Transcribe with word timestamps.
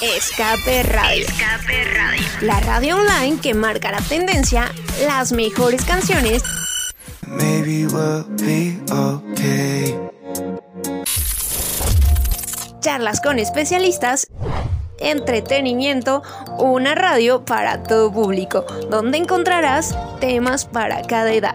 Escape 0.00 0.84
Radio. 0.84 1.26
Escape 1.26 1.84
Radio. 1.94 2.22
La 2.42 2.60
radio 2.60 2.96
online 2.98 3.40
que 3.40 3.52
marca 3.52 3.90
la 3.90 4.00
tendencia, 4.00 4.72
las 5.06 5.32
mejores 5.32 5.84
canciones. 5.84 6.44
Maybe 7.26 7.86
we'll 7.86 8.24
be 8.40 8.78
okay. 8.92 9.98
Charlas 12.80 13.20
con 13.20 13.40
especialistas 13.40 14.28
entretenimiento, 15.00 16.22
una 16.58 16.94
radio 16.94 17.44
para 17.44 17.82
todo 17.82 18.12
público, 18.12 18.64
donde 18.90 19.18
encontrarás 19.18 19.96
temas 20.20 20.64
para 20.64 21.02
cada 21.02 21.32
edad. 21.32 21.54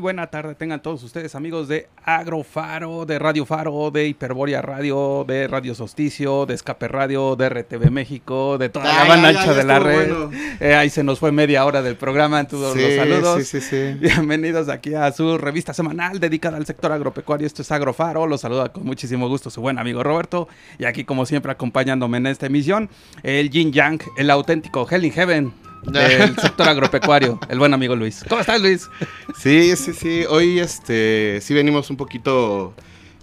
Buena 0.00 0.28
tarde 0.28 0.54
tengan 0.54 0.82
todos 0.82 1.02
ustedes 1.02 1.34
amigos 1.34 1.68
de 1.68 1.88
Agrofaro, 2.04 3.04
de 3.06 3.18
Radio 3.18 3.44
Faro, 3.44 3.90
de 3.90 4.08
Hiperboria 4.08 4.62
Radio, 4.62 5.24
de 5.28 5.46
Radio 5.46 5.74
Sosticio, 5.74 6.46
de 6.46 6.54
Escape 6.54 6.88
Radio, 6.88 7.36
de 7.36 7.48
RTV 7.48 7.90
México, 7.90 8.58
de 8.58 8.70
toda 8.70 8.86
la 8.86 9.04
banda 9.04 9.28
ancha 9.28 9.54
de 9.54 9.64
la 9.64 9.78
red. 9.78 10.10
Eh, 10.60 10.74
ahí 10.74 10.90
se 10.90 11.04
nos 11.04 11.18
fue 11.18 11.32
media 11.32 11.64
hora 11.64 11.82
del 11.82 11.96
programa, 11.96 12.40
en 12.40 12.46
todos 12.46 12.76
los 12.76 12.94
saludos. 12.94 13.46
Sí, 13.46 13.60
sí, 13.60 13.94
Bienvenidos 14.00 14.68
aquí 14.68 14.94
a 14.94 15.12
su 15.12 15.38
revista 15.38 15.74
semanal 15.74 16.18
dedicada 16.18 16.56
al 16.56 16.66
sector 16.66 16.90
agropecuario. 16.92 17.46
Esto 17.46 17.62
es 17.62 17.70
Agrofaro, 17.70 18.26
los 18.26 18.40
saluda 18.40 18.70
con 18.70 18.84
muchísimo 18.84 19.28
gusto 19.28 19.50
su 19.50 19.60
buen 19.60 19.78
amigo 19.78 20.02
Roberto. 20.02 20.48
Y 20.78 20.86
aquí 20.86 21.04
como 21.04 21.26
siempre 21.26 21.52
acompañándome 21.52 22.18
en 22.18 22.26
esta 22.26 22.46
emisión, 22.46 22.88
el 23.22 23.50
Jin 23.50 23.72
Yang, 23.72 24.02
el 24.16 24.30
auténtico 24.30 24.88
Hell 24.90 25.04
in 25.04 25.12
Heaven 25.12 25.69
del 25.82 26.36
sector 26.40 26.68
agropecuario, 26.68 27.38
el 27.48 27.58
buen 27.58 27.74
amigo 27.74 27.96
Luis. 27.96 28.24
¿Cómo 28.28 28.40
estás, 28.40 28.60
Luis? 28.60 28.88
Sí, 29.36 29.74
sí, 29.76 29.92
sí. 29.92 30.24
Hoy 30.28 30.58
este 30.58 31.40
sí 31.40 31.54
venimos 31.54 31.90
un 31.90 31.96
poquito, 31.96 32.74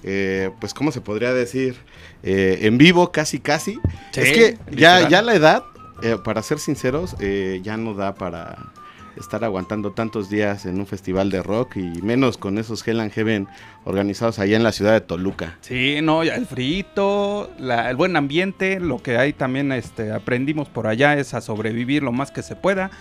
eh, 0.04 0.50
pues, 0.60 0.74
¿cómo 0.74 0.92
se 0.92 1.02
podría 1.02 1.34
decir? 1.34 1.76
Eh, 2.24 2.60
en 2.62 2.78
vivo, 2.78 3.12
casi, 3.12 3.40
casi. 3.40 3.80
es 4.16 4.32
que 4.32 4.58
ya, 4.72 5.08
ya 5.08 5.22
la 5.22 5.36
edad, 5.36 5.64
eh, 6.02 6.18
para 6.24 6.42
ser 6.42 6.60
sinceros, 6.60 7.16
ya 7.62 7.78
no 7.78 7.94
da 7.94 8.16
para 8.16 8.72
estar 9.20 9.44
aguantando 9.44 9.92
tantos 9.92 10.30
días 10.30 10.66
en 10.66 10.80
un 10.80 10.88
festival 10.88 11.30
de 11.30 11.44
rock 11.44 11.78
y 11.78 12.02
menos 12.02 12.38
con 12.38 12.58
esos 12.58 12.88
Hell 12.88 13.00
and 13.00 13.12
Heaven 13.12 13.48
organizados 13.86 14.40
allá 14.40 14.58
en 14.58 14.64
la 14.64 14.72
ciudad 14.72 14.94
de 14.94 15.02
Toluca. 15.02 15.58
Sí, 15.62 16.00
no, 16.02 16.24
el 16.24 16.46
frito, 16.46 17.52
el 17.60 17.96
buen 17.96 18.16
ambiente, 18.16 18.80
lo 18.80 18.98
que 19.00 19.18
hay 19.18 19.34
también 19.34 19.72
este, 19.72 20.12
aprendimos 20.12 20.70
por 20.70 20.88
allá 20.88 21.18
es 21.18 21.34
a 21.34 21.42
sobrevivir 21.42 22.04
lo 22.04 22.12
más 22.12 22.32
que 22.32 22.44
se 22.44 22.56
pueda. 22.56 22.92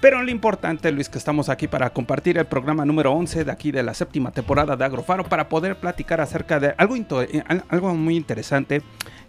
Pero 0.00 0.22
lo 0.22 0.30
importante, 0.30 0.90
Luis, 0.92 1.10
que 1.10 1.18
estamos 1.18 1.50
aquí 1.50 1.68
para 1.68 1.90
compartir 1.90 2.38
el 2.38 2.46
programa 2.46 2.86
número 2.86 3.12
11 3.12 3.44
de 3.44 3.52
aquí 3.52 3.70
de 3.70 3.82
la 3.82 3.92
séptima 3.92 4.30
temporada 4.30 4.74
de 4.74 4.82
Agrofaro 4.82 5.24
para 5.24 5.50
poder 5.50 5.76
platicar 5.76 6.22
acerca 6.22 6.58
de 6.58 6.74
algo, 6.78 6.96
eh, 6.96 7.44
algo 7.68 7.94
muy 7.94 8.16
interesante 8.16 8.80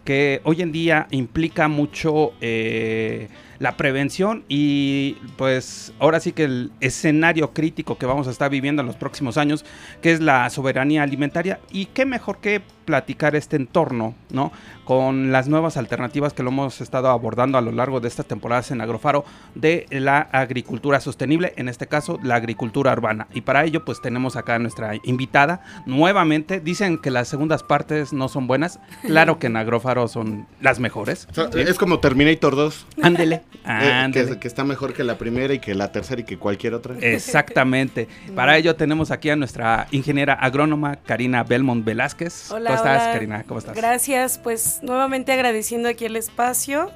que 0.04 0.42
hoy 0.44 0.62
en 0.62 0.72
día 0.72 1.08
implica 1.12 1.68
mucho... 1.68 2.34
Eh, 2.42 3.30
la 3.62 3.78
prevención 3.78 4.44
y 4.50 5.18
pues 5.38 5.94
ahora 6.00 6.20
sí 6.20 6.31
que 6.31 6.46
el 6.46 6.72
escenario 6.80 7.52
crítico 7.52 7.96
que 7.96 8.08
vamos 8.08 8.28
a 8.28 8.31
estar 8.31 8.50
viviendo 8.50 8.81
en 8.81 8.88
los 8.88 8.96
próximos 8.96 9.38
años, 9.38 9.66
que 10.02 10.12
es 10.12 10.20
la 10.20 10.50
soberanía 10.50 11.03
alimentaria 11.03 11.59
y 11.72 11.86
qué 11.86 12.08
mejor 12.08 12.40
que 12.40 12.64
platicar 12.86 13.36
este 13.36 13.58
entorno, 13.58 14.16
¿no? 14.31 14.52
Con 14.84 15.31
las 15.31 15.48
nuevas 15.48 15.78
alternativas 15.78 16.34
que 16.34 16.42
lo 16.42 16.50
hemos 16.50 16.81
estado 16.81 17.09
abordando 17.09 17.59
a 17.59 17.62
lo 17.62 17.72
largo 17.72 18.00
de 18.00 18.08
estas 18.08 18.25
temporadas 18.25 18.72
en 18.72 18.81
Agrofaro 18.81 19.24
de 19.54 19.86
la 19.92 20.22
agricultura 20.22 21.00
sostenible, 21.00 21.54
en 21.56 21.70
este 21.70 21.86
caso 21.86 22.20
la 22.24 22.36
agricultura 22.36 22.92
urbana. 22.92 23.28
Y 23.31 23.42
para 23.42 23.64
ello 23.64 23.86
pues 23.86 24.02
tenemos 24.02 24.38
acá 24.38 24.56
a 24.56 24.59
nuestra 24.59 24.96
invitada 25.04 25.62
nuevamente. 25.86 26.59
Dicen 26.59 26.98
que 26.98 27.12
las 27.12 27.28
segundas 27.28 27.62
partes 27.62 28.12
no 28.12 28.28
son 28.28 28.48
buenas. 28.48 28.80
Claro 29.04 29.38
que 29.38 29.48
en 29.48 29.58
Agrofaro 29.58 29.91
son 30.07 30.47
las 30.59 30.79
mejores. 30.79 31.28
Es 31.56 31.78
como 31.78 32.00
Terminator 32.00 32.56
2. 32.56 32.88
Ándele. 33.02 33.41
Eh, 33.63 34.09
que, 34.40 34.47
está 34.47 34.63
mejor 34.63 34.91
que 34.94 35.03
la 35.03 35.19
primera 35.19 35.53
y 35.53 35.59
que 35.59 35.75
la 35.75 35.91
tercera 35.91 36.22
y 36.22 36.24
que 36.24 36.40
cualquier 36.40 36.74
otra. 36.74 36.96
Exactamente. 37.00 38.07
Para 38.35 38.57
ello 38.57 38.75
tenemos 38.75 39.12
aquí 39.12 39.30
a 39.30 39.35
nuestra 39.35 39.85
ingeniera 39.91 40.34
agrónoma 40.34 40.96
Karina 40.96 41.44
Belmont 41.44 41.85
Velázquez. 41.85 42.50
Hola, 42.50 42.72
¿Cómo 42.72 42.78
estás, 42.78 43.13
Karina? 43.13 43.44
¿Cómo 43.44 43.59
estás? 43.59 43.75
Gracias, 43.75 44.40
pues 44.40 44.80
nuevamente 44.81 45.31
agradeciendo 45.31 45.90
aquí 45.90 46.06
el 46.06 46.16
espacio 46.16 46.90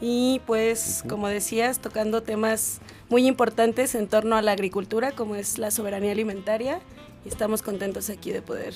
y 0.00 0.40
pues 0.46 1.02
como 1.08 1.26
decías, 1.26 1.80
tocando 1.80 2.22
temas 2.22 2.80
muy 3.08 3.26
importantes 3.26 3.96
en 3.96 4.06
torno 4.06 4.36
a 4.36 4.42
la 4.42 4.52
agricultura, 4.52 5.10
como 5.12 5.34
es 5.34 5.58
la 5.58 5.72
soberanía 5.72 6.12
alimentaria 6.12 6.80
y 7.24 7.28
estamos 7.28 7.62
contentos 7.62 8.10
aquí 8.10 8.30
de 8.30 8.42
poder 8.42 8.74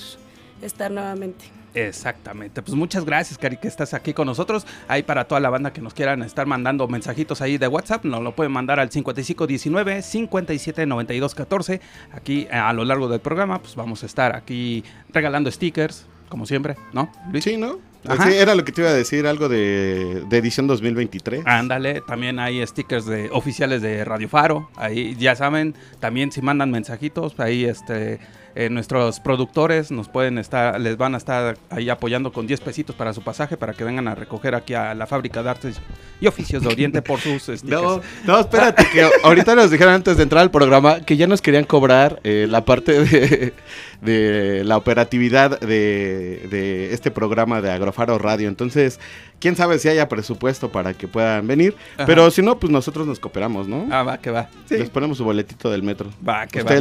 estar 0.61 0.91
nuevamente. 0.91 1.60
Exactamente. 1.73 2.61
Pues 2.61 2.75
muchas 2.75 3.05
gracias, 3.05 3.37
Cari, 3.37 3.57
que 3.57 3.67
estás 3.67 3.93
aquí 3.93 4.13
con 4.13 4.27
nosotros. 4.27 4.65
Ahí 4.87 5.03
para 5.03 5.25
toda 5.25 5.39
la 5.39 5.49
banda 5.49 5.71
que 5.71 5.81
nos 5.81 5.93
quieran 5.93 6.21
estar 6.23 6.45
mandando 6.45 6.87
mensajitos 6.87 7.41
ahí 7.41 7.57
de 7.57 7.67
WhatsApp, 7.67 8.05
nos 8.05 8.21
lo 8.21 8.35
pueden 8.35 8.51
mandar 8.51 8.79
al 8.79 8.91
5519 8.91 10.01
579214. 10.01 11.81
Aquí 12.13 12.47
eh, 12.51 12.55
a 12.55 12.73
lo 12.73 12.83
largo 12.83 13.07
del 13.07 13.21
programa, 13.21 13.61
pues 13.61 13.75
vamos 13.75 14.03
a 14.03 14.05
estar 14.05 14.35
aquí 14.35 14.83
regalando 15.09 15.49
stickers, 15.51 16.05
como 16.29 16.45
siempre, 16.45 16.75
¿no? 16.93 17.11
Sí, 17.39 17.57
¿no? 17.57 17.79
Sí, 18.03 18.33
era 18.33 18.55
lo 18.55 18.65
que 18.65 18.71
te 18.71 18.81
iba 18.81 18.89
a 18.89 18.93
decir, 18.93 19.27
algo 19.27 19.47
de, 19.47 20.23
de, 20.27 20.37
edición 20.37 20.65
2023. 20.65 21.43
Ándale, 21.45 22.01
también 22.01 22.39
hay 22.39 22.65
stickers 22.65 23.05
de 23.05 23.29
oficiales 23.31 23.83
de 23.83 24.03
Radio 24.03 24.27
Faro, 24.27 24.71
ahí 24.75 25.15
ya 25.19 25.35
saben, 25.35 25.75
también 25.99 26.31
si 26.31 26.41
mandan 26.41 26.71
mensajitos, 26.71 27.39
ahí 27.39 27.65
este 27.65 28.19
eh, 28.55 28.69
nuestros 28.69 29.19
productores 29.19 29.91
nos 29.91 30.09
pueden 30.09 30.37
estar, 30.37 30.79
les 30.79 30.97
van 30.97 31.15
a 31.15 31.17
estar 31.17 31.57
ahí 31.69 31.89
apoyando 31.89 32.31
con 32.31 32.47
10 32.47 32.61
pesitos 32.61 32.95
para 32.95 33.13
su 33.13 33.21
pasaje 33.21 33.57
para 33.57 33.73
que 33.73 33.83
vengan 33.83 34.07
a 34.07 34.15
recoger 34.15 34.55
aquí 34.55 34.73
a 34.73 34.93
la 34.93 35.07
fábrica 35.07 35.43
de 35.43 35.49
artes 35.49 35.81
y 36.19 36.27
oficios 36.27 36.61
de 36.61 36.69
Oriente 36.69 37.01
por 37.01 37.19
sus 37.19 37.63
No, 37.63 38.01
no, 38.25 38.39
espérate, 38.39 38.85
que 38.91 39.07
ahorita 39.23 39.55
nos 39.55 39.71
dijeron 39.71 39.93
antes 39.93 40.17
de 40.17 40.23
entrar 40.23 40.41
al 40.41 40.51
programa 40.51 41.01
que 41.01 41.17
ya 41.17 41.27
nos 41.27 41.41
querían 41.41 41.63
cobrar 41.63 42.19
eh, 42.23 42.47
la 42.49 42.65
parte 42.65 43.03
de, 43.03 43.53
de 44.01 44.63
la 44.65 44.77
operatividad 44.77 45.59
de, 45.59 46.47
de, 46.49 46.93
este 46.93 47.11
programa 47.11 47.61
de 47.61 47.71
Agrofaro 47.71 48.17
Radio. 48.17 48.49
Entonces, 48.49 48.99
quién 49.39 49.55
sabe 49.55 49.79
si 49.79 49.89
haya 49.89 50.09
presupuesto 50.09 50.71
para 50.71 50.93
que 50.93 51.07
puedan 51.07 51.47
venir. 51.47 51.75
Pero 52.05 52.31
si 52.31 52.41
no, 52.41 52.59
pues 52.59 52.71
nosotros 52.71 53.07
nos 53.07 53.19
cooperamos, 53.19 53.67
¿no? 53.67 53.87
Ah, 53.91 54.03
va, 54.03 54.17
que 54.17 54.31
va. 54.31 54.49
Les 54.69 54.89
ponemos 54.89 55.17
su 55.17 55.23
boletito 55.23 55.69
del 55.69 55.83
metro. 55.83 56.09
Va, 56.27 56.47
que 56.47 56.63
va. 56.63 56.71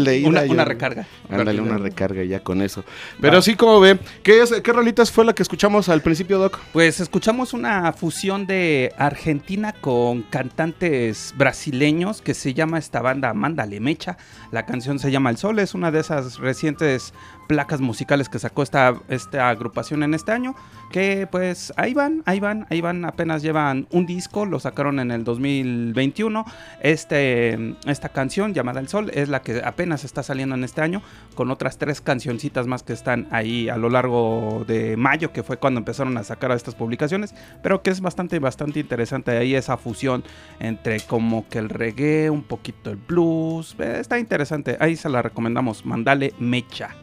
una, 0.48 0.64
recarga. 0.64 1.06
Ándale, 1.28 1.59
una 1.60 1.78
recarga 1.78 2.22
ya 2.24 2.40
con 2.40 2.62
eso. 2.62 2.84
Pero 3.20 3.42
sí, 3.42 3.54
como 3.54 3.80
ve, 3.80 3.98
¿qué, 4.22 4.42
es, 4.42 4.52
¿qué 4.62 4.72
rolitas 4.72 5.10
fue 5.10 5.24
la 5.24 5.34
que 5.34 5.42
escuchamos 5.42 5.88
al 5.88 6.02
principio, 6.02 6.38
Doc? 6.38 6.58
Pues 6.72 7.00
escuchamos 7.00 7.52
una 7.52 7.92
fusión 7.92 8.46
de 8.46 8.92
Argentina 8.98 9.72
con 9.72 10.22
cantantes 10.22 11.34
brasileños 11.36 12.22
que 12.22 12.34
se 12.34 12.54
llama 12.54 12.78
esta 12.78 13.00
banda 13.02 13.34
Mándale 13.34 13.80
Mecha. 13.80 14.16
La 14.52 14.66
canción 14.66 14.98
se 14.98 15.10
llama 15.10 15.30
El 15.30 15.36
Sol, 15.36 15.58
es 15.58 15.74
una 15.74 15.90
de 15.90 16.00
esas 16.00 16.38
recientes 16.38 17.12
placas 17.50 17.80
musicales 17.80 18.28
que 18.28 18.38
sacó 18.38 18.62
esta, 18.62 18.94
esta 19.08 19.48
agrupación 19.48 20.04
en 20.04 20.14
este 20.14 20.30
año, 20.30 20.54
que 20.92 21.26
pues 21.26 21.72
ahí 21.76 21.94
van, 21.94 22.22
ahí 22.24 22.38
van, 22.38 22.64
ahí 22.70 22.80
van, 22.80 23.04
apenas 23.04 23.42
llevan 23.42 23.88
un 23.90 24.06
disco, 24.06 24.46
lo 24.46 24.60
sacaron 24.60 25.00
en 25.00 25.10
el 25.10 25.24
2021. 25.24 26.44
Este, 26.80 27.74
esta 27.86 28.10
canción 28.10 28.54
llamada 28.54 28.78
El 28.78 28.86
Sol 28.86 29.10
es 29.12 29.28
la 29.28 29.42
que 29.42 29.62
apenas 29.64 30.04
está 30.04 30.22
saliendo 30.22 30.54
en 30.54 30.62
este 30.62 30.80
año, 30.80 31.02
con 31.34 31.50
otras 31.50 31.76
tres 31.76 32.00
cancioncitas 32.00 32.68
más 32.68 32.84
que 32.84 32.92
están 32.92 33.26
ahí 33.32 33.68
a 33.68 33.76
lo 33.76 33.90
largo 33.90 34.64
de 34.68 34.96
mayo, 34.96 35.32
que 35.32 35.42
fue 35.42 35.56
cuando 35.56 35.78
empezaron 35.78 36.16
a 36.18 36.22
sacar 36.22 36.52
estas 36.52 36.76
publicaciones, 36.76 37.34
pero 37.64 37.82
que 37.82 37.90
es 37.90 38.00
bastante, 38.00 38.38
bastante 38.38 38.78
interesante 38.78 39.32
ahí 39.32 39.56
esa 39.56 39.76
fusión 39.76 40.22
entre 40.60 41.00
como 41.00 41.48
que 41.48 41.58
el 41.58 41.68
reggae, 41.68 42.30
un 42.30 42.44
poquito 42.44 42.90
el 42.90 42.96
blues, 42.96 43.74
eh, 43.80 43.96
está 43.98 44.20
interesante, 44.20 44.76
ahí 44.78 44.94
se 44.94 45.08
la 45.08 45.20
recomendamos, 45.20 45.84
mandale 45.84 46.32
mecha. 46.38 46.94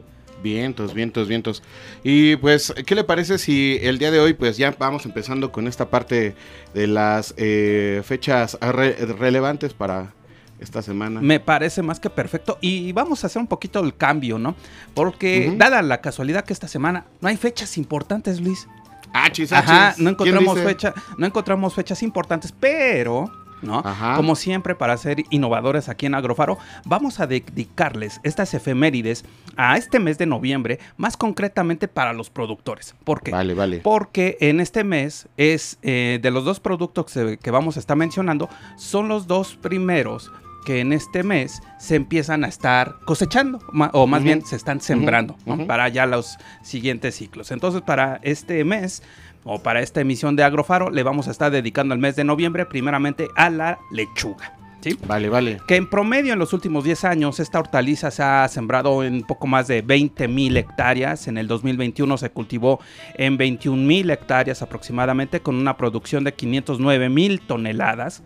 Vientos, 0.54 0.94
vientos, 0.94 1.28
vientos. 1.28 1.64
Y 2.04 2.38
pues, 2.38 2.74
¿qué 2.86 2.96
le 2.96 3.04
parece 3.04 3.38
si 3.38 3.80
el 3.82 3.98
día 3.98 4.12
de 4.12 4.20
hoy, 4.20 4.34
pues 4.34 4.56
ya 4.56 4.74
vamos 4.80 5.06
empezando 5.06 5.52
con 5.52 5.68
esta 5.68 5.90
parte 5.90 6.36
de 6.74 6.88
las 6.88 7.34
eh, 7.38 8.02
fechas 8.06 8.58
relevantes 8.62 9.74
para 9.74 10.14
esta 10.60 10.82
semana. 10.82 11.22
Me 11.22 11.40
parece 11.40 11.82
más 11.82 12.00
que 12.00 12.10
perfecto. 12.10 12.58
Y 12.62 12.92
vamos 12.94 13.24
a 13.24 13.28
hacer 13.28 13.42
un 13.42 13.48
poquito 13.48 13.80
el 13.84 13.96
cambio, 13.96 14.40
¿no? 14.40 14.56
Porque, 14.94 15.54
dada 15.58 15.82
la 15.82 16.00
casualidad 16.00 16.46
que 16.46 16.54
esta 16.54 16.68
semana 16.68 17.06
no 17.22 17.28
hay 17.28 17.38
fechas 17.38 17.78
importantes, 17.78 18.40
Luis. 18.40 18.68
Ah, 19.14 19.30
chis, 19.32 19.52
Ajá, 19.52 19.96
no 19.98 20.10
encontramos, 20.10 20.60
fecha, 20.60 20.94
no 21.18 21.26
encontramos 21.26 21.74
fechas 21.74 22.04
importantes, 22.04 22.54
pero 22.58 23.32
¿no? 23.62 23.84
Como 24.16 24.36
siempre, 24.36 24.76
para 24.76 24.98
ser 24.98 25.24
innovadores 25.30 25.90
aquí 25.90 26.06
en 26.06 26.16
Agrofaro, 26.16 26.58
vamos 26.86 27.20
a 27.20 27.28
dedicarles 27.28 28.20
estas 28.24 28.54
efemérides 28.54 29.26
a 29.56 29.78
este 29.78 30.00
mes 30.00 30.18
de 30.18 30.26
noviembre, 30.26 30.80
más 30.98 31.18
concretamente 31.18 31.88
para 31.88 32.14
los 32.14 32.30
productores. 32.30 32.96
¿Por 33.04 33.22
qué? 33.22 33.32
Vale, 33.32 33.54
vale. 33.54 33.80
Porque 33.80 34.38
en 34.40 34.60
este 34.60 34.84
mes 34.84 35.28
es 35.38 35.80
eh, 35.82 36.20
de 36.22 36.32
los 36.32 36.46
dos 36.46 36.60
productos 36.60 37.14
que 37.42 37.52
vamos 37.52 37.78
a 37.78 37.80
estar 37.80 37.98
mencionando, 37.98 38.50
son 38.76 39.08
los 39.08 39.28
dos 39.28 39.56
primeros 39.56 40.32
que 40.68 40.82
en 40.82 40.92
este 40.92 41.24
mes 41.24 41.62
se 41.80 41.96
empiezan 41.96 42.44
a 42.44 42.50
estar 42.50 42.98
cosechando, 43.06 43.60
o 43.94 44.06
más 44.06 44.22
bien 44.22 44.46
se 44.46 44.58
están 44.58 44.82
sembrando 44.82 45.38
para 45.66 45.88
ya 45.88 46.06
los 46.06 46.38
siguientes 46.62 47.16
ciclos. 47.16 47.52
Entonces, 47.52 47.82
para 47.84 48.20
este 48.22 48.66
mes 48.66 49.02
o 49.46 49.64
para 49.64 49.80
esta 49.82 50.02
emisión 50.02 50.36
de 50.36 50.44
Agrofaro, 50.44 50.90
le 50.90 51.04
vamos 51.04 51.30
a 51.30 51.32
estar 51.32 51.52
dedicando 51.52 51.94
el 51.94 52.02
mes 52.02 52.18
de 52.18 52.26
noviembre 52.26 52.66
primeramente 52.66 53.30
a 53.38 53.50
la 53.50 53.80
lechuga. 53.94 54.58
¿Sí? 54.82 54.98
Vale, 55.08 55.30
vale. 55.30 55.58
Que 55.68 55.78
en 55.78 55.90
promedio 55.90 56.34
en 56.34 56.40
los 56.40 56.52
últimos 56.52 56.84
10 56.84 57.06
años 57.06 57.40
esta 57.40 57.60
hortaliza 57.60 58.12
se 58.12 58.22
ha 58.22 58.48
sembrado 58.50 59.04
en 59.04 59.24
poco 59.24 59.48
más 59.48 59.68
de 59.68 59.82
20 59.82 60.28
mil 60.28 60.56
hectáreas. 60.58 61.30
En 61.30 61.38
el 61.38 61.48
2021 61.48 62.18
se 62.18 62.30
cultivó 62.30 62.80
en 63.16 63.38
21 63.38 63.82
mil 63.82 64.10
hectáreas 64.10 64.62
aproximadamente 64.62 65.40
con 65.40 65.56
una 65.56 65.78
producción 65.78 66.26
de 66.26 66.34
509 66.34 67.10
mil 67.10 67.40
toneladas. 67.40 68.22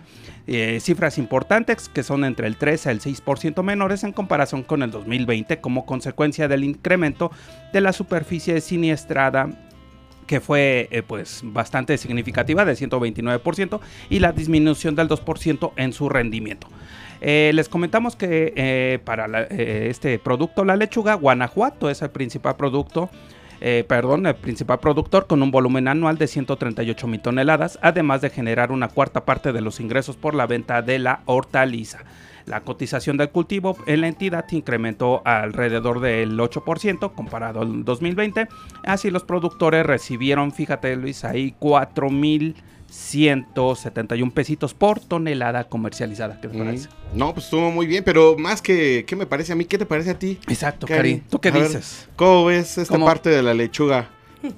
Eh, 0.47 0.79
cifras 0.81 1.19
importantes 1.19 1.87
que 1.87 2.01
son 2.01 2.25
entre 2.25 2.47
el 2.47 2.57
3 2.57 2.87
al 2.87 2.99
6% 2.99 3.61
menores 3.61 4.03
en 4.03 4.11
comparación 4.11 4.63
con 4.63 4.81
el 4.81 4.89
2020 4.89 5.61
como 5.61 5.85
consecuencia 5.85 6.47
del 6.47 6.63
incremento 6.63 7.31
de 7.73 7.81
la 7.81 7.93
superficie 7.93 8.59
siniestrada 8.59 9.49
que 10.25 10.39
fue 10.39 10.87
eh, 10.91 11.03
pues 11.03 11.41
bastante 11.43 11.95
significativa 11.97 12.65
de 12.65 12.73
129% 12.73 13.79
y 14.09 14.19
la 14.19 14.31
disminución 14.31 14.95
del 14.95 15.09
2% 15.09 15.73
en 15.75 15.93
su 15.93 16.09
rendimiento. 16.09 16.67
Eh, 17.19 17.51
les 17.53 17.69
comentamos 17.69 18.15
que 18.15 18.99
para 19.05 19.43
este 19.43 20.17
producto, 20.17 20.65
la 20.65 20.75
lechuga, 20.75 21.13
Guanajuato 21.15 21.89
es 21.89 22.01
el 22.01 22.09
principal 22.09 22.55
producto. 22.55 23.11
Perdón, 23.87 24.25
el 24.25 24.35
principal 24.35 24.79
productor 24.79 25.27
con 25.27 25.43
un 25.43 25.51
volumen 25.51 25.87
anual 25.87 26.17
de 26.17 26.27
138 26.27 27.07
mil 27.07 27.21
toneladas, 27.21 27.77
además 27.81 28.21
de 28.21 28.29
generar 28.29 28.71
una 28.71 28.87
cuarta 28.87 29.23
parte 29.23 29.53
de 29.53 29.61
los 29.61 29.79
ingresos 29.79 30.17
por 30.17 30.33
la 30.33 30.47
venta 30.47 30.81
de 30.81 30.99
la 30.99 31.21
hortaliza. 31.25 31.99
La 32.45 32.61
cotización 32.61 33.17
del 33.17 33.29
cultivo 33.29 33.77
en 33.85 34.01
la 34.01 34.07
entidad 34.07 34.45
incrementó 34.51 35.21
alrededor 35.25 35.99
del 35.99 36.37
8% 36.39 37.13
comparado 37.13 37.61
al 37.61 37.85
2020. 37.85 38.47
Así 38.83 39.11
los 39.11 39.23
productores 39.23 39.85
recibieron, 39.85 40.51
fíjate 40.51 40.95
Luis, 40.95 41.23
ahí 41.23 41.51
4.171 42.91 44.31
pesitos 44.33 44.73
por 44.73 44.99
tonelada 44.99 45.63
comercializada. 45.63 46.39
¿Qué 46.41 46.49
te 46.49 46.57
mm. 46.57 46.65
parece? 46.65 46.89
No, 47.13 47.33
pues 47.33 47.45
estuvo 47.45 47.71
muy 47.71 47.87
bien, 47.87 48.03
pero 48.03 48.37
más 48.37 48.61
que 48.61 49.05
¿qué 49.07 49.15
me 49.15 49.25
parece 49.25 49.53
a 49.53 49.55
mí? 49.55 49.65
¿Qué 49.65 49.77
te 49.77 49.85
parece 49.85 50.11
a 50.11 50.19
ti? 50.19 50.37
Exacto, 50.47 50.87
Cari. 50.87 51.23
¿Tú 51.29 51.39
qué 51.39 51.51
dices? 51.51 52.09
¿Cómo 52.15 52.45
ves 52.45 52.77
esta 52.77 52.99
parte 52.99 53.29
de 53.29 53.41
la 53.41 53.53
lechuga? 53.53 54.09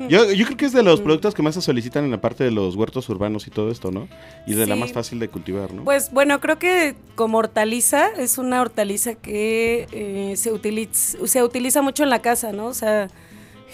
Yo, 0.08 0.32
yo, 0.32 0.46
creo 0.46 0.58
que 0.58 0.66
es 0.66 0.72
de 0.72 0.82
los 0.82 1.02
productos 1.02 1.34
que 1.34 1.42
más 1.42 1.56
se 1.56 1.62
solicitan 1.62 2.06
en 2.06 2.12
la 2.12 2.22
parte 2.22 2.46
de 2.46 2.52
los 2.52 2.76
huertos 2.76 3.10
urbanos 3.10 3.48
y 3.48 3.52
todo 3.52 3.70
esto, 3.70 3.92
¿no? 3.92 4.08
Y 4.48 4.54
de 4.54 4.66
la 4.66 4.78
más 4.78 4.94
fácil 4.94 5.20
de 5.20 5.28
cultivar, 5.28 5.74
¿no? 5.74 5.84
Pues 5.84 6.12
bueno, 6.12 6.40
creo 6.40 6.58
que 6.58 6.96
como 7.16 7.40
hortaliza, 7.40 8.08
es 8.18 8.38
una 8.38 8.62
hortaliza 8.62 9.16
que 9.16 9.88
eh, 9.92 10.36
se, 10.38 10.54
utiliza, 10.54 11.18
se 11.28 11.44
utiliza 11.44 11.82
mucho 11.82 12.04
en 12.04 12.10
la 12.10 12.22
casa, 12.22 12.54
¿no? 12.54 12.68
O 12.68 12.74
sea, 12.74 13.10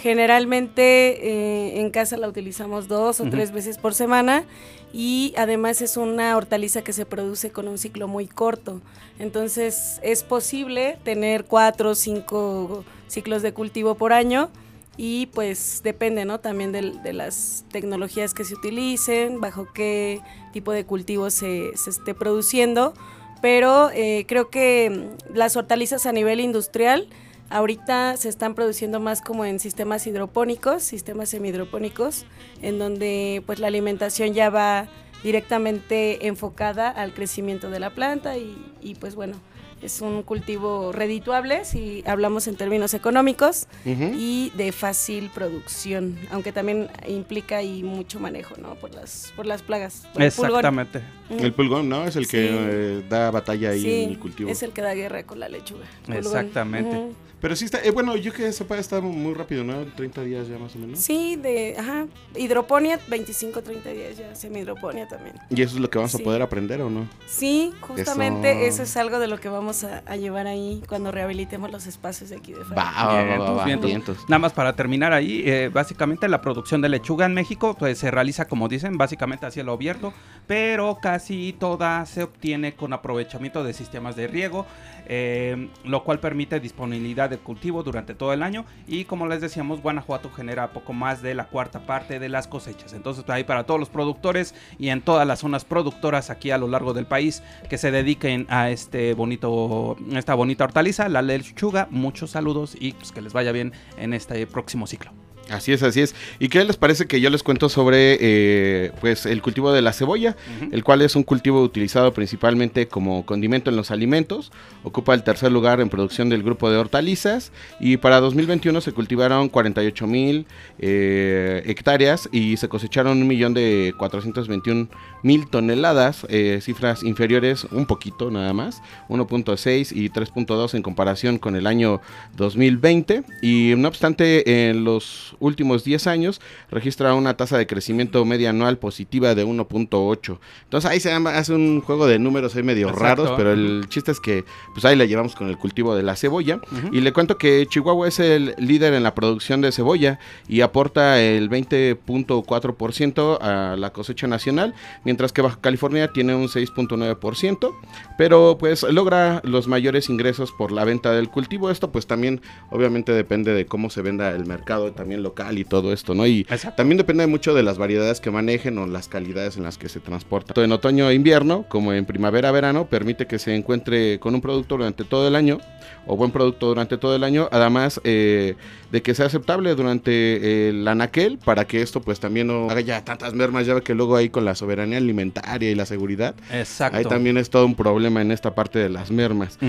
generalmente 0.02 1.28
eh, 1.28 1.82
en 1.82 1.90
casa 1.90 2.18
la 2.18 2.28
utilizamos 2.28 2.88
dos 2.88 3.20
o 3.20 3.30
tres 3.30 3.52
veces 3.52 3.78
por 3.78 3.94
semana 3.94 4.46
y 4.94 5.34
además 5.38 5.82
es 5.82 5.98
una 5.98 6.36
hortaliza 6.38 6.82
que 6.84 6.94
se 6.94 7.06
produce 7.06 7.52
con 7.52 7.68
un 7.68 7.78
ciclo 7.78 8.08
muy 8.08 8.26
corto. 8.26 8.82
Entonces 9.20 10.00
es 10.02 10.24
posible 10.24 10.98
tener 11.04 11.46
cuatro 11.46 11.92
o 11.92 11.96
cinco 11.96 12.86
ciclos 13.08 13.42
de 13.42 13.54
cultivo 13.54 13.96
por 13.96 14.14
año 14.14 14.50
y 14.96 15.28
pues 15.28 15.82
depende, 15.84 16.26
¿no? 16.26 16.40
También 16.40 16.72
de, 16.72 17.14
las 17.14 17.66
tecnologías 17.72 18.34
que 18.34 18.46
se 18.46 18.56
utilicen, 18.56 19.42
bajo 19.42 19.68
qué 19.74 20.22
tipo 20.54 20.72
de 20.72 20.86
cultivo 20.86 21.30
se, 21.30 21.70
esté 21.70 22.14
produciendo, 22.14 22.94
pero 23.42 23.92
eh, 23.92 24.26
creo 24.28 24.50
que 24.50 25.10
las 25.34 25.56
hortalizas 25.56 26.06
a 26.06 26.12
nivel 26.12 26.40
industrial 26.40 27.08
ahorita 27.50 28.18
se 28.18 28.30
están 28.30 28.56
produciendo 28.56 29.00
más 29.00 29.22
como 29.22 29.46
en 29.46 29.60
sistemas 29.60 30.06
hidropónicos, 30.08 30.84
sistemas 30.84 31.30
semihidropónicos, 31.30 32.26
en 32.62 32.80
donde 32.80 33.44
pues 33.46 33.60
la 33.60 33.68
alimentación 33.68 34.34
ya 34.34 34.50
va 34.50 34.88
directamente 35.24 36.28
enfocada 36.28 36.90
al 36.90 37.14
crecimiento 37.14 37.70
de 37.70 37.80
la 37.80 37.90
planta 37.90 38.38
y, 38.38 38.58
y 38.82 38.96
pues 38.96 39.16
bueno, 39.16 39.36
es 39.82 40.02
un 40.02 40.24
cultivo 40.24 40.92
redituable 40.92 41.64
si 41.66 42.04
hablamos 42.06 42.48
en 42.48 42.56
términos 42.56 42.94
económicos 42.94 43.68
y 43.86 44.52
de 44.56 44.72
fácil 44.72 45.30
producción, 45.34 46.18
aunque 46.32 46.52
también 46.52 46.90
implica 47.08 47.58
ahí 47.58 47.84
mucho 47.84 48.20
manejo, 48.20 48.56
¿no? 48.58 48.76
Por 48.76 48.94
las 48.94 49.34
por 49.36 49.46
las 49.46 49.62
plagas. 49.62 50.08
Exactamente. 50.18 51.02
El 51.30 51.54
pulgón, 51.54 51.88
¿no? 51.88 52.06
Es 52.06 52.16
el 52.16 52.28
que 52.28 52.50
eh, 52.52 53.04
da 53.08 53.32
batalla 53.32 53.70
ahí 53.70 54.04
en 54.04 54.10
el 54.10 54.20
cultivo. 54.20 54.50
Es 54.50 54.64
el 54.64 54.72
que 54.72 54.82
da 54.82 54.94
guerra 54.94 55.24
con 55.24 55.40
la 55.40 55.48
lechuga. 55.48 55.86
Exactamente. 56.08 57.14
Pero 57.42 57.56
sí 57.56 57.66
está, 57.66 57.82
eh, 57.84 57.92
bueno, 57.92 58.16
yo 58.18 58.34
que 58.34 58.52
sepa, 58.52 58.78
está 58.78 59.00
muy 59.00 59.34
rápido, 59.34 59.64
¿no? 59.64 59.86
30 59.96 60.24
días 60.24 60.48
ya 60.48 60.58
más 60.58 60.76
o 60.76 60.80
menos. 60.80 61.00
Sí, 61.00 61.38
de, 61.38 61.76
ajá, 61.78 62.08
hidroponía, 62.36 63.00
25, 63.08 63.62
30 63.62 63.90
días 63.92 64.18
ya, 64.18 64.36
semi-hidroponía 64.36 65.08
también. 65.08 65.36
¿Y 65.50 65.62
eso 65.62 65.76
es 65.76 65.82
lo 65.82 65.90
que 65.90 65.98
vamos 65.98 66.14
a 66.16 66.20
poder 66.20 66.42
aprender 66.42 66.82
o 66.82 66.90
no? 66.90 67.08
Sí, 67.28 67.74
justamente 67.80 68.68
eso. 68.68 68.84
es 68.84 68.98
algo 68.98 69.20
de 69.20 69.28
lo 69.28 69.40
que 69.40 69.48
vamos 69.48 69.84
a, 69.84 70.00
llevar 70.18 70.48
ahí 70.48 70.84
cuando 70.90 71.12
rehabilitemos 71.12 71.72
los 71.72 71.88
espacios 71.88 72.30
de 72.30 72.36
aquí 72.36 72.52
de 72.52 72.60
Va, 72.60 72.92
va, 73.06 73.54
va, 73.54 73.66
Nada 73.66 74.40
más 74.40 74.52
para 74.52 74.76
terminar 74.76 75.14
ahí, 75.14 75.44
eh, 75.46 75.70
básicamente 75.74 76.28
la 76.28 76.42
producción 76.42 76.82
de 76.82 76.90
lechuga 76.90 77.26
en 77.26 77.34
México 77.34 77.76
pues 77.80 78.00
se 78.00 78.12
realiza, 78.12 78.46
como 78.50 78.68
dicen, 78.68 78.98
básicamente 78.98 79.46
a 79.46 79.52
cielo 79.52 79.72
abierto, 79.72 80.14
pero 80.46 80.98
casi 81.02 81.56
toda 81.58 82.06
se 82.06 82.24
obtiene 82.24 82.76
con 82.76 82.92
aprovechamiento 82.92 83.64
de 83.64 83.74
sistemas 83.74 84.16
de 84.16 84.28
riego, 84.28 84.66
eh, 85.10 85.70
lo 85.84 86.04
cual 86.04 86.20
permite 86.20 86.60
disponibilidad 86.60 87.30
de 87.30 87.40
cultivo 87.40 87.84
durante 87.84 88.14
todo 88.14 88.32
el 88.32 88.44
año. 88.44 88.66
Y 88.88 89.06
como 89.06 89.28
les 89.28 89.42
decíamos 89.42 89.82
Guanajuato 89.82 90.30
genera 90.30 90.72
poco 90.72 90.94
más 90.94 91.22
de 91.22 91.34
la 91.34 91.48
cuarta 91.48 91.82
parte 91.86 92.20
de 92.20 92.30
las 92.30 92.48
cosechas. 92.48 92.94
Entonces 92.94 93.26
ahí 93.28 93.44
para 93.44 93.66
todos 93.66 93.80
los 93.80 93.90
productores 93.90 94.56
y 94.78 94.90
en 94.90 95.02
todas 95.02 95.28
las 95.28 95.40
zonas 95.40 95.66
productoras 95.66 96.30
aquí 96.30 96.52
a 96.52 96.58
lo 96.58 96.68
largo 96.68 96.94
del 96.94 97.08
país 97.08 97.44
que 97.70 97.78
se 97.78 97.92
dediquen 97.92 98.46
a 98.50 98.70
este 98.70 99.14
bonito 99.14 99.98
esta 100.14 100.36
bonita 100.36 100.64
hortaliza 100.64 101.10
la 101.10 101.22
lechuga 101.22 101.88
muchos 101.90 102.32
saludos 102.32 102.76
y 102.80 102.94
pues 102.94 103.12
que 103.12 103.22
les 103.22 103.34
vaya 103.34 103.52
bien 103.52 103.74
en 103.98 104.14
este 104.14 104.46
próximo 104.48 104.88
ciclo 104.88 105.12
Así 105.50 105.72
es, 105.72 105.82
así 105.82 106.02
es. 106.02 106.16
¿Y 106.38 106.50
qué 106.50 106.64
les 106.64 106.78
parece 106.78 107.08
que 107.08 107.22
yo 107.22 107.30
les 107.30 107.42
cuento 107.42 107.70
sobre 107.70 108.18
eh, 108.22 108.92
pues 109.02 109.26
el 109.26 109.42
cultivo 109.42 109.72
de 109.72 109.82
la 109.82 109.94
cebolla, 109.94 110.36
el 110.72 110.84
cual 110.84 111.02
es 111.02 111.16
un 111.16 111.24
cultivo 111.24 111.62
utilizado 111.62 112.14
principalmente 112.14 112.88
como 112.88 113.26
condimento 113.26 113.70
en 113.70 113.76
los 113.76 113.90
alimentos, 113.90 114.52
ocupa 114.84 115.14
el 115.14 115.24
tercer 115.24 115.52
lugar 115.52 115.82
en 115.82 115.90
producción 115.90 116.30
del 116.30 116.44
grupo 116.44 116.70
de 116.70 116.78
hortalizas. 116.78 117.52
Y 117.80 117.98
para 117.98 118.20
2021 118.20 118.80
se 118.82 118.92
cultivaron 118.92 119.50
48 119.50 120.08
mil 120.08 120.46
eh, 120.78 121.64
hectáreas 121.66 122.30
y 122.32 122.58
se 122.58 122.70
cosecharon 122.70 123.22
un 123.22 123.28
millón 123.28 123.54
de 123.54 123.94
421 123.98 124.88
mil 125.24 125.50
toneladas, 125.50 126.26
eh, 126.30 126.60
cifras 126.62 127.04
inferiores 127.04 127.66
un 127.66 127.86
poquito 127.86 128.32
nada 128.32 128.54
más, 128.54 128.82
1.6 129.10 129.92
y 129.96 130.10
3.2 130.10 130.76
en 130.76 130.84
comparación 130.84 131.40
con 131.40 131.56
el 131.56 131.68
año 131.68 132.02
2020 132.38 133.24
y 133.42 133.74
no 133.78 133.88
obstante 133.88 134.70
en 134.70 134.84
los 134.84 135.36
últimos 135.40 135.84
10 135.84 136.08
años 136.08 136.42
registra 136.72 137.14
una 137.14 137.36
tasa 137.36 137.58
de 137.58 137.68
crecimiento 137.68 138.24
media 138.26 138.50
anual 138.50 138.78
positiva 138.78 139.36
de 139.36 139.46
1.8. 139.46 140.40
Entonces 140.64 140.90
ahí 140.90 141.00
se 141.00 141.12
hace 141.12 141.54
un 141.54 141.82
juego 141.82 142.08
de 142.08 142.20
números 142.20 142.56
ahí 142.56 142.64
medio 142.64 142.92
raros, 142.92 143.32
pero 143.38 143.54
el 143.54 143.86
chiste 143.90 144.12
es 144.12 144.20
que 144.20 144.44
pues 144.74 144.86
ahí 144.86 144.96
la 144.96 145.06
llevamos 145.06 145.36
con 145.36 145.50
el 145.50 145.58
cultivo 145.58 145.96
de 145.96 146.04
la 146.04 146.16
cebolla 146.16 146.60
y 146.92 147.02
le 147.02 147.14
cuento 147.14 147.38
que 147.38 147.66
Chihuahua 147.68 148.08
es 148.08 148.20
el 148.20 148.56
líder 148.58 148.94
en 148.94 149.04
la 149.04 149.16
producción 149.16 149.62
de 149.62 149.72
cebolla 149.72 150.20
y 150.48 150.62
aporta 150.62 151.22
el 151.22 151.50
20.4% 151.50 153.38
a 153.42 153.76
la 153.76 153.94
cosecha 153.94 154.28
nacional 154.28 154.74
mientras 155.04 155.34
que 155.34 155.42
Baja 155.42 155.60
California 155.62 156.12
tiene 156.12 156.36
un 156.36 156.48
6.9%, 156.48 157.74
pero 158.18 158.58
pues 158.60 158.84
logra 158.84 159.42
los 159.44 159.68
mayores 159.68 160.10
ingresos 160.10 160.52
por 160.52 160.72
la 160.72 160.86
venta 160.86 161.12
del 161.12 161.30
cultivo. 161.30 161.70
Esto 161.70 161.92
pues 161.92 162.08
también 162.08 162.42
obviamente 162.70 163.12
depende 163.12 163.54
de 163.54 163.66
cómo 163.66 163.90
se 163.90 164.02
venda 164.02 164.32
el 164.32 164.46
mercado 164.46 164.92
también 164.92 165.24
local 165.30 165.58
y 165.58 165.66
todo 165.66 165.94
esto, 165.94 166.16
¿no? 166.16 166.26
Y 166.26 166.46
también 166.76 166.98
depende 166.98 167.28
mucho 167.28 167.54
de 167.54 167.64
las 167.64 167.78
variedades 167.78 168.20
que 168.20 168.32
manejen 168.32 168.78
o 168.78 168.88
las 168.88 169.08
calidades 169.08 169.58
en 169.58 169.64
las 169.64 169.78
que 169.78 169.90
se 169.90 170.00
transporta. 170.00 170.48
Tanto 170.48 170.64
en 170.64 170.72
otoño 170.72 171.10
e 171.10 171.14
invierno, 171.14 171.66
como 171.70 171.94
en 171.94 172.06
primavera-verano, 172.06 172.88
permite 172.88 173.28
que 173.28 173.38
se 173.38 173.56
encuentre 173.56 174.20
con 174.20 174.34
un 174.34 174.42
producto 174.42 174.78
durante 174.78 175.04
todo 175.04 175.28
el 175.28 175.36
año 175.36 175.60
o 176.06 176.16
buen 176.16 176.32
producto 176.32 176.68
durante 176.68 176.98
todo 176.98 177.16
el 177.16 177.24
año, 177.24 177.48
además 177.52 178.02
eh, 178.04 178.56
de 178.92 179.02
que 179.02 179.14
sea 179.14 179.28
aceptable 179.28 179.76
durante 179.76 180.70
el 180.70 180.88
anaquel 180.88 181.38
para 181.38 181.66
que 181.66 181.82
esto 181.82 182.02
pues 182.02 182.20
también 182.20 182.48
no 182.48 182.70
haga 182.70 182.82
ya 182.82 183.04
tantas 183.06 183.34
mermas, 183.34 183.68
ya 183.68 183.76
ve 183.76 183.82
que 183.82 183.94
luego 183.94 184.16
ahí 184.16 184.30
con 184.30 184.44
la 184.44 184.56
soberanía 184.56 184.98
alimentaria 184.98 185.70
y 185.70 185.76
la 185.76 185.86
seguridad, 185.86 186.34
Exacto. 186.52 186.98
ahí 186.98 187.06
también 187.06 187.38
es 187.38 187.50
todo 187.50 187.66
un 187.66 187.76
problema 187.76 188.22
en 188.22 188.32
esta 188.32 188.56
parte 188.56 188.80
de 188.80 188.90
las 188.90 189.12
mermas. 189.12 189.60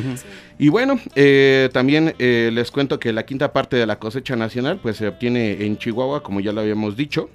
Y 0.59 0.69
bueno, 0.69 0.99
eh, 1.14 1.69
también 1.73 2.14
eh, 2.19 2.50
les 2.52 2.71
cuento 2.71 2.99
que 2.99 3.12
la 3.12 3.26
quinta 3.26 3.52
parte 3.52 3.76
de 3.76 3.87
la 3.87 3.99
cosecha 3.99 4.37
nacional 4.37 4.79
pues 4.83 4.97
se 4.97 5.09
obtiene 5.09 5.50
en 5.61 5.78
Chihuahua, 5.78 6.23
como 6.23 6.40
ya 6.40 6.52
lo 6.52 6.61
habíamos 6.61 6.97
dicho 6.97 7.30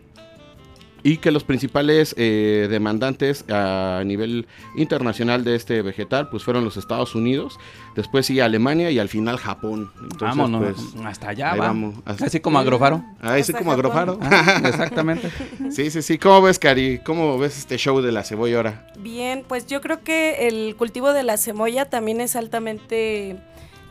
y 1.06 1.18
que 1.18 1.30
los 1.30 1.44
principales 1.44 2.16
eh, 2.18 2.68
demandantes 2.68 3.46
a 3.48 4.02
nivel 4.04 4.48
internacional 4.76 5.44
de 5.44 5.54
este 5.54 5.84
vegetal 5.84 6.30
pues 6.30 6.44
fueron 6.44 6.66
los 6.66 6.78
Estados 6.78 7.14
Unidos, 7.14 7.60
después 7.96 8.26
sí 8.26 8.40
Alemania 8.40 8.90
y 8.90 8.98
al 8.98 9.08
final 9.08 9.38
Japón. 9.38 9.92
Entonces, 10.02 10.36
Vámonos, 10.36 10.64
pues, 10.64 11.06
hasta 11.06 11.30
allá 11.30 11.54
vamos. 11.54 11.94
Así 12.06 12.40
como 12.40 12.58
Agrofaro. 12.58 13.04
Ah, 13.22 13.36
así 13.36 13.54
como 13.54 13.72
Agrofaro. 13.72 14.18
Ah, 14.20 14.62
exactamente. 14.66 15.30
sí, 15.70 15.92
sí, 15.92 16.02
sí. 16.02 16.18
¿Cómo 16.18 16.42
ves, 16.42 16.58
Cari? 16.58 16.98
¿Cómo 17.06 17.38
ves 17.38 17.60
este 17.60 17.78
show 17.78 18.02
de 18.02 18.12
la 18.12 18.24
cebolla 18.24 18.58
ahora? 18.58 18.88
Bien, 18.98 19.46
pues 19.48 19.68
yo 19.68 19.82
creo 19.82 20.02
que 20.04 20.48
el 20.48 20.76
cultivo 20.76 21.14
de 21.14 21.22
la 21.22 21.38
cebolla 21.38 21.86
también 21.86 22.20
es 22.20 22.36
altamente 22.36 23.38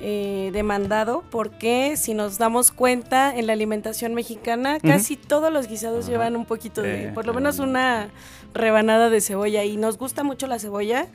eh, 0.00 0.50
demandado 0.52 1.22
porque 1.30 1.96
si 1.96 2.14
nos 2.14 2.36
damos 2.36 2.72
cuenta 2.72 3.34
en 3.36 3.46
la 3.46 3.52
alimentación 3.52 4.12
mexicana 4.14 4.80
casi 4.80 5.16
todos 5.16 5.52
los 5.52 5.68
guisados 5.68 6.06
llevan 6.06 6.34
un 6.34 6.46
poquito 6.46 6.82
de, 6.82 7.12
por 7.14 7.26
lo 7.26 7.32
menos 7.32 7.60
una 7.60 8.08
rebanada 8.54 9.08
de 9.08 9.20
cebolla 9.20 9.64
y 9.64 9.76
nos 9.76 9.96
gusta 9.96 10.24
mucho 10.24 10.46
la 10.46 10.58
cebolla 10.58 11.06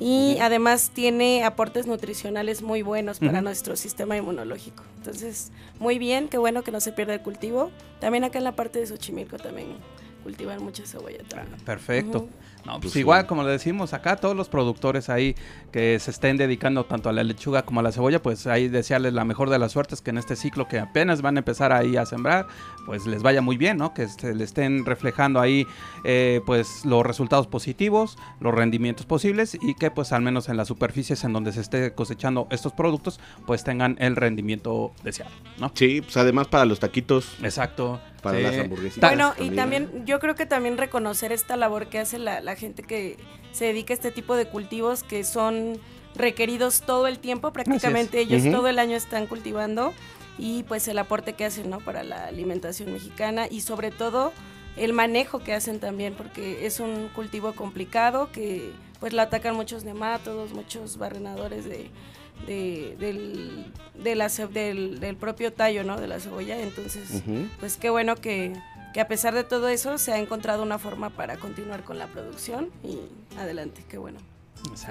y 0.00 0.38
además 0.40 0.90
tiene 0.94 1.44
aportes 1.44 1.86
nutricionales 1.86 2.62
muy 2.62 2.80
buenos 2.80 3.18
para 3.18 3.42
nuestro 3.42 3.76
sistema 3.76 4.16
inmunológico. 4.16 4.82
Entonces, 4.96 5.52
muy 5.78 5.98
bien, 5.98 6.28
qué 6.28 6.38
bueno 6.38 6.62
que 6.62 6.72
no 6.72 6.80
se 6.80 6.92
pierda 6.92 7.12
el 7.12 7.20
cultivo. 7.20 7.70
También 8.00 8.24
acá 8.24 8.38
en 8.38 8.44
la 8.44 8.56
parte 8.56 8.78
de 8.78 8.86
Xochimilco 8.86 9.36
también 9.36 9.76
cultivan 10.22 10.62
mucha 10.62 10.86
cebolla. 10.86 11.18
perfecto. 11.66 12.28
No, 12.64 12.72
pues, 12.74 12.92
pues 12.92 12.96
igual, 12.96 13.26
como 13.26 13.42
le 13.42 13.50
decimos 13.50 13.92
acá, 13.94 14.16
todos 14.16 14.36
los 14.36 14.48
productores 14.48 15.08
ahí 15.08 15.34
que 15.72 15.98
se 15.98 16.10
estén 16.10 16.36
dedicando 16.36 16.84
tanto 16.84 17.08
a 17.08 17.12
la 17.12 17.24
lechuga 17.24 17.62
como 17.62 17.80
a 17.80 17.82
la 17.82 17.92
cebolla, 17.92 18.22
pues 18.22 18.46
ahí 18.46 18.68
desearles 18.68 19.12
la 19.12 19.24
mejor 19.24 19.50
de 19.50 19.58
las 19.58 19.72
suertes 19.72 20.00
que 20.00 20.10
en 20.10 20.18
este 20.18 20.36
ciclo 20.36 20.68
que 20.68 20.78
apenas 20.78 21.22
van 21.22 21.36
a 21.36 21.40
empezar 21.40 21.72
ahí 21.72 21.96
a 21.96 22.06
sembrar, 22.06 22.46
pues 22.86 23.06
les 23.06 23.22
vaya 23.22 23.40
muy 23.40 23.56
bien, 23.56 23.76
¿no? 23.76 23.94
Que 23.94 24.08
se 24.08 24.34
le 24.34 24.44
estén 24.44 24.84
reflejando 24.84 25.40
ahí 25.40 25.66
eh, 26.04 26.40
pues 26.46 26.84
los 26.84 27.04
resultados 27.04 27.46
positivos, 27.46 28.18
los 28.40 28.54
rendimientos 28.54 29.06
posibles 29.06 29.56
y 29.60 29.74
que 29.74 29.90
pues 29.90 30.12
al 30.12 30.22
menos 30.22 30.48
en 30.48 30.56
las 30.56 30.68
superficies 30.68 31.24
en 31.24 31.32
donde 31.32 31.52
se 31.52 31.60
esté 31.60 31.92
cosechando 31.92 32.46
estos 32.50 32.72
productos, 32.72 33.20
pues 33.46 33.64
tengan 33.64 33.96
el 34.00 34.16
rendimiento 34.16 34.92
deseado, 35.02 35.30
¿no? 35.58 35.72
Sí, 35.74 36.00
pues 36.02 36.16
además 36.16 36.48
para 36.48 36.64
los 36.64 36.80
taquitos. 36.80 37.36
Exacto 37.42 38.00
para 38.20 38.38
las 38.38 38.58
hamburguesitas. 38.58 39.10
Bueno, 39.10 39.34
y 39.38 39.50
también 39.50 40.04
yo 40.06 40.20
creo 40.20 40.34
que 40.34 40.46
también 40.46 40.78
reconocer 40.78 41.32
esta 41.32 41.56
labor 41.56 41.88
que 41.88 41.98
hace 41.98 42.18
la, 42.18 42.49
gente 42.56 42.82
que 42.82 43.16
se 43.52 43.66
dedica 43.66 43.92
a 43.92 43.96
este 43.96 44.10
tipo 44.10 44.36
de 44.36 44.46
cultivos 44.46 45.02
que 45.02 45.24
son 45.24 45.78
requeridos 46.14 46.82
todo 46.82 47.06
el 47.06 47.18
tiempo, 47.18 47.52
prácticamente 47.52 48.20
ellos 48.20 48.42
todo 48.50 48.68
el 48.68 48.78
año 48.78 48.96
están 48.96 49.26
cultivando 49.26 49.92
y 50.38 50.64
pues 50.64 50.88
el 50.88 50.98
aporte 50.98 51.34
que 51.34 51.44
hacen, 51.44 51.70
¿no? 51.70 51.80
Para 51.80 52.02
la 52.02 52.26
alimentación 52.26 52.92
mexicana 52.92 53.46
y 53.50 53.60
sobre 53.60 53.90
todo 53.90 54.32
el 54.76 54.92
manejo 54.92 55.40
que 55.40 55.52
hacen 55.52 55.80
también, 55.80 56.14
porque 56.14 56.66
es 56.66 56.80
un 56.80 57.08
cultivo 57.08 57.52
complicado 57.52 58.30
que 58.32 58.72
pues 58.98 59.12
lo 59.12 59.22
atacan 59.22 59.54
muchos 59.56 59.84
nematodos, 59.84 60.52
muchos 60.52 60.98
barrenadores 60.98 61.64
de, 61.64 61.90
del, 62.46 63.66
de 63.94 64.14
la, 64.14 64.28
del, 64.28 65.00
del, 65.00 65.16
propio 65.16 65.52
tallo, 65.52 65.84
¿no? 65.84 66.00
De 66.00 66.06
la 66.06 66.20
cebolla. 66.20 66.60
Entonces, 66.60 67.22
pues 67.58 67.76
qué 67.76 67.90
bueno 67.90 68.16
que, 68.16 68.52
que, 68.92 69.00
a 69.00 69.08
pesar 69.08 69.34
de 69.34 69.44
todo 69.44 69.68
eso 69.68 69.98
se 69.98 70.12
ha 70.12 70.18
encontrado 70.18 70.62
una 70.62 70.78
forma 70.78 71.10
para 71.10 71.36
continuar 71.36 71.84
con 71.84 71.98
la 71.98 72.06
producción 72.06 72.70
y 72.82 72.98
adelante, 73.38 73.84
qué 73.88 73.98
bueno. 73.98 74.18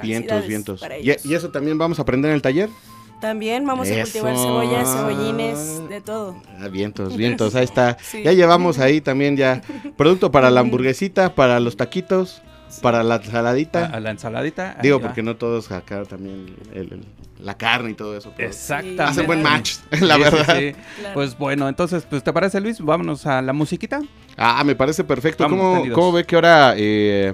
Vientos, 0.01 0.47
vientos. 0.47 0.81
¿Y, 1.01 1.29
¿Y, 1.29 1.33
eso 1.35 1.49
también 1.49 1.77
vamos 1.77 1.99
a 1.99 2.01
aprender 2.01 2.29
en 2.29 2.35
el 2.35 2.41
taller? 2.41 2.69
También 3.21 3.65
vamos 3.65 3.89
a 3.91 4.01
cultivar 4.01 4.35
cebollas, 4.35 4.93
cebollines, 4.93 5.89
de 5.89 5.99
todo. 5.99 6.41
Ah, 6.57 6.69
vientos, 6.69 7.17
vientos, 7.17 7.53
ahí 7.55 7.65
está. 7.65 7.97
Ya 8.23 8.31
llevamos 8.31 8.79
ahí 8.79 9.01
también 9.01 9.35
ya 9.35 9.61
producto 9.97 10.31
para 10.31 10.49
la 10.49 10.61
hamburguesita, 10.61 11.35
para 11.35 11.59
los 11.59 11.75
taquitos. 11.75 12.41
Para 12.81 13.03
la 13.03 13.15
ensaladita. 13.17 13.85
A, 13.85 13.99
la 13.99 14.11
ensaladita. 14.11 14.77
Digo, 14.81 14.99
porque 15.01 15.23
no 15.23 15.35
todos 15.35 15.71
acá 15.71 16.03
también 16.03 16.55
la 17.39 17.57
carne 17.57 17.91
y 17.91 17.93
todo 17.93 18.17
eso. 18.17 18.33
Exactamente. 18.37 19.03
Hacen 19.03 19.25
buen 19.25 19.41
match, 19.41 19.77
la 20.01 20.17
verdad. 20.17 20.57
Pues 21.13 21.37
bueno, 21.37 21.67
entonces, 21.69 22.05
pues 22.09 22.23
¿te 22.23 22.33
parece 22.33 22.59
Luis? 22.59 22.81
Vámonos 22.81 23.25
a 23.25 23.41
la 23.41 23.53
musiquita. 23.53 24.01
Ah, 24.37 24.63
me 24.63 24.75
parece 24.75 25.03
perfecto. 25.03 25.47
¿Cómo, 25.47 25.83
¿Cómo, 25.93 26.11
ve 26.11 26.25
que 26.25 26.35
ahora, 26.35 26.73
eh, 26.77 27.33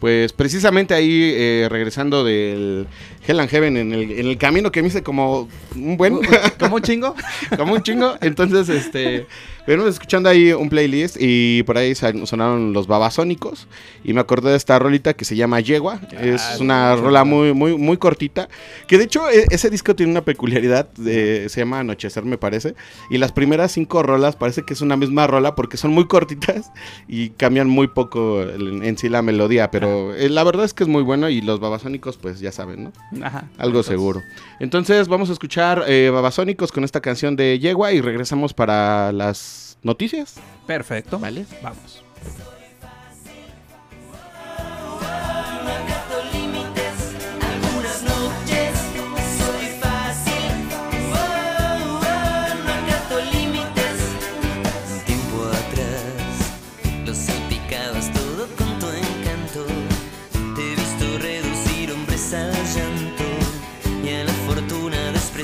pues 0.00 0.32
precisamente 0.32 0.94
ahí 0.94 1.32
eh, 1.34 1.68
regresando 1.70 2.24
del 2.24 2.86
Hell 3.26 3.40
and 3.40 3.50
Heaven 3.50 3.76
en 3.76 3.92
el, 3.92 4.10
en 4.10 4.26
el 4.26 4.38
camino 4.38 4.70
que 4.70 4.82
me 4.82 4.88
hice 4.88 5.02
como 5.02 5.48
un 5.74 5.96
buen... 5.96 6.20
¿Como 6.58 6.76
un 6.76 6.82
chingo? 6.82 7.14
como 7.56 7.74
un 7.74 7.82
chingo. 7.82 8.16
Entonces, 8.20 8.68
este... 8.68 9.26
Venimos 9.66 9.88
escuchando 9.88 10.28
ahí 10.28 10.52
un 10.52 10.68
playlist 10.68 11.16
y 11.18 11.62
por 11.62 11.78
ahí 11.78 11.94
sonaron 11.94 12.74
los 12.74 12.86
babasónicos 12.86 13.66
y 14.04 14.12
me 14.12 14.20
acordé 14.20 14.50
de 14.50 14.58
esta 14.58 14.78
rolita 14.78 15.14
que 15.14 15.24
se 15.24 15.36
llama 15.36 15.58
Yegua. 15.60 16.00
es 16.20 16.60
una 16.60 16.94
rola 16.96 17.24
muy, 17.24 17.54
muy, 17.54 17.74
muy 17.78 17.96
cortita. 17.96 18.50
Que 18.86 18.98
de 18.98 19.04
hecho 19.04 19.30
e, 19.30 19.46
ese 19.50 19.70
disco 19.70 19.96
tiene 19.96 20.12
una 20.12 20.22
peculiaridad, 20.22 20.90
de, 20.92 21.48
se 21.48 21.60
llama 21.60 21.78
Anochecer 21.78 22.26
me 22.26 22.36
parece. 22.36 22.74
Y 23.08 23.16
las 23.16 23.32
primeras 23.32 23.72
cinco 23.72 24.02
rolas 24.02 24.36
parece 24.36 24.64
que 24.64 24.74
es 24.74 24.82
una 24.82 24.98
misma 24.98 25.26
rola 25.26 25.54
porque 25.54 25.78
son 25.78 25.92
muy 25.92 26.06
cortitas 26.08 26.70
y 27.08 27.30
cambian 27.30 27.68
muy 27.68 27.88
poco 27.88 28.42
en, 28.42 28.98
sí 28.98 29.08
la 29.08 29.22
melodía. 29.22 29.70
Pero 29.70 29.83
eh, 29.84 30.28
la 30.28 30.44
verdad 30.44 30.64
es 30.64 30.74
que 30.74 30.84
es 30.84 30.88
muy 30.88 31.02
bueno 31.02 31.28
y 31.28 31.40
los 31.40 31.60
babasónicos 31.60 32.16
pues 32.16 32.40
ya 32.40 32.52
saben, 32.52 32.84
¿no? 32.84 33.24
Ajá. 33.24 33.48
Algo 33.58 33.82
seguro. 33.82 34.22
Entonces 34.60 35.08
vamos 35.08 35.30
a 35.30 35.32
escuchar 35.32 35.84
eh, 35.86 36.10
babasónicos 36.12 36.72
con 36.72 36.84
esta 36.84 37.00
canción 37.00 37.36
de 37.36 37.58
Yegua 37.58 37.92
y 37.92 38.00
regresamos 38.00 38.54
para 38.54 39.12
las 39.12 39.78
noticias. 39.82 40.34
Perfecto. 40.66 41.18
Vale. 41.18 41.46
Vamos. 41.62 42.02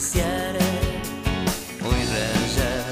Hoy 0.02 0.08
rayas 1.84 2.86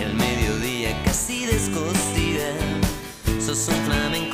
el 0.00 0.12
mediodía 0.14 1.00
casi 1.04 1.46
descostida. 1.46 2.50
Sos 3.40 3.68
un 3.68 3.84
flamenco. 3.84 4.29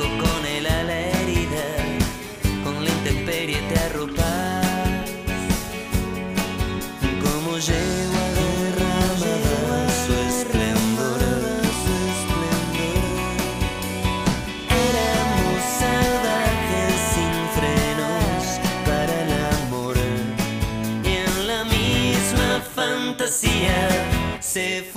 se 24.57 24.81
fue. 24.91 24.96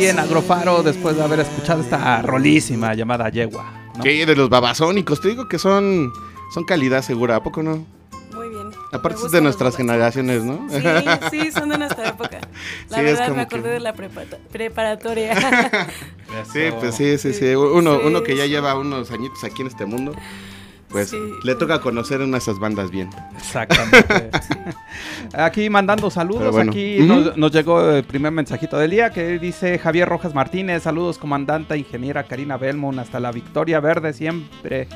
Aquí 0.00 0.08
en 0.08 0.18
Agrofaro 0.18 0.82
después 0.82 1.14
de 1.16 1.22
haber 1.22 1.40
escuchado 1.40 1.82
esta 1.82 2.22
rolísima 2.22 2.94
llamada 2.94 3.28
Yegua. 3.28 3.70
¿no? 3.96 4.02
de 4.02 4.34
los 4.34 4.48
babasónicos, 4.48 5.20
te 5.20 5.28
digo 5.28 5.46
que 5.46 5.58
son, 5.58 6.10
son 6.54 6.64
calidad 6.64 7.02
segura, 7.02 7.36
¿a 7.36 7.42
poco 7.42 7.62
no? 7.62 7.84
Muy 8.34 8.48
bien. 8.48 8.70
Aparte 8.92 9.26
es 9.26 9.30
de 9.30 9.42
nuestras 9.42 9.76
generaciones, 9.76 10.42
¿no? 10.42 10.66
Sí, 10.70 10.80
sí, 11.30 11.52
son 11.52 11.68
de 11.68 11.76
nuestra 11.76 12.08
época. 12.08 12.40
La 12.88 13.02
verdad 13.02 13.28
me 13.34 13.42
acordé 13.42 13.72
de 13.72 13.80
la 13.80 13.92
preparatoria. 13.92 15.34
sí, 16.50 16.60
pues 16.80 16.94
sí, 16.94 17.18
sí, 17.18 17.34
sí. 17.34 17.54
Uno, 17.54 18.00
uno 18.02 18.22
que 18.22 18.36
ya 18.36 18.46
lleva 18.46 18.78
unos 18.78 19.10
añitos 19.10 19.44
aquí 19.44 19.60
en 19.60 19.68
este 19.68 19.84
mundo 19.84 20.14
pues 20.90 21.12
le 21.44 21.54
toca 21.54 21.80
conocer 21.80 22.20
una 22.20 22.32
de 22.32 22.38
esas 22.38 22.58
bandas 22.58 22.90
bien. 22.90 23.10
Exactamente. 23.36 24.30
Aquí 25.32 25.70
mandando 25.70 26.10
saludos, 26.10 26.56
aquí 26.56 26.98
nos, 27.00 27.52
llegó 27.52 27.90
el 27.90 28.04
primer 28.04 28.32
mensajito 28.32 28.76
del 28.78 28.90
día 28.90 29.10
que 29.10 29.38
dice 29.38 29.78
Javier 29.78 30.08
Rojas 30.08 30.34
Martínez, 30.34 30.82
saludos 30.82 31.18
comandante, 31.18 31.76
ingeniera 31.78 32.24
Karina 32.24 32.56
Belmont, 32.56 32.98
hasta 32.98 33.20
la 33.20 33.30
Victoria 33.30 33.78
Verde, 33.78 34.12
siempre, 34.12 34.88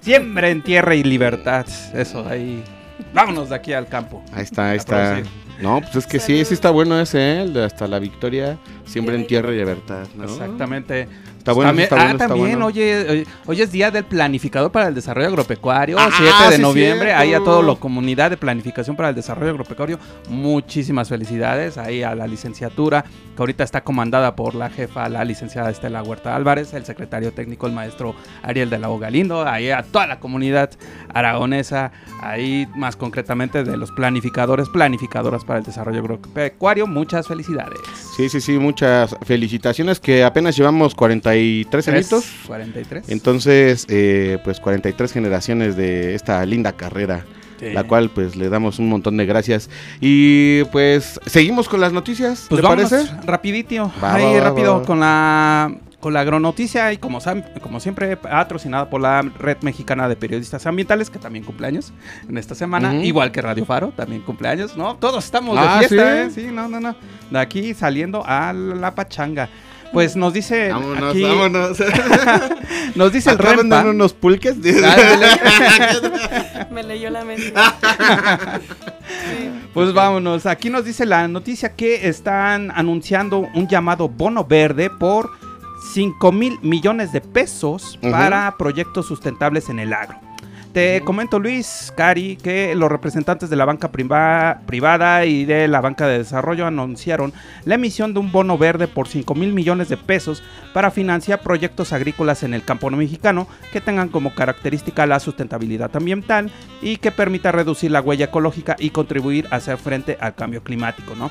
siempre 0.00 0.50
en 0.50 0.62
tierra 0.62 0.94
y 0.94 1.04
libertad. 1.04 1.66
Eso, 1.94 2.26
ahí. 2.28 2.64
Vámonos 3.14 3.50
de 3.50 3.54
aquí 3.54 3.72
al 3.72 3.86
campo. 3.86 4.24
Ahí 4.32 4.42
está, 4.42 4.70
ahí 4.70 4.78
está. 4.78 5.22
No, 5.60 5.80
pues 5.80 5.96
es 5.96 6.06
que 6.06 6.18
sí, 6.18 6.44
sí 6.44 6.54
está 6.54 6.70
bueno 6.70 6.98
ese, 7.00 7.42
¿eh? 7.42 7.64
hasta 7.64 7.86
la 7.86 7.98
victoria, 7.98 8.58
siempre 8.84 9.14
en 9.14 9.26
tierra 9.26 9.52
y 9.52 9.56
libertad. 9.56 10.06
Exactamente. 10.22 11.08
Está 11.46 11.54
bueno, 11.54 11.68
también, 11.68 11.84
está 11.84 11.94
bueno, 11.94 12.10
ah, 12.10 12.26
también, 12.26 12.62
Oye, 12.62 13.24
hoy 13.46 13.62
es 13.62 13.70
día 13.70 13.92
del 13.92 14.02
planificador 14.02 14.72
para 14.72 14.88
el 14.88 14.96
desarrollo 14.96 15.28
agropecuario, 15.28 15.96
7 15.96 16.32
ah, 16.34 16.50
de 16.50 16.58
noviembre. 16.58 17.12
Ahí 17.12 17.34
a 17.34 17.38
toda 17.38 17.62
la 17.62 17.76
comunidad 17.76 18.30
de 18.30 18.36
planificación 18.36 18.96
para 18.96 19.10
el 19.10 19.14
desarrollo 19.14 19.52
agropecuario, 19.52 20.00
muchísimas 20.28 21.08
felicidades. 21.08 21.78
Ahí 21.78 22.02
a 22.02 22.16
la 22.16 22.26
licenciatura, 22.26 23.04
que 23.04 23.40
ahorita 23.40 23.62
está 23.62 23.84
comandada 23.84 24.34
por 24.34 24.56
la 24.56 24.70
jefa, 24.70 25.08
la 25.08 25.24
licenciada 25.24 25.70
Estela 25.70 26.02
Huerta 26.02 26.34
Álvarez, 26.34 26.74
el 26.74 26.84
secretario 26.84 27.32
técnico, 27.32 27.68
el 27.68 27.74
maestro 27.74 28.16
Ariel 28.42 28.68
de 28.68 28.80
la 28.80 28.88
Galindo, 28.96 29.46
ahí 29.46 29.70
a 29.70 29.84
toda 29.84 30.08
la 30.08 30.18
comunidad 30.18 30.70
aragonesa, 31.14 31.92
ahí 32.22 32.66
más 32.74 32.96
concretamente 32.96 33.62
de 33.62 33.76
los 33.76 33.92
planificadores, 33.92 34.68
planificadoras 34.68 35.44
para 35.44 35.60
el 35.60 35.64
desarrollo 35.64 36.00
agropecuario. 36.00 36.88
Muchas 36.88 37.28
felicidades. 37.28 37.78
Sí, 38.16 38.28
sí, 38.28 38.40
sí, 38.40 38.58
muchas 38.58 39.14
felicitaciones 39.24 40.00
que 40.00 40.24
apenas 40.24 40.56
llevamos 40.56 40.94
40 40.96 41.35
43 41.36 41.88
añitos. 41.88 42.24
43. 42.46 43.08
Entonces, 43.08 43.86
eh, 43.88 44.38
pues 44.44 44.60
43 44.60 45.12
generaciones 45.12 45.76
de 45.76 46.14
esta 46.14 46.44
linda 46.46 46.72
carrera. 46.72 47.24
La 47.60 47.84
cual 47.84 48.10
pues 48.10 48.36
le 48.36 48.50
damos 48.50 48.78
un 48.78 48.88
montón 48.90 49.16
de 49.16 49.24
gracias. 49.24 49.70
Y 50.00 50.64
pues 50.64 51.18
seguimos 51.24 51.70
con 51.70 51.80
las 51.80 51.92
noticias. 51.92 52.46
Pues 52.50 52.60
¿te 52.60 52.68
parece? 52.68 53.06
rapidito. 53.24 53.90
ahí 54.02 54.38
rápido 54.40 54.82
con 54.82 55.00
la 55.00 55.74
con 56.06 56.12
la 56.12 56.20
agronoticia 56.20 56.92
y 56.92 56.98
como, 56.98 57.18
como 57.60 57.80
siempre 57.80 58.16
patrocinada 58.16 58.88
por 58.88 59.00
la 59.00 59.22
Red 59.22 59.58
Mexicana 59.62 60.08
de 60.08 60.14
Periodistas 60.14 60.64
Ambientales 60.66 61.10
que 61.10 61.18
también 61.18 61.44
cumpleaños 61.44 61.92
en 62.28 62.38
esta 62.38 62.54
semana, 62.54 62.94
igual 63.02 63.32
que 63.32 63.42
Radio 63.42 63.64
Faro, 63.64 63.92
también 63.96 64.22
cumpleaños, 64.22 64.76
¿no? 64.76 64.94
Todos 64.96 65.24
estamos 65.24 65.56
de 65.56 65.66
ah, 65.66 65.78
fiesta, 65.80 66.28
¿sí? 66.30 66.40
¿eh? 66.40 66.46
Sí, 66.46 66.52
no, 66.52 66.68
no, 66.68 66.78
no. 66.78 66.94
De 67.30 67.38
aquí 67.40 67.74
saliendo 67.74 68.22
a 68.24 68.52
la 68.52 68.94
pachanga. 68.94 69.48
Pues 69.92 70.16
nos 70.16 70.32
dice. 70.32 70.70
Vámonos, 70.70 71.10
aquí, 71.10 71.22
vámonos. 71.22 71.78
nos 72.94 73.12
dice 73.12 73.30
el 73.30 73.38
Rempa. 73.38 73.84
unos 73.84 74.12
pulques? 74.12 74.56
Me 76.70 76.82
leyó 76.82 77.10
la 77.10 77.24
mente. 77.24 77.52
Pues 79.72 79.92
vámonos. 79.92 80.46
Aquí 80.46 80.70
nos 80.70 80.84
dice 80.84 81.06
la 81.06 81.28
noticia 81.28 81.74
que 81.74 82.08
están 82.08 82.72
anunciando 82.74 83.46
un 83.54 83.68
llamado 83.68 84.08
bono 84.08 84.44
verde 84.44 84.90
por 84.90 85.30
5 85.92 86.32
mil 86.32 86.58
millones 86.62 87.12
de 87.12 87.20
pesos 87.20 87.98
para 88.02 88.56
proyectos 88.56 89.06
sustentables 89.06 89.68
en 89.68 89.78
el 89.78 89.92
agro. 89.92 90.18
Te 90.76 91.00
comento, 91.00 91.38
Luis, 91.38 91.90
Cari, 91.96 92.36
que 92.36 92.74
los 92.74 92.92
representantes 92.92 93.48
de 93.48 93.56
la 93.56 93.64
banca 93.64 93.90
privada 93.90 95.24
y 95.24 95.46
de 95.46 95.68
la 95.68 95.80
banca 95.80 96.06
de 96.06 96.18
desarrollo 96.18 96.66
anunciaron 96.66 97.32
la 97.64 97.76
emisión 97.76 98.12
de 98.12 98.20
un 98.20 98.30
bono 98.30 98.58
verde 98.58 98.86
por 98.86 99.08
5 99.08 99.34
mil 99.34 99.54
millones 99.54 99.88
de 99.88 99.96
pesos 99.96 100.42
para 100.74 100.90
financiar 100.90 101.40
proyectos 101.40 101.94
agrícolas 101.94 102.42
en 102.42 102.52
el 102.52 102.62
campo 102.62 102.90
mexicano 102.90 103.48
que 103.72 103.80
tengan 103.80 104.10
como 104.10 104.34
característica 104.34 105.06
la 105.06 105.18
sustentabilidad 105.18 105.96
ambiental 105.96 106.50
y 106.82 106.98
que 106.98 107.10
permita 107.10 107.52
reducir 107.52 107.90
la 107.90 108.02
huella 108.02 108.26
ecológica 108.26 108.76
y 108.78 108.90
contribuir 108.90 109.48
a 109.50 109.56
hacer 109.56 109.78
frente 109.78 110.18
al 110.20 110.34
cambio 110.34 110.62
climático, 110.62 111.14
¿no? 111.14 111.30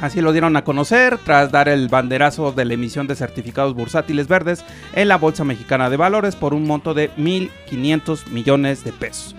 Así 0.00 0.20
lo 0.20 0.32
dieron 0.32 0.56
a 0.56 0.64
conocer 0.64 1.18
tras 1.18 1.50
dar 1.50 1.68
el 1.68 1.88
banderazo 1.88 2.52
de 2.52 2.64
la 2.64 2.74
emisión 2.74 3.06
de 3.06 3.14
certificados 3.14 3.74
bursátiles 3.74 4.28
verdes 4.28 4.64
en 4.94 5.08
la 5.08 5.16
Bolsa 5.16 5.44
Mexicana 5.44 5.88
de 5.88 5.96
Valores 5.96 6.36
por 6.36 6.52
un 6.52 6.66
monto 6.66 6.94
de 6.94 7.10
1.500 7.16 8.28
millones 8.28 8.84
de 8.84 8.92
pesos. 8.92 9.34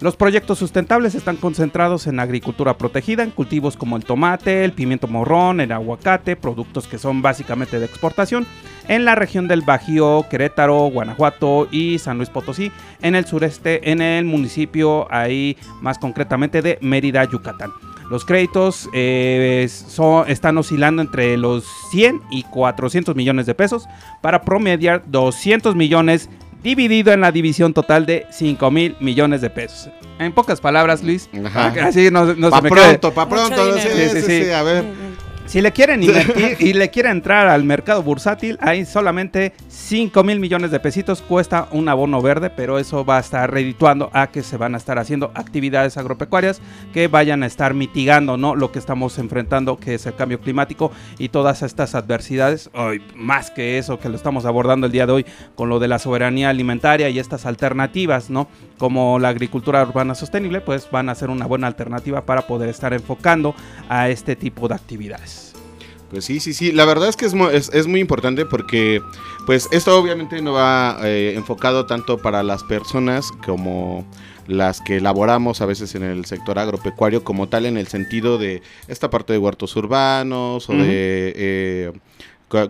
Los 0.00 0.14
proyectos 0.14 0.58
sustentables 0.58 1.16
están 1.16 1.36
concentrados 1.36 2.06
en 2.06 2.20
agricultura 2.20 2.78
protegida, 2.78 3.24
en 3.24 3.32
cultivos 3.32 3.76
como 3.76 3.96
el 3.96 4.04
tomate, 4.04 4.64
el 4.64 4.72
pimiento 4.72 5.08
morrón, 5.08 5.60
el 5.60 5.72
aguacate, 5.72 6.36
productos 6.36 6.86
que 6.86 6.98
son 6.98 7.20
básicamente 7.20 7.80
de 7.80 7.86
exportación, 7.86 8.46
en 8.86 9.04
la 9.04 9.16
región 9.16 9.48
del 9.48 9.62
Bajío, 9.62 10.24
Querétaro, 10.30 10.86
Guanajuato 10.86 11.66
y 11.72 11.98
San 11.98 12.16
Luis 12.16 12.30
Potosí, 12.30 12.70
en 13.02 13.16
el 13.16 13.26
sureste, 13.26 13.90
en 13.90 14.00
el 14.00 14.24
municipio 14.24 15.12
ahí 15.12 15.56
más 15.80 15.98
concretamente 15.98 16.62
de 16.62 16.78
Mérida, 16.80 17.24
Yucatán. 17.24 17.72
Los 18.10 18.24
créditos 18.24 18.88
eh, 18.94 19.68
están 20.26 20.58
oscilando 20.58 21.02
entre 21.02 21.36
los 21.36 21.64
100 21.90 22.22
y 22.30 22.42
400 22.44 23.14
millones 23.14 23.46
de 23.46 23.54
pesos 23.54 23.86
para 24.22 24.42
promediar 24.42 25.02
200 25.06 25.76
millones 25.76 26.30
dividido 26.62 27.12
en 27.12 27.20
la 27.20 27.32
división 27.32 27.74
total 27.74 28.06
de 28.06 28.26
5 28.30 28.70
mil 28.70 28.96
millones 29.00 29.40
de 29.40 29.50
pesos. 29.50 29.90
En 30.18 30.32
pocas 30.32 30.60
palabras, 30.60 31.02
Luis. 31.02 31.28
Así 31.82 32.10
no, 32.10 32.34
no 32.34 32.50
pa 32.50 32.62
pronto, 32.62 33.12
para 33.12 33.28
pronto. 33.28 33.78
Sí, 33.78 33.88
sí, 34.12 34.22
sí, 34.22 34.50
a 34.50 34.62
ver. 34.62 34.84
Si 35.48 35.62
le 35.62 35.72
quieren 35.72 36.02
invertir 36.02 36.58
y 36.60 36.74
le 36.74 36.90
quieren 36.90 37.12
entrar 37.12 37.48
al 37.48 37.64
mercado 37.64 38.02
bursátil, 38.02 38.58
hay 38.60 38.84
solamente 38.84 39.54
5 39.68 40.22
mil 40.22 40.40
millones 40.40 40.70
de 40.70 40.78
pesitos. 40.78 41.22
Cuesta 41.22 41.68
un 41.72 41.88
abono 41.88 42.20
verde, 42.20 42.50
pero 42.50 42.78
eso 42.78 43.02
va 43.02 43.16
a 43.16 43.20
estar 43.20 43.50
redituando 43.50 44.10
a 44.12 44.26
que 44.26 44.42
se 44.42 44.58
van 44.58 44.74
a 44.74 44.76
estar 44.76 44.98
haciendo 44.98 45.30
actividades 45.34 45.96
agropecuarias 45.96 46.60
que 46.92 47.08
vayan 47.08 47.42
a 47.42 47.46
estar 47.46 47.72
mitigando 47.72 48.36
¿no? 48.36 48.54
lo 48.54 48.72
que 48.72 48.78
estamos 48.78 49.18
enfrentando, 49.18 49.78
que 49.78 49.94
es 49.94 50.04
el 50.04 50.14
cambio 50.14 50.38
climático 50.38 50.92
y 51.18 51.30
todas 51.30 51.62
estas 51.62 51.94
adversidades. 51.94 52.68
Hoy, 52.74 53.00
más 53.14 53.50
que 53.50 53.78
eso 53.78 53.98
que 53.98 54.10
lo 54.10 54.16
estamos 54.16 54.44
abordando 54.44 54.84
el 54.86 54.92
día 54.92 55.06
de 55.06 55.12
hoy 55.12 55.26
con 55.54 55.70
lo 55.70 55.78
de 55.78 55.88
la 55.88 55.98
soberanía 55.98 56.50
alimentaria 56.50 57.08
y 57.08 57.18
estas 57.18 57.46
alternativas, 57.46 58.28
¿no? 58.28 58.48
Como 58.76 59.18
la 59.18 59.30
agricultura 59.30 59.82
urbana 59.82 60.14
sostenible, 60.14 60.60
pues 60.60 60.90
van 60.90 61.08
a 61.08 61.14
ser 61.14 61.30
una 61.30 61.46
buena 61.46 61.68
alternativa 61.68 62.26
para 62.26 62.42
poder 62.42 62.68
estar 62.68 62.92
enfocando 62.92 63.54
a 63.88 64.10
este 64.10 64.36
tipo 64.36 64.68
de 64.68 64.74
actividades. 64.74 65.37
Pues 66.10 66.24
sí, 66.24 66.40
sí, 66.40 66.54
sí. 66.54 66.72
La 66.72 66.84
verdad 66.84 67.08
es 67.08 67.16
que 67.16 67.26
es, 67.26 67.34
es, 67.72 67.86
muy 67.86 68.00
importante 68.00 68.46
porque, 68.46 69.02
pues, 69.46 69.68
esto 69.72 69.98
obviamente 69.98 70.40
no 70.40 70.54
va 70.54 70.98
eh, 71.02 71.34
enfocado 71.36 71.86
tanto 71.86 72.18
para 72.18 72.42
las 72.42 72.64
personas 72.64 73.30
como 73.44 74.06
las 74.46 74.80
que 74.80 74.96
elaboramos 74.96 75.60
a 75.60 75.66
veces 75.66 75.94
en 75.94 76.02
el 76.02 76.24
sector 76.24 76.58
agropecuario 76.58 77.22
como 77.22 77.48
tal 77.48 77.66
en 77.66 77.76
el 77.76 77.86
sentido 77.86 78.38
de 78.38 78.62
esta 78.88 79.10
parte 79.10 79.34
de 79.34 79.38
huertos 79.38 79.76
urbanos 79.76 80.70
o 80.70 80.72
de 80.72 81.34
eh, 81.36 81.92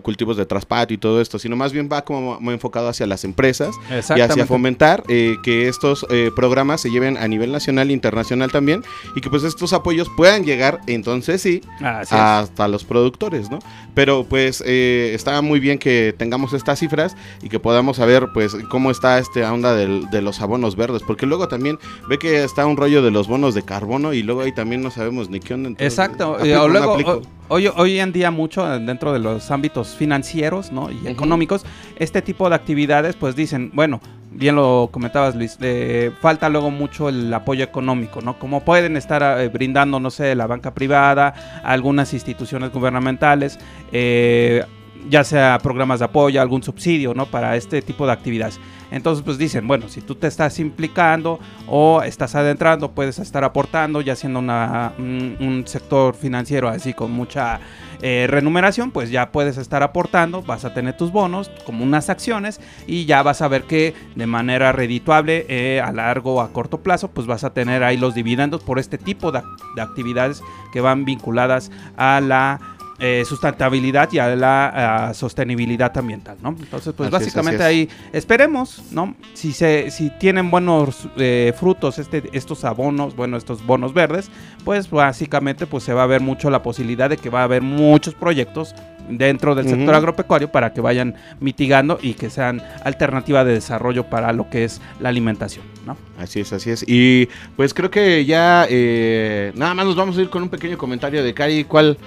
cultivos 0.01 0.37
de 0.37 0.45
traspatio 0.45 0.95
y 0.95 0.97
todo 0.97 1.21
esto, 1.21 1.39
sino 1.39 1.55
más 1.55 1.71
bien 1.71 1.89
va 1.91 2.03
como 2.03 2.39
enfocado 2.51 2.89
hacia 2.89 3.07
las 3.07 3.23
empresas 3.23 3.75
y 4.15 4.21
hacia 4.21 4.45
fomentar 4.45 5.03
eh, 5.07 5.37
que 5.43 5.67
estos 5.67 6.05
eh, 6.09 6.31
programas 6.35 6.81
se 6.81 6.91
lleven 6.91 7.17
a 7.17 7.27
nivel 7.27 7.51
nacional 7.51 7.89
e 7.89 7.93
internacional 7.93 8.51
también 8.51 8.83
y 9.15 9.21
que 9.21 9.29
pues 9.29 9.43
estos 9.43 9.73
apoyos 9.73 10.09
puedan 10.17 10.43
llegar 10.43 10.81
entonces 10.87 11.41
sí 11.41 11.61
hasta 11.81 12.67
los 12.67 12.83
productores, 12.83 13.49
¿no? 13.49 13.59
Pero 13.93 14.25
pues 14.25 14.63
eh, 14.65 15.11
está 15.13 15.41
muy 15.41 15.59
bien 15.59 15.79
que 15.79 16.13
tengamos 16.17 16.53
estas 16.53 16.79
cifras 16.79 17.15
y 17.41 17.49
que 17.49 17.59
podamos 17.59 17.97
saber 17.97 18.27
pues 18.33 18.55
cómo 18.69 18.91
está 18.91 19.17
esta 19.19 19.51
onda 19.51 19.73
de 19.75 20.21
los 20.21 20.41
abonos 20.41 20.75
verdes, 20.75 21.03
porque 21.05 21.25
luego 21.25 21.47
también 21.47 21.79
ve 22.09 22.17
que 22.17 22.43
está 22.43 22.65
un 22.65 22.77
rollo 22.77 23.01
de 23.01 23.11
los 23.11 23.27
bonos 23.27 23.55
de 23.55 23.63
carbono 23.63 24.13
y 24.13 24.23
luego 24.23 24.41
ahí 24.41 24.51
también 24.51 24.81
no 24.81 24.91
sabemos 24.91 25.29
ni 25.29 25.39
qué 25.39 25.53
onda. 25.53 25.71
Exacto, 25.79 26.33
o 26.33 26.67
luego, 26.67 27.21
hoy, 27.47 27.67
hoy 27.67 27.99
en 27.99 28.11
día 28.11 28.31
mucho 28.31 28.65
dentro 28.79 29.13
de 29.13 29.19
los 29.19 29.49
ámbitos 29.51 29.68
ámbitos 29.69 29.95
financieros 29.95 30.71
¿no? 30.71 30.89
y 30.91 31.07
económicos, 31.07 31.63
este 31.97 32.21
tipo 32.21 32.49
de 32.49 32.55
actividades 32.55 33.15
pues 33.15 33.35
dicen, 33.35 33.69
bueno, 33.73 34.01
bien 34.31 34.55
lo 34.55 34.89
comentabas 34.91 35.35
Luis, 35.35 35.57
eh, 35.61 36.11
falta 36.21 36.49
luego 36.49 36.71
mucho 36.71 37.09
el 37.09 37.31
apoyo 37.31 37.63
económico, 37.63 38.21
¿no? 38.21 38.39
Como 38.39 38.61
pueden 38.61 38.97
estar 38.97 39.39
eh, 39.39 39.47
brindando, 39.49 39.99
no 39.99 40.09
sé, 40.09 40.33
la 40.33 40.47
banca 40.47 40.73
privada, 40.73 41.61
algunas 41.63 42.13
instituciones 42.13 42.71
gubernamentales, 42.71 43.59
eh, 43.91 44.63
ya 45.07 45.23
sea 45.23 45.59
programas 45.61 45.99
de 45.99 46.05
apoyo, 46.05 46.41
algún 46.41 46.63
subsidio, 46.63 47.13
¿no? 47.13 47.27
Para 47.27 47.55
este 47.55 47.81
tipo 47.81 48.07
de 48.07 48.13
actividades. 48.13 48.59
Entonces, 48.91 49.23
pues 49.23 49.37
dicen, 49.37 49.67
bueno, 49.67 49.87
si 49.89 50.01
tú 50.01 50.15
te 50.15 50.27
estás 50.27 50.59
implicando 50.59 51.39
o 51.67 52.01
estás 52.01 52.35
adentrando, 52.35 52.91
puedes 52.91 53.19
estar 53.19 53.43
aportando, 53.43 54.01
ya 54.01 54.15
siendo 54.15 54.39
una, 54.39 54.93
un, 54.97 55.63
sector 55.65 56.15
financiero 56.15 56.69
así 56.69 56.93
con 56.93 57.11
mucha 57.11 57.59
eh, 58.01 58.27
remuneración, 58.29 58.91
pues 58.91 59.11
ya 59.11 59.31
puedes 59.31 59.57
estar 59.57 59.83
aportando, 59.83 60.41
vas 60.41 60.65
a 60.65 60.73
tener 60.73 60.95
tus 60.95 61.11
bonos 61.11 61.51
como 61.65 61.83
unas 61.83 62.09
acciones 62.09 62.61
y 62.87 63.05
ya 63.05 63.21
vas 63.23 63.41
a 63.41 63.47
ver 63.47 63.63
que 63.63 63.93
de 64.15 64.25
manera 64.25 64.71
redituable 64.71 65.45
eh, 65.49 65.81
a 65.81 65.91
largo 65.91 66.35
o 66.35 66.41
a 66.41 66.51
corto 66.53 66.81
plazo, 66.81 67.09
pues 67.09 67.27
vas 67.27 67.43
a 67.43 67.51
tener 67.51 67.83
ahí 67.83 67.97
los 67.97 68.15
dividendos 68.15 68.63
por 68.63 68.79
este 68.79 68.97
tipo 68.97 69.31
de 69.31 69.41
actividades 69.79 70.41
que 70.71 70.81
van 70.81 71.05
vinculadas 71.05 71.71
a 71.97 72.21
la 72.21 72.59
eh, 72.99 73.23
sustentabilidad 73.25 74.09
y 74.11 74.19
a 74.19 74.35
la 74.35 75.11
sostenibilidad 75.13 75.95
ambiental, 75.97 76.37
¿no? 76.41 76.49
Entonces, 76.49 76.93
pues 76.95 77.09
básicamente 77.09 77.63
ahí 77.63 77.89
esperemos, 78.11 78.83
¿no? 78.91 79.15
Si 79.33 79.53
se, 79.53 79.89
si 79.91 80.09
tienen 80.09 80.51
buenos 80.51 81.07
eh, 81.17 81.53
frutos 81.57 81.97
este, 81.97 82.23
estos 82.33 82.65
abonos, 82.65 83.15
bueno, 83.15 83.37
estos 83.37 83.65
bonos 83.65 83.93
verdes, 83.93 84.29
pues 84.65 84.89
básicamente 84.89 85.65
pues 85.65 85.83
se 85.83 85.93
va 85.93 86.03
a 86.03 86.07
ver 86.07 86.21
mucho 86.21 86.49
la 86.49 86.61
posibilidad 86.61 87.09
de 87.09 87.17
que 87.17 87.29
va 87.29 87.41
a 87.41 87.43
haber 87.43 87.61
muchos 87.61 88.15
proyectos 88.15 88.75
dentro 89.09 89.55
del 89.55 89.67
sector 89.67 89.95
agropecuario 89.95 90.51
para 90.51 90.73
que 90.73 90.81
vayan 90.81 91.15
mitigando 91.39 91.99
y 92.01 92.13
que 92.13 92.29
sean 92.29 92.61
alternativa 92.83 93.43
de 93.43 93.53
desarrollo 93.53 94.09
para 94.09 94.33
lo 94.33 94.49
que 94.49 94.63
es 94.63 94.81
la 94.99 95.09
alimentación, 95.09 95.65
¿no? 95.85 95.97
Así 96.17 96.41
es, 96.41 96.53
así 96.53 96.69
es. 96.69 96.85
Y 96.87 97.27
pues 97.55 97.73
creo 97.73 97.89
que 97.89 98.25
ya 98.25 98.67
eh, 98.69 99.51
nada 99.55 99.73
más 99.73 99.85
nos 99.85 99.95
vamos 99.95 100.17
a 100.17 100.21
ir 100.21 100.29
con 100.29 100.43
un 100.43 100.49
pequeño 100.49 100.77
comentario 100.77 101.23
de 101.23 101.33
Cari, 101.33 101.63
¿cuál 101.63 101.97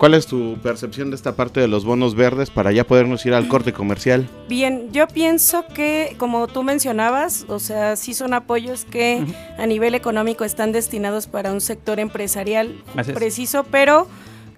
¿Cuál 0.00 0.14
es 0.14 0.26
tu 0.26 0.56
percepción 0.62 1.10
de 1.10 1.16
esta 1.16 1.36
parte 1.36 1.60
de 1.60 1.68
los 1.68 1.84
bonos 1.84 2.14
verdes 2.14 2.48
para 2.48 2.72
ya 2.72 2.86
podernos 2.86 3.26
ir 3.26 3.34
al 3.34 3.48
corte 3.48 3.74
comercial? 3.74 4.26
Bien, 4.48 4.90
yo 4.92 5.06
pienso 5.06 5.66
que, 5.74 6.16
como 6.16 6.48
tú 6.48 6.62
mencionabas, 6.62 7.44
o 7.48 7.58
sea, 7.58 7.96
sí 7.96 8.14
son 8.14 8.32
apoyos 8.32 8.86
que 8.86 9.22
a 9.58 9.66
nivel 9.66 9.94
económico 9.94 10.44
están 10.44 10.72
destinados 10.72 11.26
para 11.26 11.52
un 11.52 11.60
sector 11.60 12.00
empresarial 12.00 12.82
preciso, 13.12 13.66
pero 13.70 14.08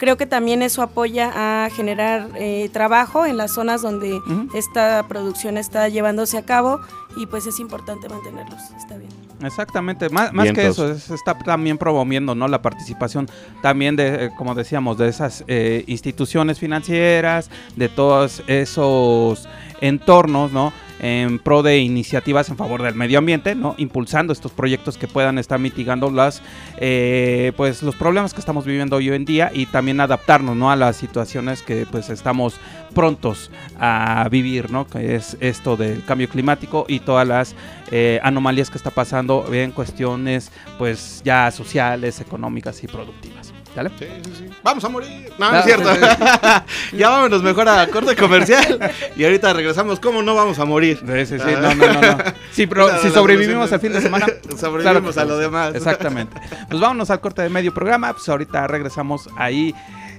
creo 0.03 0.17
que 0.17 0.27
también 0.27 0.62
eso 0.62 0.83
apoya 0.83 1.31
a 1.33 1.71
generar 1.71 2.31
eh, 2.35 2.69
trabajo 2.73 3.25
en 3.25 3.37
las 3.37 3.55
zonas 3.55 3.83
donde 3.83 4.21
esta 4.53 5.07
producción 5.07 5.57
está 5.57 5.88
llevándose 5.88 6.37
a 6.38 6.43
cabo 6.43 6.81
y 7.17 7.27
pues 7.27 7.47
es 7.47 7.61
importante 7.61 8.09
mantenerlos. 8.09 8.61
Está 8.77 8.97
bien. 8.97 9.11
Exactamente, 9.45 10.09
más, 10.09 10.33
que 10.53 10.67
eso, 10.67 10.99
se 10.99 11.15
está 11.15 11.38
también 11.38 11.79
promoviendo 11.79 12.35
¿no? 12.35 12.49
la 12.49 12.61
participación 12.61 13.29
también 13.62 13.95
de, 13.95 14.25
eh, 14.25 14.31
como 14.37 14.57
decíamos, 14.57 14.99
de 14.99 15.09
esas 15.09 15.45
eh, 15.47 15.85
instituciones 15.87 16.59
financieras, 16.59 17.49
de 17.77 17.88
todos 17.88 18.43
esos 18.49 19.49
entornos, 19.81 20.51
¿no? 20.51 20.73
En 21.03 21.41
pro 21.41 21.62
de 21.62 21.81
iniciativas 21.81 22.49
en 22.49 22.57
favor 22.57 22.83
del 22.83 22.95
medio 22.95 23.19
ambiente, 23.19 23.55
¿no? 23.55 23.75
Impulsando 23.77 24.33
estos 24.33 24.53
proyectos 24.53 24.97
que 24.97 25.09
puedan 25.09 25.37
estar 25.37 25.59
mitigando 25.59 26.11
las, 26.11 26.43
eh, 26.79 27.53
pues, 27.57 27.83
los 27.83 27.97
problemas 27.97 28.33
que 28.33 28.41
estamos 28.41 28.65
viviendo 28.65 28.97
hoy 28.97 29.09
en 29.09 29.25
día 29.25 29.51
y 29.53 29.67
también 29.67 30.01
adaptarnos, 30.01 30.57
¿no? 30.57 30.71
A 30.71 30.77
las 30.77 30.97
situaciones 30.97 31.62
que, 31.62 31.87
pues, 31.91 32.09
estamos 32.09 32.55
prontos 32.95 33.51
a 33.79 34.29
vivir, 34.31 34.71
¿no? 34.71 34.87
Que 34.87 35.17
es 35.17 35.37
esto 35.41 35.77
del 35.77 36.05
cambio 36.05 36.29
climático 36.29 36.87
y 36.88 37.01
todas 37.01 37.27
las 37.27 37.57
eh, 37.91 38.21
anomalías 38.23 38.71
que 38.71 38.79
está 38.79 38.91
pasando 38.91 39.53
en 39.53 39.73
cuestiones, 39.73 40.53
pues, 40.79 41.21
ya 41.25 41.51
sociales, 41.51 42.21
económicas 42.21 42.83
y 42.85 42.87
productivas. 42.87 43.42
¿Dale? 43.75 43.91
Sí, 43.99 44.07
sí, 44.25 44.33
sí. 44.39 44.51
Vamos 44.63 44.85
a 44.85 44.89
morir. 44.89 45.33
No, 45.39 45.51
no, 45.51 45.59
es 45.59 45.65
cierto. 45.65 45.91
ya 46.93 47.09
vámonos 47.09 47.43
mejor 47.43 47.69
a 47.69 47.87
corte 47.89 48.15
comercial. 48.17 48.79
y 49.17 49.25
ahorita 49.25 49.53
regresamos. 49.53 49.99
¿Cómo 49.99 50.23
no 50.23 50.35
vamos 50.35 50.59
a 50.59 50.65
morir? 50.65 50.99
Sí, 50.99 51.27
sí, 51.27 51.39
sí. 51.39 51.51
No, 51.61 51.75
no, 51.75 51.87
no. 51.87 52.01
no. 52.01 52.19
Sí, 52.53 52.67
pero 52.67 52.99
si 53.01 53.11
sobrevivimos 53.11 53.73
al 53.73 53.81
fin 53.81 53.93
de 53.93 54.01
semana. 54.03 54.27
sobrevivimos 54.59 55.17
a 55.17 55.25
lo 55.25 55.39
demás. 55.39 55.75
Exactamente. 55.75 56.39
Pues 56.69 56.81
vámonos 56.81 57.11
al 57.11 57.21
corte 57.21 57.43
de 57.43 57.49
medio 57.49 57.73
programa. 57.73 58.13
Pues 58.13 58.29
ahorita 58.29 58.67
regresamos 58.67 59.29
ahí. 59.37 59.75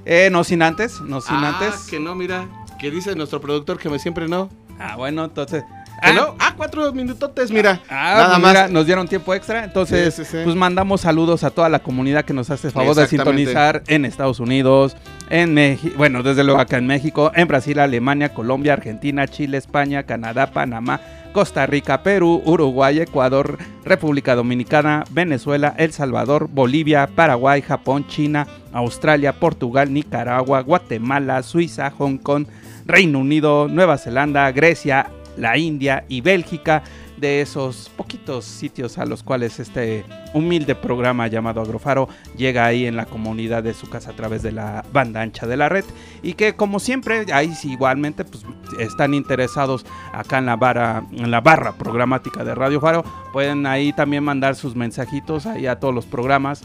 Eh, 0.06 0.30
no 0.32 0.44
sin 0.44 0.64
antes. 0.64 1.00
No 1.02 1.22
sin 1.22 1.36
ah, 1.36 1.50
antes. 1.50 1.82
Que 1.90 2.00
no, 2.00 2.16
mira. 2.16 2.48
Que 2.80 2.90
dice 2.90 3.16
nuestro 3.16 3.40
productor 3.40 3.78
que 3.78 3.90
me 3.90 4.00
siempre 4.00 4.28
no. 4.28 4.50
Ah, 4.80 4.96
bueno, 4.96 5.26
entonces. 5.26 5.64
Ah, 6.04 6.34
ah, 6.40 6.54
cuatro 6.58 6.92
minutotes, 6.92 7.50
mira. 7.52 7.80
Ah, 7.90 8.14
nada 8.16 8.40
pues 8.40 8.54
más. 8.54 8.72
nos 8.72 8.86
dieron 8.86 9.08
tiempo 9.08 9.34
extra. 9.34 9.64
Entonces, 9.64 10.22
pues 10.32 10.56
mandamos 10.56 11.02
saludos 11.02 11.44
a 11.44 11.50
toda 11.50 11.70
la 11.70 11.80
comunidad 11.80 12.26
que 12.26 12.34
nos 12.34 12.50
hace 12.50 12.72
favor 12.72 12.96
de 12.96 13.08
sintonizar 13.08 13.84
en 13.88 14.06
Estados 14.06 14.40
Unidos, 14.40 14.98
en 15.30 15.54
México, 15.54 15.96
bueno, 15.98 16.22
desde 16.24 16.44
luego 16.44 16.60
acá 16.60 16.78
en 16.78 16.88
México, 16.88 17.32
en 17.36 17.48
Brasil, 17.48 17.80
Alemania, 17.80 18.34
Colombia, 18.34 18.74
Argentina, 18.74 19.28
Chile, 19.28 19.58
España, 19.58 20.04
Canadá, 20.04 20.52
Panamá, 20.52 21.00
Costa 21.32 21.66
Rica, 21.66 22.04
Perú, 22.04 22.42
Uruguay, 22.46 23.00
Ecuador, 23.00 23.58
República 23.84 24.36
Dominicana, 24.36 25.04
Venezuela, 25.10 25.74
El 25.78 25.92
Salvador, 25.92 26.48
Bolivia, 26.52 27.10
Paraguay, 27.16 27.62
Japón, 27.62 28.06
China, 28.08 28.48
Australia, 28.72 29.34
Portugal, 29.34 29.92
Nicaragua, 29.92 30.62
Guatemala, 30.62 31.42
Suiza, 31.42 31.90
Hong 31.98 32.18
Kong, 32.18 32.46
Reino 32.86 33.20
Unido, 33.20 33.68
Nueva 33.68 33.98
Zelanda, 33.98 34.52
Grecia, 34.52 35.08
la 35.38 35.58
India 35.58 36.06
y 36.08 36.22
Bélgica, 36.22 36.84
de 37.18 37.42
esos 37.42 37.90
poquitos 37.96 38.44
sitios 38.44 38.98
a 38.98 39.06
los 39.06 39.24
cuales 39.24 39.60
este 39.60 40.04
humilde 40.34 40.76
programa 40.76 41.28
llamado 41.28 41.62
Agrofaro 41.62 42.10
llega 42.36 42.66
ahí 42.66 42.86
en 42.86 42.98
la 42.98 43.06
comunidad 43.06 43.64
de 43.64 43.74
su 43.74 43.90
casa 43.90 44.12
a 44.12 44.14
través 44.14 44.44
de 44.44 44.52
la 44.52 44.84
banda 44.92 45.22
ancha 45.22 45.48
de 45.48 45.56
la 45.56 45.70
red. 45.70 45.86
Y 46.22 46.34
que 46.34 46.54
como 46.56 46.80
siempre 46.80 47.26
ahí 47.32 47.54
igualmente 47.64 48.26
pues 48.26 48.44
están 48.78 49.14
interesados 49.14 49.86
acá 50.12 50.40
en 50.40 50.48
la 50.48 50.58
barra 50.58 51.06
en 51.12 51.32
la 51.32 51.40
barra 51.40 51.74
programática 51.78 52.44
de 52.44 52.56
Radio 52.56 52.82
Faro 52.82 53.06
pueden 53.32 53.66
ahí 53.68 53.94
también 53.94 54.24
mandar 54.24 54.56
sus 54.56 54.76
mensajitos 54.76 55.46
ahí 55.46 55.66
a 55.68 55.80
todos 55.80 55.94
los 55.94 56.06
programas 56.06 56.64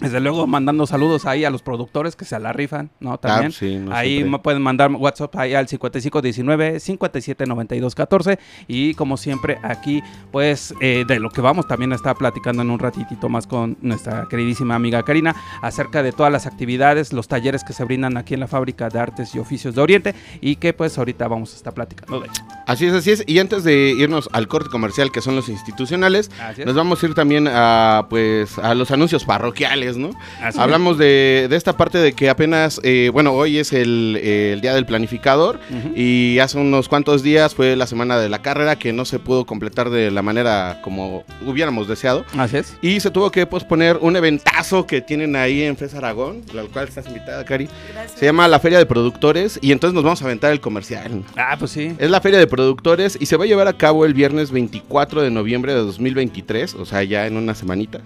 desde 0.00 0.20
luego 0.20 0.46
mandando 0.46 0.86
saludos 0.86 1.26
ahí 1.26 1.44
a 1.44 1.50
los 1.50 1.62
productores 1.62 2.16
que 2.16 2.24
se 2.24 2.38
la 2.38 2.52
rifan, 2.52 2.90
¿no? 3.00 3.18
También. 3.18 3.92
ahí 3.92 4.24
me 4.24 4.38
pueden 4.38 4.62
mandar 4.62 4.90
WhatsApp 4.92 5.36
ahí 5.36 5.54
al 5.54 5.68
5519 5.68 6.80
579214 6.80 8.38
y 8.66 8.94
como 8.94 9.16
siempre 9.16 9.58
aquí 9.62 10.02
pues 10.30 10.74
eh, 10.80 11.04
de 11.06 11.20
lo 11.20 11.30
que 11.30 11.40
vamos 11.40 11.66
también 11.66 11.92
a 11.92 11.96
estar 11.96 12.16
platicando 12.16 12.62
en 12.62 12.70
un 12.70 12.78
ratitito 12.78 13.28
más 13.28 13.46
con 13.46 13.76
nuestra 13.80 14.26
queridísima 14.28 14.74
amiga 14.74 15.02
Karina 15.02 15.34
acerca 15.62 16.02
de 16.02 16.12
todas 16.12 16.32
las 16.32 16.46
actividades, 16.46 17.12
los 17.12 17.28
talleres 17.28 17.64
que 17.64 17.72
se 17.72 17.84
brindan 17.84 18.16
aquí 18.16 18.34
en 18.34 18.40
la 18.40 18.48
fábrica 18.48 18.88
de 18.88 18.98
artes 18.98 19.34
y 19.34 19.38
oficios 19.38 19.74
de 19.74 19.82
Oriente 19.82 20.14
y 20.40 20.56
que 20.56 20.72
pues 20.72 20.98
ahorita 20.98 21.28
vamos 21.28 21.52
a 21.54 21.56
estar 21.56 21.72
platicando 21.72 22.20
de 22.20 22.28
hecho. 22.28 22.42
Así 22.66 22.86
es, 22.86 22.94
así 22.94 23.10
es. 23.10 23.24
Y 23.26 23.38
antes 23.38 23.64
de 23.64 23.94
irnos 23.96 24.28
al 24.32 24.48
corte 24.48 24.70
comercial 24.70 25.12
que 25.12 25.20
son 25.20 25.36
los 25.36 25.48
institucionales, 25.48 26.30
nos 26.64 26.74
vamos 26.74 27.02
a 27.02 27.06
ir 27.06 27.14
también 27.14 27.48
a 27.48 28.06
pues 28.08 28.58
a 28.58 28.74
los 28.74 28.90
anuncios 28.90 29.24
parroquiales 29.24 29.83
¿no? 29.96 30.10
Hablamos 30.56 30.98
de, 30.98 31.48
esta 31.50 31.76
parte 31.76 31.98
de 31.98 32.12
que 32.12 32.28
apenas, 32.30 32.80
eh, 32.82 33.10
bueno, 33.12 33.32
hoy 33.32 33.58
es 33.58 33.72
el, 33.72 34.58
día 34.60 34.74
del 34.74 34.86
planificador 34.86 35.60
y 35.94 36.38
hace 36.38 36.58
unos 36.58 36.88
cuantos 36.88 37.22
días 37.22 37.54
fue 37.54 37.76
la 37.76 37.86
semana 37.86 38.18
de 38.18 38.28
la 38.28 38.40
carrera 38.42 38.76
que 38.76 38.92
no 38.92 39.04
se 39.04 39.18
pudo 39.18 39.44
completar 39.44 39.90
de 39.90 40.10
la 40.10 40.22
manera 40.22 40.80
como 40.82 41.24
hubiéramos 41.44 41.88
deseado. 41.88 42.24
Así 42.38 42.56
es. 42.56 42.76
Y 42.82 43.00
se 43.00 43.10
tuvo 43.10 43.30
que 43.30 43.46
posponer 43.46 43.98
un 44.00 44.16
eventazo 44.16 44.86
que 44.86 45.00
tienen 45.00 45.36
ahí 45.36 45.62
en 45.62 45.76
FES 45.76 45.94
Aragón, 45.94 46.42
la 46.52 46.62
cual 46.64 46.88
estás 46.88 47.06
invitada, 47.06 47.44
Cari. 47.44 47.68
Se 48.14 48.24
llama 48.24 48.48
la 48.48 48.58
Feria 48.60 48.78
de 48.78 48.86
Productores 48.86 49.58
y 49.60 49.72
entonces 49.72 49.94
nos 49.94 50.04
vamos 50.04 50.22
a 50.22 50.24
aventar 50.26 50.52
el 50.52 50.60
comercial. 50.60 51.22
Ah, 51.36 51.56
pues 51.58 51.72
sí. 51.72 51.94
Es 51.98 52.10
la 52.10 52.20
Feria 52.20 52.38
de 52.38 52.46
Productores 52.46 53.18
y 53.20 53.26
se 53.26 53.36
va 53.36 53.44
a 53.44 53.46
llevar 53.46 53.68
a 53.68 53.72
cabo 53.72 54.04
el 54.04 54.14
viernes 54.14 54.50
24 54.50 55.22
de 55.22 55.30
noviembre 55.30 55.74
de 55.74 55.80
2023, 55.80 56.74
o 56.74 56.84
sea, 56.84 57.02
ya 57.02 57.26
en 57.26 57.36
una 57.36 57.54
semanita. 57.54 58.00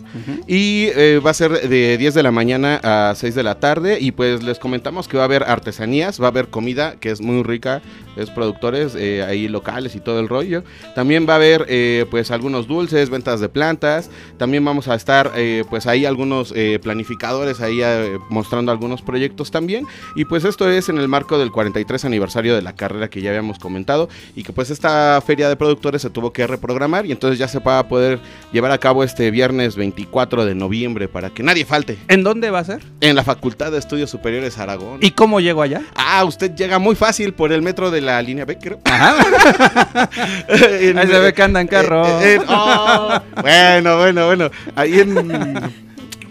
Y 0.47 0.89
eh, 0.95 1.21
va 1.25 1.31
a 1.31 1.35
ser 1.35 1.68
de 1.69 1.99
10 1.99 2.15
de 2.15 2.23
la 2.23 2.31
mañana 2.31 2.81
a 2.83 3.15
6 3.15 3.35
de 3.35 3.43
la 3.43 3.61
tarde 3.61 3.99
y 4.01 4.13
pues 4.13 4.43
les 4.43 4.59
comentamos 4.59 5.09
que 5.09 5.17
va 5.17 5.25
a 5.25 5.27
haber 5.27 5.45
artesanías, 5.45 6.21
va 6.21 6.27
a 6.27 6.29
haber 6.31 6.49
comida 6.49 6.97
que 7.01 7.11
es 7.11 7.21
muy 7.21 7.43
rica, 7.43 7.83
es 8.19 8.31
productores 8.31 8.95
eh, 8.95 9.23
ahí 9.23 9.49
locales 9.49 9.95
y 9.95 10.01
todo 10.01 10.21
el 10.21 10.29
rollo. 10.29 10.65
También 10.95 11.27
va 11.29 11.35
a 11.35 11.37
haber 11.37 11.67
eh, 11.69 12.07
pues 12.11 12.31
algunos 12.31 12.67
dulces, 12.67 13.11
ventas 13.11 13.41
de 13.41 13.49
plantas. 13.49 14.11
También 14.37 14.65
vamos 14.65 14.89
a 14.89 14.95
estar 14.95 15.33
eh, 15.37 15.65
pues 15.71 15.87
ahí 15.87 16.05
algunos 16.07 16.55
planificadores 16.83 17.61
ahí 17.61 17.81
mostrando 18.29 18.73
algunos 18.73 19.03
proyectos 19.03 19.51
también. 19.51 19.87
Y 20.15 20.25
pues 20.25 20.45
esto 20.45 20.69
es 20.69 20.89
en 20.89 20.99
el 20.99 21.09
marco 21.09 21.39
del 21.39 21.51
43 21.51 22.05
aniversario 22.05 22.55
de 22.55 22.63
la 22.63 22.75
carrera 22.75 23.09
que 23.09 23.21
ya 23.21 23.31
habíamos 23.31 23.59
comentado 23.59 24.09
y 24.35 24.43
que 24.43 24.53
pues 24.53 24.71
esta 24.71 25.21
feria 25.25 25.49
de 25.49 25.57
productores 25.57 26.03
se 26.03 26.11
tuvo 26.11 26.33
que 26.33 26.47
reprogramar 26.47 27.07
y 27.07 27.13
entonces 27.13 27.39
ya 27.39 27.49
se 27.49 27.61
va 27.61 27.79
a 27.79 27.89
poder 27.89 28.19
llevar 28.53 28.73
a 28.73 28.79
cabo 28.79 29.05
este 29.05 29.31
viernes 29.31 29.77
24 29.77 30.45
de 30.45 30.55
noviembre 30.55 31.09
para 31.09 31.31
que 31.31 31.43
nadie 31.43 31.65
falte. 31.65 31.99
¿En 32.09 32.23
dónde 32.23 32.51
va 32.51 32.61
a 32.61 32.65
ser? 32.65 32.83
En 33.01 33.17
la 33.17 33.25
Facultad 33.25 33.73
de 33.73 33.79
Estudios 33.79 34.11
Superiores 34.11 34.59
Aragón. 34.59 34.99
¿Y 35.01 35.13
cómo 35.13 35.41
llego 35.41 35.63
allá? 35.63 35.83
Ah, 35.95 36.25
usted 36.25 36.55
llega 36.55 36.79
muy 36.79 36.95
fácil 36.95 37.35
por 37.35 37.53
el 37.53 37.63
metro 37.63 37.91
de 37.91 38.01
la 38.01 38.08
línea 38.23 38.45
B, 38.45 38.59
creo. 38.59 38.81
Ajá. 38.85 39.17
Ahí 40.49 41.07
se 41.07 41.19
ve 41.19 41.33
que 41.35 41.43
anda 41.43 41.61
en 41.61 41.67
carro. 41.69 42.03
Oh, 42.49 43.21
bueno, 43.41 43.99
bueno, 43.99 44.27
bueno. 44.27 44.51
Ahí 44.75 45.01
en 45.01 45.88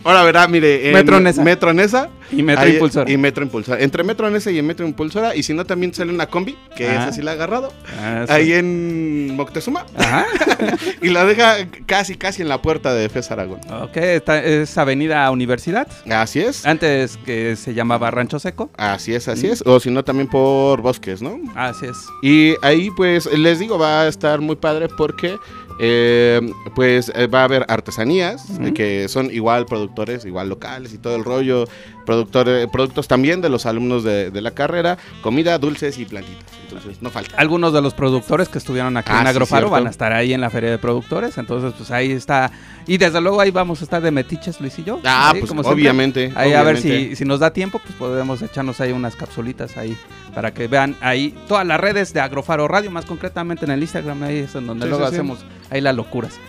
Ahora 0.08 0.24
verá, 0.24 0.48
mire. 0.48 0.90
Metro 0.94 1.20
Nesa. 1.20 1.44
Metro 1.44 1.74
Nesa. 1.74 2.10
Y 2.32 2.42
Metro 2.42 2.66
Impulsora. 2.66 3.12
Y 3.12 3.18
Metro 3.18 3.44
Impulsora. 3.44 3.82
Entre 3.82 4.06
Metro 4.06 4.30
Nesa 4.30 4.50
y 4.52 4.62
Metro 4.62 4.88
Impulsora. 4.88 5.36
Y 5.36 5.44
si 5.44 5.54
no, 5.54 5.66
también 5.66 5.94
sale 5.94 6.14
una 6.14 6.28
combi, 6.28 6.58
que 6.78 6.86
es 6.86 7.00
así 7.00 7.22
la 7.22 7.32
ha 7.32 7.34
agarrado. 7.34 7.74
Ah, 8.00 8.26
ahí 8.30 8.54
en 8.54 9.36
Moctezuma. 9.36 9.86
Ajá. 9.98 10.26
y 11.02 11.10
la 11.10 11.26
deja 11.26 11.58
casi, 11.86 12.16
casi 12.16 12.42
en 12.42 12.48
la 12.48 12.62
puerta 12.62 12.94
de 12.94 13.10
FES 13.10 13.32
Aragón. 13.32 13.60
Ok, 13.70 13.98
esta 13.98 14.42
es 14.42 14.78
Avenida 14.78 15.30
Universidad. 15.30 15.90
Así 16.10 16.40
es. 16.40 16.66
Antes 16.66 17.18
que 17.26 17.58
se 17.58 17.74
llamaba 17.74 18.10
Rancho 18.10 18.40
Seco. 18.40 18.70
Así 18.78 19.14
es, 19.14 19.28
así 19.28 19.48
es. 19.48 19.62
O 19.66 19.82
si 19.82 19.92
no, 19.92 20.06
también 20.06 20.30
por 20.30 20.82
Bosques, 20.82 21.22
¿no? 21.22 21.38
Así 21.54 21.86
es. 21.86 21.98
Y 22.22 22.56
ahí, 22.62 22.92
pues, 22.96 23.26
les 23.26 23.60
digo, 23.60 23.78
va 23.78 24.04
a 24.04 24.08
estar 24.08 24.40
muy 24.40 24.56
padre 24.56 24.88
porque 24.88 25.36
eh, 25.80 26.42
pues 26.76 27.12
eh, 27.16 27.28
va 27.28 27.42
a 27.42 27.44
haber 27.46 27.66
artesanías, 27.68 28.48
que 28.76 29.08
son 29.08 29.32
igual 29.32 29.66
productores, 29.66 30.26
igual 30.26 30.50
locales 30.50 30.94
y 30.94 30.98
todo 30.98 31.16
el 31.16 31.24
rollo, 31.24 31.66
productores, 32.08 32.68
productos 32.68 33.08
también 33.08 33.42
de 33.42 33.50
los 33.50 33.66
alumnos 33.66 34.04
de, 34.06 34.32
la 34.42 34.52
carrera, 34.52 34.98
comida, 35.22 35.58
dulces 35.60 36.00
y 36.00 36.06
plantitas. 36.06 36.46
Entonces, 36.64 37.02
no 37.02 37.10
falta. 37.10 37.36
Algunos 37.38 37.74
de 37.74 37.82
los 37.82 37.94
productores 37.94 38.48
que 38.48 38.58
estuvieron 38.58 38.96
aquí 38.96 39.12
en 39.12 39.28
ah, 39.28 39.30
Agrofaro 39.30 39.70
van 39.70 39.88
a 39.88 39.90
estar 39.90 40.14
ahí 40.14 40.34
en 40.34 40.40
la 40.40 40.50
feria 40.50 40.72
de 40.72 40.78
productores, 40.78 41.38
entonces 41.38 41.74
pues 41.78 41.92
ahí 41.92 42.12
está. 42.12 42.50
Y 42.88 42.98
desde 42.98 43.20
luego 43.20 43.42
ahí 43.42 43.52
vamos 43.52 43.82
a 43.82 43.84
estar 43.84 44.02
de 44.02 44.10
metiches, 44.10 44.62
Luis 44.62 44.80
y 44.80 44.86
yo. 44.86 45.02
Ah, 45.04 45.34
pues 45.38 45.52
obviamente. 45.52 46.32
Ahí 46.36 46.54
a 46.54 46.64
ver 46.64 46.80
si, 46.82 47.16
si 47.18 47.26
nos 47.26 47.42
da 47.42 47.52
tiempo, 47.52 47.80
pues 47.80 47.94
podemos 47.96 48.42
echarnos 48.42 48.80
ahí 48.80 48.94
unas 48.94 49.18
capsulitas 49.18 49.76
ahí 49.76 49.98
para 50.34 50.54
que 50.54 50.68
vean 50.68 50.96
ahí 51.02 51.36
todas 51.48 51.68
las 51.68 51.80
redes 51.80 52.14
de 52.14 52.22
Agrofaro 52.22 52.70
Radio, 52.70 52.90
más 52.90 53.04
concretamente 53.04 53.66
en 53.66 53.72
el 53.72 53.82
Instagram, 53.82 54.24
ahí 54.24 54.38
es 54.38 54.56
en 54.56 54.66
donde 54.66 54.88
luego 54.88 55.04
hacemos 55.04 55.40
ahí 55.70 55.82
las 55.82 55.96
locuras. 55.96 56.40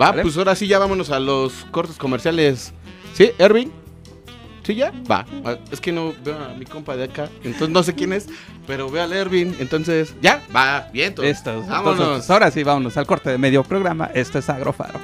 Va, 0.00 0.12
pues 0.12 0.36
ahora 0.36 0.54
sí 0.54 0.66
ya 0.66 0.78
vámonos 0.78 1.10
a 1.10 1.18
los 1.18 1.66
cortes 1.70 1.96
comerciales. 1.96 2.74
¿Sí, 3.14 3.30
Erwin? 3.38 3.72
¿Sí 4.68 4.74
ya? 4.74 4.92
Va. 5.10 5.24
Ah, 5.46 5.56
es 5.70 5.80
que 5.80 5.92
no 5.92 6.12
veo 6.22 6.36
a 6.36 6.52
mi 6.52 6.66
compa 6.66 6.94
de 6.94 7.04
acá, 7.04 7.30
entonces 7.42 7.70
no 7.70 7.82
sé 7.82 7.94
quién 7.94 8.12
es, 8.12 8.26
pero 8.66 8.90
veo 8.90 9.02
al 9.02 9.14
Erwin, 9.14 9.56
entonces, 9.60 10.14
¿ya? 10.20 10.42
Va, 10.54 10.90
bien. 10.92 11.14
Esto, 11.22 11.64
vámonos. 11.66 12.28
Ahora 12.28 12.50
sí, 12.50 12.62
vámonos 12.64 12.94
al 12.98 13.06
corte 13.06 13.30
de 13.30 13.38
medio 13.38 13.64
programa. 13.64 14.10
Esto 14.12 14.38
es 14.38 14.50
Agrofaro. 14.50 15.00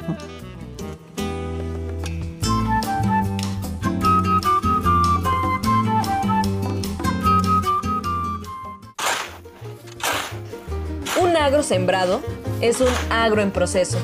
agro 11.41 11.63
sembrado 11.63 12.23
es 12.63 12.81
un 12.81 12.89
agro 13.11 13.43
en 13.43 13.51
proceso. 13.51 13.99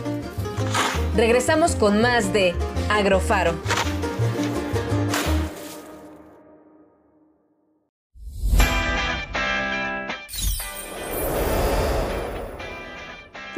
Regresamos 1.16 1.74
con 1.74 2.00
más 2.02 2.34
de 2.34 2.54
Agrofaro. 2.90 3.54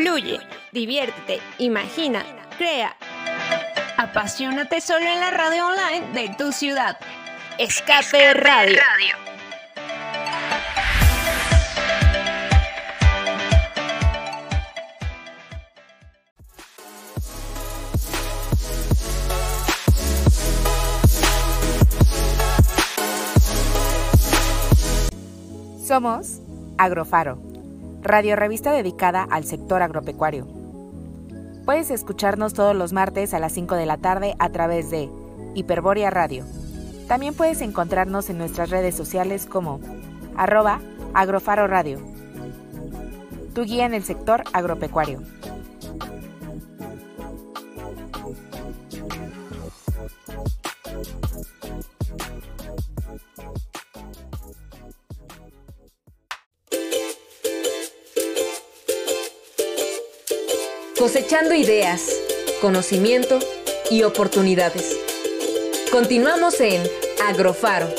Fluye, 0.02 0.40
diviértete, 0.72 1.40
imagina, 1.58 2.24
crea. 2.58 2.96
Apasionate 3.96 4.80
solo 4.80 5.06
en 5.06 5.20
la 5.20 5.30
radio 5.30 5.68
online 5.68 6.12
de 6.12 6.34
tu 6.36 6.50
ciudad. 6.50 6.98
Escape, 7.56 8.34
radio. 8.34 8.80
Somos 25.86 26.40
Agrofaro, 26.76 27.51
radio 28.02 28.34
revista 28.34 28.72
dedicada 28.72 29.22
al 29.22 29.44
sector 29.44 29.80
agropecuario. 29.80 30.46
Puedes 31.64 31.90
escucharnos 31.90 32.52
todos 32.52 32.74
los 32.74 32.92
martes 32.92 33.32
a 33.32 33.38
las 33.38 33.52
5 33.52 33.76
de 33.76 33.86
la 33.86 33.96
tarde 33.96 34.34
a 34.40 34.50
través 34.50 34.90
de 34.90 35.08
Hiperboria 35.54 36.10
Radio. 36.10 36.44
También 37.06 37.34
puedes 37.34 37.60
encontrarnos 37.60 38.28
en 38.30 38.38
nuestras 38.38 38.70
redes 38.70 38.96
sociales 38.96 39.46
como 39.46 39.80
arroba 40.36 40.80
agrofaro 41.14 41.66
radio, 41.68 42.00
tu 43.54 43.64
guía 43.64 43.86
en 43.86 43.94
el 43.94 44.02
sector 44.02 44.42
agropecuario. 44.52 45.20
Cosechando 61.02 61.52
ideas, 61.52 62.00
conocimiento 62.60 63.40
y 63.90 64.04
oportunidades. 64.04 64.96
Continuamos 65.90 66.60
en 66.60 66.80
Agrofaro. 67.26 67.92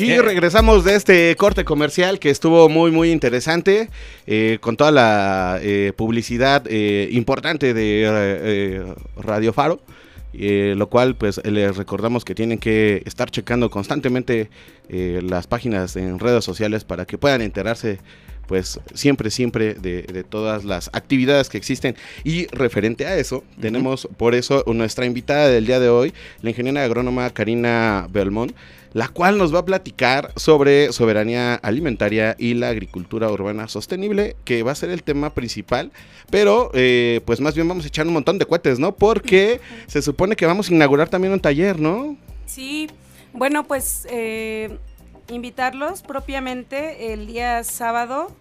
Y 0.00 0.18
regresamos 0.18 0.84
de 0.84 0.94
este 0.94 1.36
corte 1.36 1.64
comercial 1.64 2.18
que 2.18 2.30
estuvo 2.30 2.68
muy, 2.70 2.90
muy 2.90 3.10
interesante, 3.10 3.90
eh, 4.26 4.56
con 4.60 4.76
toda 4.76 4.90
la 4.90 5.58
eh, 5.60 5.92
publicidad 5.94 6.64
eh, 6.68 7.08
importante 7.12 7.74
de 7.74 8.94
Radio 9.16 9.52
Faro. 9.52 9.80
lo 10.32 10.88
cual 10.88 11.16
pues 11.16 11.40
les 11.44 11.76
recordamos 11.76 12.24
que 12.24 12.34
tienen 12.34 12.58
que 12.58 13.02
estar 13.04 13.30
checando 13.30 13.68
constantemente 13.68 14.48
las 14.88 15.46
páginas 15.46 15.96
en 15.96 16.18
redes 16.18 16.44
sociales 16.44 16.84
para 16.84 17.04
que 17.04 17.18
puedan 17.18 17.42
enterarse 17.42 17.98
pues 18.46 18.80
siempre, 18.94 19.30
siempre 19.30 19.74
de, 19.74 20.24
todas 20.28 20.64
las 20.64 20.90
actividades 20.92 21.48
que 21.48 21.58
existen. 21.58 21.94
Y 22.24 22.46
referente 22.46 23.06
a 23.06 23.16
eso, 23.16 23.44
tenemos 23.60 24.08
por 24.16 24.34
eso 24.34 24.64
nuestra 24.66 25.04
invitada 25.04 25.48
del 25.48 25.66
día 25.66 25.78
de 25.78 25.88
hoy, 25.88 26.12
la 26.42 26.50
ingeniera 26.50 26.82
agrónoma 26.84 27.30
Karina 27.30 28.08
Belmont 28.10 28.52
la 28.92 29.08
cual 29.08 29.38
nos 29.38 29.54
va 29.54 29.60
a 29.60 29.64
platicar 29.64 30.32
sobre 30.36 30.92
soberanía 30.92 31.54
alimentaria 31.54 32.34
y 32.38 32.54
la 32.54 32.68
agricultura 32.68 33.30
urbana 33.30 33.68
sostenible, 33.68 34.36
que 34.44 34.62
va 34.62 34.72
a 34.72 34.74
ser 34.74 34.90
el 34.90 35.02
tema 35.02 35.34
principal. 35.34 35.92
Pero, 36.30 36.70
eh, 36.74 37.20
pues 37.24 37.40
más 37.40 37.54
bien 37.54 37.68
vamos 37.68 37.84
a 37.84 37.88
echar 37.88 38.06
un 38.06 38.12
montón 38.12 38.38
de 38.38 38.46
cohetes, 38.46 38.78
¿no? 38.78 38.94
Porque 38.94 39.60
se 39.86 40.02
supone 40.02 40.36
que 40.36 40.46
vamos 40.46 40.70
a 40.70 40.74
inaugurar 40.74 41.08
también 41.08 41.32
un 41.32 41.40
taller, 41.40 41.78
¿no? 41.78 42.16
Sí, 42.46 42.88
bueno, 43.32 43.64
pues 43.64 44.06
eh, 44.10 44.76
invitarlos 45.28 46.02
propiamente 46.02 47.12
el 47.12 47.26
día 47.26 47.62
sábado. 47.64 48.34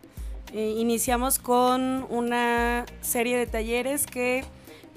Eh, 0.54 0.76
iniciamos 0.78 1.38
con 1.38 2.08
una 2.10 2.86
serie 3.02 3.38
de 3.38 3.46
talleres 3.46 4.08
que 4.08 4.44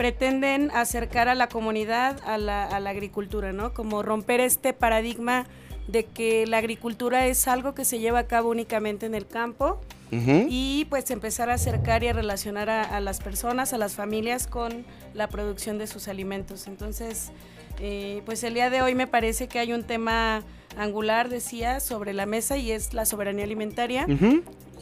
pretenden 0.03 0.73
acercar 0.73 1.29
a 1.29 1.37
la 1.37 1.49
comunidad 1.49 2.19
a 2.27 2.37
la, 2.37 2.65
agricultura, 2.91 3.53
¿no? 3.53 3.73
Como 3.73 4.03
romper 4.03 4.41
este 4.41 4.73
paradigma 4.73 5.47
de 5.87 6.07
que 6.07 6.45
la 6.45 6.59
agricultura 6.59 7.29
es 7.29 7.47
algo 7.47 7.73
que 7.73 7.85
se 7.85 8.01
lleva 8.01 8.19
a 8.19 8.27
cabo 8.27 8.51
únicamente 8.51 9.07
en 9.07 9.15
el 9.15 9.29
campo 9.29 9.81
y 10.11 10.89
pues 10.91 11.09
empezar 11.13 11.51
a 11.51 11.55
acercar 11.55 12.03
y 12.03 12.09
a 12.09 12.15
relacionar 12.15 12.69
a, 12.69 12.99
las 12.99 13.21
personas, 13.21 13.73
a 13.75 13.79
las 13.79 13.95
familias 13.95 14.49
con 14.49 14.85
la 15.15 15.29
producción 15.29 15.79
de 15.79 15.87
sus 15.87 16.09
alimentos. 16.09 16.67
Entonces, 16.67 17.31
eh, 17.79 18.23
pues 18.27 18.43
el 18.43 18.55
día 18.55 18.71
de 18.71 18.83
hoy 18.83 18.97
me 18.97 19.07
parece 19.07 19.47
que 19.47 19.61
hay 19.61 19.73
un 19.73 19.85
tema 19.85 20.43
angular, 20.77 21.29
decía, 21.29 21.79
sobre 21.79 22.13
la 22.13 22.27
mesa 22.27 22.57
y 22.57 22.73
es 22.73 22.93
la 22.93 23.05
soberanía 23.05 23.45
alimentaria. 23.45 24.05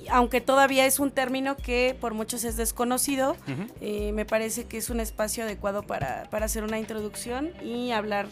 Aunque 0.08 0.40
todavía 0.40 0.86
es 0.86 0.98
un 0.98 1.10
término 1.10 1.56
que 1.56 1.96
por 2.00 2.14
muchos 2.14 2.44
es 2.44 2.56
desconocido, 2.56 3.36
eh, 3.80 4.12
me 4.12 4.24
parece 4.24 4.64
que 4.64 4.78
es 4.78 4.90
un 4.90 5.00
espacio 5.00 5.44
adecuado 5.44 5.82
para, 5.82 6.28
para 6.30 6.46
hacer 6.46 6.64
una 6.64 6.78
introducción 6.78 7.50
y 7.62 7.92
hablar 7.92 8.26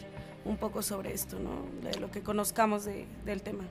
un 0.44 0.57
poco 0.57 0.83
sobre 0.83 1.12
esto, 1.12 1.38
¿no? 1.38 1.66
De 1.88 1.98
lo 2.00 2.11
que 2.11 2.22
conozcamos 2.22 2.85
del 2.85 3.42
tema. 3.42 3.64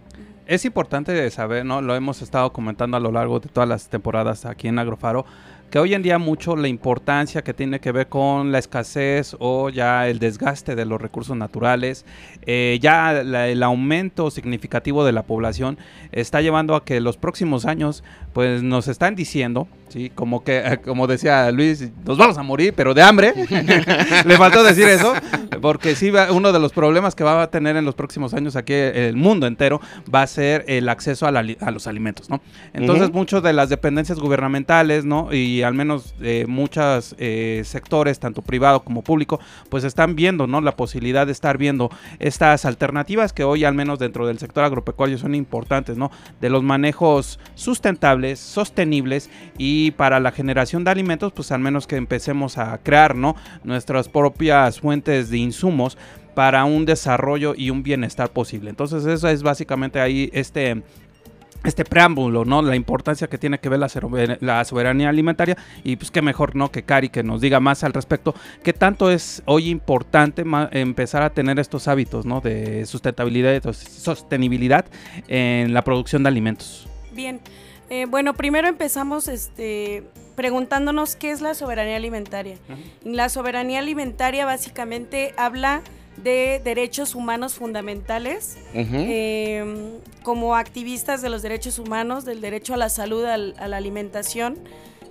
Es 0.45 0.63
importante 0.63 1.29
saber, 1.31 1.65
¿no? 1.65 1.81
Lo 1.81 1.95
hemos 1.95 2.21
estado 2.21 2.53
comentando 2.53 2.97
a 2.97 2.99
lo 2.99 3.11
largo 3.11 3.39
de 3.39 3.49
todas 3.49 3.67
las 3.67 3.89
temporadas 3.89 4.45
aquí 4.45 4.67
en 4.67 4.77
Agrofaro 4.77 5.25
que 5.69 5.79
hoy 5.79 5.93
en 5.93 6.01
día 6.01 6.17
mucho 6.17 6.55
la 6.55 6.67
importancia 6.67 7.43
que 7.43 7.53
tiene 7.53 7.79
que 7.79 7.91
ver 7.91 8.07
con 8.07 8.51
la 8.51 8.59
escasez 8.59 9.35
o 9.39 9.69
ya 9.69 10.07
el 10.07 10.19
desgaste 10.19 10.75
de 10.75 10.85
los 10.85 11.01
recursos 11.01 11.35
naturales, 11.35 12.05
eh, 12.45 12.79
ya 12.81 13.19
el 13.19 13.63
aumento 13.63 14.31
significativo 14.31 15.03
de 15.03 15.11
la 15.11 15.23
población 15.23 15.77
está 16.11 16.41
llevando 16.41 16.75
a 16.75 16.85
que 16.85 17.01
los 17.01 17.17
próximos 17.17 17.65
años 17.65 18.03
pues 18.33 18.63
nos 18.63 18.87
están 18.87 19.15
diciendo, 19.15 19.67
sí, 19.89 20.11
como 20.13 20.43
que 20.43 20.79
como 20.85 21.07
decía 21.07 21.51
Luis, 21.51 21.89
nos 22.05 22.17
vamos 22.17 22.37
a 22.37 22.43
morir, 22.43 22.73
pero 22.75 22.93
de 22.93 23.01
hambre. 23.01 23.33
Le 24.25 24.37
faltó 24.37 24.63
decir 24.63 24.87
eso, 24.87 25.13
porque 25.61 25.95
sí 25.95 26.11
uno 26.31 26.51
de 26.51 26.59
los 26.59 26.73
problemas 26.73 27.15
que 27.15 27.23
va 27.23 27.41
a 27.41 27.51
tener 27.51 27.75
en 27.75 27.85
los 27.85 27.95
próximos 27.95 28.33
años 28.33 28.55
aquí 28.55 28.73
el 28.73 29.15
mundo 29.15 29.47
entero 29.47 29.81
va 30.13 30.21
a 30.21 30.27
ser 30.27 30.65
el 30.67 30.89
acceso 30.89 31.27
a, 31.27 31.31
los 31.71 31.87
alimentos, 31.87 32.29
¿no? 32.29 32.41
Entonces, 32.73 33.11
muchas 33.11 33.43
de 33.43 33.53
las 33.53 33.69
dependencias 33.69 34.19
gubernamentales, 34.19 35.05
¿no? 35.05 35.33
Y 35.33 35.61
al 35.63 35.73
menos 35.73 36.15
eh, 36.21 36.45
muchos 36.47 37.15
eh, 37.17 37.61
sectores, 37.65 38.19
tanto 38.19 38.41
privado 38.41 38.83
como 38.83 39.03
público, 39.03 39.39
pues 39.69 39.83
están 39.83 40.15
viendo 40.15 40.47
¿no? 40.47 40.61
la 40.61 40.75
posibilidad 40.75 41.25
de 41.25 41.31
estar 41.31 41.57
viendo 41.57 41.89
estas 42.19 42.65
alternativas 42.65 43.33
que 43.33 43.43
hoy 43.43 43.63
al 43.63 43.73
menos 43.73 43.99
dentro 43.99 44.27
del 44.27 44.39
sector 44.39 44.63
agropecuario 44.63 45.17
son 45.17 45.35
importantes, 45.35 45.97
¿no? 45.97 46.11
De 46.41 46.49
los 46.49 46.63
manejos 46.63 47.39
sustentables, 47.55 48.39
sostenibles 48.39 49.29
y 49.57 49.76
para 49.91 50.19
la 50.19 50.31
generación 50.31 50.83
de 50.83 50.91
alimentos, 50.91 51.33
pues 51.33 51.51
al 51.51 51.59
menos 51.59 51.87
que 51.87 51.95
empecemos 51.95 52.57
a 52.57 52.77
crear, 52.79 53.15
¿no? 53.15 53.35
Nuestras 53.63 54.09
propias 54.09 54.79
fuentes 54.79 55.29
de 55.29 55.37
insumos 55.37 55.97
para 56.35 56.65
un 56.65 56.85
desarrollo 56.85 57.53
y 57.55 57.69
un 57.69 57.83
bienestar 57.83 58.29
posible. 58.29 58.69
Entonces 58.69 59.05
eso 59.05 59.27
es 59.27 59.41
básicamente 59.43 59.99
ahí 59.99 60.29
este 60.33 60.83
este 61.63 61.83
preámbulo, 61.83 62.45
¿no? 62.45 62.61
La 62.61 62.75
importancia 62.75 63.27
que 63.27 63.37
tiene 63.37 63.59
que 63.59 63.69
ver 63.69 63.79
la, 63.79 64.63
soberanía 64.63 65.09
alimentaria 65.09 65.57
y 65.83 65.95
pues 65.95 66.11
qué 66.11 66.21
mejor, 66.21 66.55
¿no? 66.55 66.71
Que 66.71 66.83
Cari 66.83 67.09
que 67.09 67.23
nos 67.23 67.41
diga 67.41 67.59
más 67.59 67.83
al 67.83 67.93
respecto, 67.93 68.33
qué 68.63 68.73
tanto 68.73 69.11
es 69.11 69.41
hoy 69.45 69.69
importante 69.69 70.43
empezar 70.71 71.23
a 71.23 71.31
tener 71.31 71.59
estos 71.59 71.87
hábitos, 71.87 72.25
¿no? 72.25 72.41
De 72.41 72.85
sustentabilidad 72.85 73.53
y 73.53 73.73
sostenibilidad 73.73 74.85
en 75.27 75.73
la 75.73 75.83
producción 75.83 76.23
de 76.23 76.29
alimentos. 76.29 76.87
Bien, 77.13 77.41
eh, 77.89 78.05
bueno, 78.05 78.33
primero 78.33 78.67
empezamos 78.67 79.27
este, 79.27 80.03
preguntándonos 80.35 81.15
qué 81.15 81.31
es 81.31 81.41
la 81.41 81.53
soberanía 81.53 81.95
alimentaria. 81.95 82.57
La 83.03 83.29
soberanía 83.29 83.79
alimentaria 83.79 84.45
básicamente 84.45 85.33
habla 85.37 85.81
de 86.17 86.61
derechos 86.63 87.15
humanos 87.15 87.53
fundamentales, 87.53 88.57
em, 88.73 89.99
como 90.23 90.55
activistas 90.55 91.21
de 91.21 91.29
los 91.29 91.41
derechos 91.41 91.79
humanos, 91.79 92.25
del 92.25 92.41
derecho 92.41 92.73
a 92.73 92.77
la 92.77 92.89
salud, 92.89 93.23
a 93.25 93.37
la 93.37 93.77
alimentación, 93.77 94.57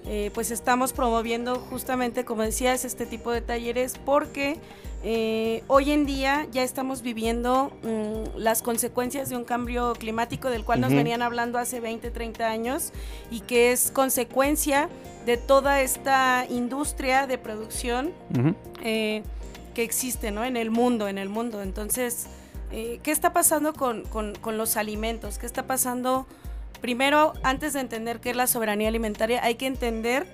eh, 0.06 0.30
pues 0.34 0.50
estamos 0.50 0.92
promoviendo 0.92 1.56
justamente, 1.56 2.24
como 2.24 2.42
decías, 2.42 2.84
este 2.84 3.06
tipo 3.06 3.30
de 3.32 3.40
talleres 3.40 3.94
porque 4.04 4.58
eh, 5.02 5.62
hoy 5.66 5.90
en 5.90 6.06
día 6.06 6.46
ya 6.52 6.62
estamos 6.62 7.02
viviendo 7.02 7.72
mm, 7.82 8.38
las 8.38 8.62
consecuencias 8.62 9.28
de 9.28 9.36
un 9.36 9.44
cambio 9.44 9.94
climático 9.94 10.48
del 10.50 10.64
cual 10.64 10.80
nos 10.80 10.92
venían 10.92 11.22
hablando 11.22 11.58
hace 11.58 11.80
20, 11.80 12.10
30 12.10 12.48
años 12.48 12.92
y 13.30 13.40
que 13.40 13.72
es 13.72 13.90
consecuencia 13.90 14.88
de 15.26 15.36
toda 15.36 15.82
esta 15.82 16.46
industria 16.48 17.26
de 17.26 17.38
producción 17.38 18.12
que 18.82 19.82
existe 19.82 20.30
¿no? 20.30 20.44
en 20.44 20.56
el 20.56 20.70
mundo, 20.70 21.06
en 21.06 21.18
el 21.18 21.28
mundo. 21.28 21.60
Entonces, 21.62 22.28
eh, 22.72 22.98
¿qué 23.02 23.10
está 23.10 23.32
pasando 23.32 23.72
con, 23.74 24.04
los 24.56 24.76
alimentos? 24.76 25.38
¿Qué 25.38 25.46
está 25.46 25.66
pasando? 25.66 26.26
Primero, 26.80 27.32
antes 27.42 27.72
de 27.72 27.80
entender 27.80 28.20
qué 28.20 28.30
es 28.30 28.36
la 28.36 28.46
soberanía 28.46 28.88
alimentaria, 28.88 29.42
hay 29.42 29.56
que 29.56 29.66
entender 29.66 30.26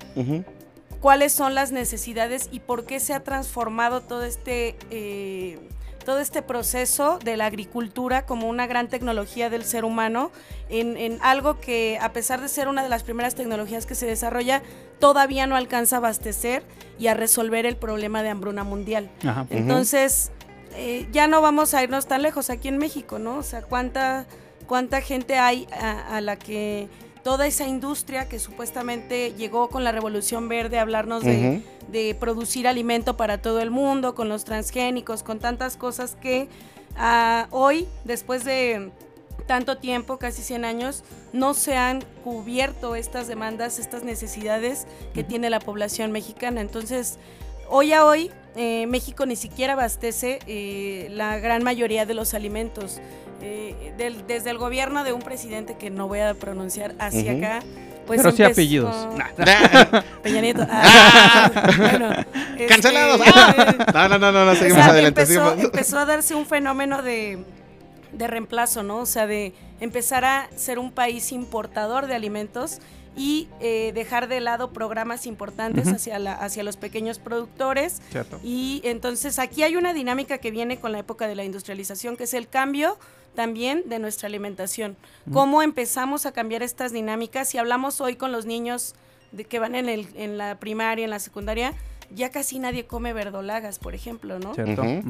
cuáles 1.01 1.33
son 1.33 1.55
las 1.55 1.73
necesidades 1.73 2.49
y 2.53 2.61
por 2.61 2.85
qué 2.85 3.01
se 3.01 3.15
ha 3.15 3.21
transformado 3.21 4.01
todo 4.03 4.25
este... 4.25 4.77
Eh, 4.91 5.59
todo 6.03 6.19
este 6.19 6.43
proceso 6.43 7.19
de 7.23 7.37
la 7.37 7.47
agricultura 7.47 8.27
como 8.27 8.49
una 8.49 8.67
gran 8.67 8.89
tecnología 8.89 9.51
del 9.51 9.65
ser 9.65 9.85
humano 9.85 10.31
en, 10.69 11.19
algo 11.23 11.61
que 11.61 11.99
a 12.01 12.13
pesar 12.13 12.41
de 12.41 12.49
ser 12.49 12.69
una 12.69 12.83
de 12.83 12.89
las 12.89 13.03
primeras 13.03 13.35
tecnologías 13.35 13.87
que 13.87 13.95
se 13.95 14.07
desarrolla, 14.07 14.63
todavía 14.99 15.47
no 15.47 15.57
alcanza 15.57 15.97
a 15.97 15.99
abastecer 15.99 16.63
y 16.99 17.07
a 17.07 17.15
resolver 17.15 17.67
el 17.67 17.77
problema 17.77 18.23
de 18.23 18.31
hambruna 18.31 18.65
mundial. 18.65 19.11
Entonces, 19.51 20.33
eh, 20.75 21.07
ya 21.13 21.27
no 21.27 21.41
vamos 21.43 21.75
a 21.75 21.83
irnos 21.83 22.07
tan 22.07 22.23
lejos 22.23 22.51
aquí 22.51 22.69
en 22.69 22.79
México, 22.79 23.19
¿no? 23.19 23.37
O 23.37 23.43
sea, 23.43 23.63
¿cuánta, 23.63 24.27
cuánta 24.73 25.03
gente 25.03 25.37
hay 25.37 25.69
a 25.71 26.23
la 26.23 26.39
que 26.39 26.89
toda 27.23 27.47
esa 27.47 27.69
industria 27.69 28.27
que 28.27 28.39
supuestamente 28.39 29.35
llegó 29.37 29.69
con 29.69 29.85
la 29.85 29.93
revolución 29.93 30.49
verde 30.49 30.79
a 30.79 30.81
hablarnos 30.81 31.23
de, 31.23 32.17
producir 32.19 32.67
alimento 32.67 33.15
para 33.15 33.43
todo 33.43 33.61
el 33.61 33.71
mundo, 33.71 34.15
con 34.15 34.31
los 34.31 34.47
transgénicos, 34.47 35.23
con 35.23 35.41
tantas 35.41 35.77
cosas 35.77 36.17
que 36.17 36.49
ah, 36.97 37.49
hoy, 37.51 37.87
después 38.07 38.47
de 38.47 38.91
tanto 39.47 39.77
tiempo, 39.77 40.17
casi 40.17 40.41
100 40.41 40.65
años, 40.65 41.05
no 41.35 41.53
se 41.53 41.77
han 41.77 42.03
cubierto 42.25 42.95
estas 42.95 43.27
demandas, 43.27 43.79
estas 43.79 44.05
necesidades 44.05 44.87
que 45.13 45.23
tiene 45.23 45.51
la 45.51 45.61
población 45.61 46.13
mexicana. 46.13 46.63
Entonces, 46.63 47.19
hoy 47.69 47.93
a 47.93 48.07
hoy, 48.07 48.31
eh, 48.57 48.87
México 48.87 49.27
ni 49.27 49.37
siquiera 49.37 49.75
abastece 49.75 50.39
eh, 50.47 51.09
la 51.11 51.39
gran 51.41 51.63
mayoría 51.63 52.07
de 52.07 52.15
los 52.15 52.33
alimentos. 52.33 53.03
Eh, 53.45 53.93
desde 54.27 54.51
el 54.51 54.59
gobierno 54.59 55.03
de 55.05 55.13
un 55.13 55.21
presidente 55.21 55.77
que 55.77 55.91
no 55.91 56.07
voy 56.07 56.21
a 56.21 56.35
pronunciar 56.35 56.95
hacia 56.99 57.33
acá. 57.33 57.61
Pues 58.07 58.21
Pero 58.21 58.35
sí 58.35 58.43
apellidos. 58.43 59.09
Peña 60.23 60.41
Nieto. 60.41 60.67
Ah, 60.69 61.51
bueno, 61.77 62.13
este, 62.13 62.67
Cancelados. 62.67 63.21
Ah. 63.27 64.09
No, 64.09 64.19
no, 64.19 64.33
no, 64.33 64.45
no, 64.45 64.55
seguimos 64.55 64.83
adelante. 64.83 65.23
Empezó, 65.23 65.99
a 65.99 66.05
darse 66.05 66.35
un 66.35 66.47
fenómeno 66.47 67.03
de, 67.03 67.45
de 68.13 68.27
reemplazo, 68.27 68.83
¿no? 68.83 68.99
O 68.99 69.07
sea, 69.07 69.27
de 69.27 69.53
empezar 69.81 70.25
a 70.25 70.49
ser 70.57 70.79
un 70.79 70.93
país 70.93 71.33
importador 71.33 72.07
de 72.07 72.15
alimentos 72.15 72.81
y 73.17 73.49
eh, 73.61 73.93
dejar 73.95 74.29
de 74.29 74.41
lado 74.41 74.73
programas 74.73 75.27
importantes 75.27 75.89
hacia, 75.89 76.19
la, 76.19 76.33
hacia 76.35 76.63
los 76.63 76.77
pequeños 76.77 77.19
productores. 77.19 78.01
Y 78.43 78.81
entonces 78.85 79.39
aquí 79.39 79.63
hay 79.63 79.77
una 79.77 79.93
dinámica 79.93 80.39
que 80.39 80.51
viene 80.51 80.81
con 80.81 80.93
la 80.93 80.99
época 80.99 81.27
de 81.27 81.35
la 81.35 81.45
industrialización, 81.45 82.17
que 82.17 82.25
es 82.25 82.35
el 82.35 82.49
cambio 82.49 82.99
también 83.35 83.83
de 83.87 83.99
nuestra 83.99 84.29
alimentación. 84.29 84.97
¿Cómo 85.33 85.63
empezamos 85.63 86.27
a 86.27 86.33
cambiar 86.33 86.63
estas 86.63 86.93
dinámicas? 86.93 87.49
Si 87.49 87.59
hablamos 87.59 88.01
hoy 88.01 88.17
con 88.17 88.33
los 88.33 88.47
niños 88.47 88.95
de 89.33 89.45
que 89.45 89.59
van 89.59 89.75
en, 89.75 89.89
el, 89.89 90.09
en 90.15 90.39
la 90.39 90.59
primaria, 90.59 91.05
en 91.05 91.11
la 91.11 91.19
secundaria, 91.19 91.75
ya 92.15 92.31
casi 92.31 92.59
nadie 92.59 92.87
come 92.87 93.15
verdolagas, 93.15 93.79
por 93.79 93.95
ejemplo, 93.95 94.39
¿no? 94.39 94.53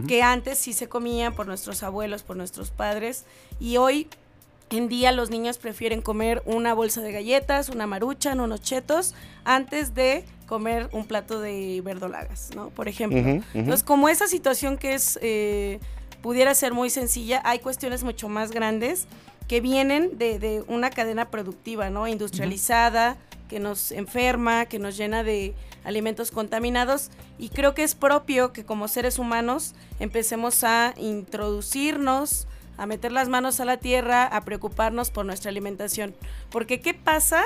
Que 0.06 0.22
antes 0.22 0.58
sí 0.58 0.72
se 0.72 0.88
comían 0.88 1.34
por 1.34 1.46
nuestros 1.46 1.82
abuelos, 1.82 2.22
por 2.22 2.36
nuestros 2.36 2.70
padres, 2.70 3.24
y 3.58 3.76
hoy 3.76 4.08
en 4.78 4.88
día 4.88 5.12
los 5.12 5.30
niños 5.30 5.58
prefieren 5.58 6.00
comer 6.02 6.42
una 6.46 6.74
bolsa 6.74 7.00
de 7.00 7.12
galletas, 7.12 7.68
una 7.68 7.86
maruchan, 7.86 8.40
unos 8.40 8.62
chetos, 8.62 9.14
antes 9.44 9.94
de 9.94 10.24
comer 10.46 10.88
un 10.92 11.06
plato 11.06 11.40
de 11.40 11.80
verdolagas, 11.84 12.50
¿no? 12.54 12.70
Por 12.70 12.88
ejemplo. 12.88 13.18
Entonces, 13.54 13.82
como 13.82 14.08
esa 14.08 14.26
situación 14.26 14.76
que 14.76 14.94
es, 14.94 15.18
eh, 15.22 15.80
pudiera 16.20 16.54
ser 16.54 16.72
muy 16.72 16.90
sencilla, 16.90 17.40
hay 17.44 17.58
cuestiones 17.58 18.04
mucho 18.04 18.28
más 18.28 18.50
grandes 18.50 19.06
que 19.48 19.60
vienen 19.60 20.18
de, 20.18 20.64
una 20.68 20.90
cadena 20.90 21.30
productiva, 21.30 21.90
¿no? 21.90 22.06
Industrializada, 22.06 23.16
que 23.48 23.60
nos 23.60 23.92
enferma, 23.92 24.66
que 24.66 24.78
nos 24.78 24.96
llena 24.96 25.22
de 25.22 25.54
alimentos 25.84 26.30
contaminados 26.30 27.10
y 27.38 27.48
creo 27.48 27.74
que 27.74 27.82
es 27.82 27.94
propio 27.94 28.52
que 28.52 28.64
como 28.64 28.88
seres 28.88 29.18
humanos 29.18 29.74
empecemos 30.00 30.64
a 30.64 30.94
introducirnos 30.96 32.46
a 32.82 32.86
meter 32.86 33.12
las 33.12 33.28
manos 33.28 33.60
a 33.60 33.64
la 33.64 33.76
tierra, 33.76 34.24
a 34.24 34.40
preocuparnos 34.40 35.12
por 35.12 35.24
nuestra 35.24 35.50
alimentación. 35.50 36.16
Porque 36.50 36.80
¿qué 36.80 36.94
pasa 36.94 37.44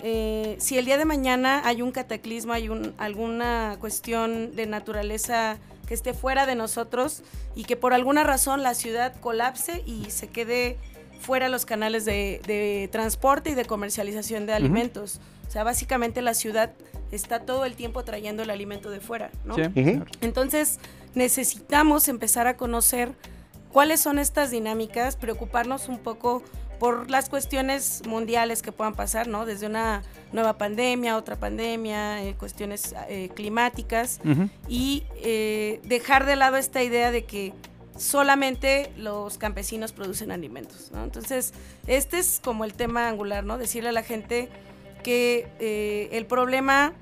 eh, 0.00 0.56
si 0.58 0.76
el 0.76 0.86
día 0.86 0.98
de 0.98 1.04
mañana 1.04 1.62
hay 1.64 1.82
un 1.82 1.92
cataclismo, 1.92 2.52
hay 2.52 2.68
un, 2.68 2.94
alguna 2.98 3.76
cuestión 3.78 4.56
de 4.56 4.66
naturaleza 4.66 5.58
que 5.86 5.94
esté 5.94 6.14
fuera 6.14 6.46
de 6.46 6.56
nosotros 6.56 7.22
y 7.54 7.62
que 7.62 7.76
por 7.76 7.94
alguna 7.94 8.24
razón 8.24 8.64
la 8.64 8.74
ciudad 8.74 9.14
colapse 9.20 9.84
y 9.86 10.10
se 10.10 10.26
quede 10.26 10.78
fuera 11.20 11.48
los 11.48 11.64
canales 11.64 12.04
de, 12.04 12.88
transporte 12.90 13.50
y 13.50 13.54
de 13.54 13.64
comercialización 13.64 14.46
de 14.46 14.54
alimentos. 14.54 15.20
O 15.46 15.50
sea, 15.52 15.62
básicamente 15.62 16.22
la 16.22 16.34
ciudad 16.34 16.72
está 17.12 17.38
todo 17.38 17.66
el 17.66 17.76
tiempo 17.76 18.02
trayendo 18.02 18.42
el 18.42 18.50
alimento 18.50 18.90
de 18.90 18.98
fuera, 18.98 19.30
¿no? 19.44 19.54
Entonces 20.20 20.80
necesitamos 21.14 22.08
empezar 22.08 22.48
a 22.48 22.56
conocer 22.56 23.14
cuáles 23.74 24.00
son 24.00 24.20
estas 24.20 24.52
dinámicas, 24.52 25.16
preocuparnos 25.16 25.88
un 25.88 25.98
poco 25.98 26.44
por 26.78 27.10
las 27.10 27.28
cuestiones 27.28 28.02
mundiales 28.06 28.62
que 28.62 28.70
puedan 28.70 28.94
pasar, 28.94 29.26
¿no? 29.26 29.46
Desde 29.46 29.66
una 29.66 30.02
nueva 30.32 30.58
pandemia, 30.58 31.16
otra 31.16 31.34
pandemia, 31.40 32.22
eh, 32.22 32.36
cuestiones 32.38 32.94
eh, 33.08 33.30
climáticas 33.34 34.20
y 34.68 35.02
eh, 35.16 35.80
dejar 35.82 36.24
de 36.24 36.36
lado 36.36 36.56
esta 36.56 36.84
idea 36.84 37.10
de 37.10 37.24
que 37.24 37.52
solamente 37.96 38.92
los 38.96 39.38
campesinos 39.38 39.90
producen 39.90 40.30
alimentos, 40.30 40.92
¿no? 40.92 41.02
Entonces, 41.02 41.52
este 41.88 42.20
es 42.20 42.40
como 42.44 42.64
el 42.64 42.74
tema 42.74 43.08
angular, 43.08 43.42
¿no? 43.42 43.58
Decirle 43.58 43.88
a 43.88 43.92
la 43.92 44.04
gente 44.04 44.50
que 45.02 46.08
el 46.12 46.26
problema, 46.26 46.92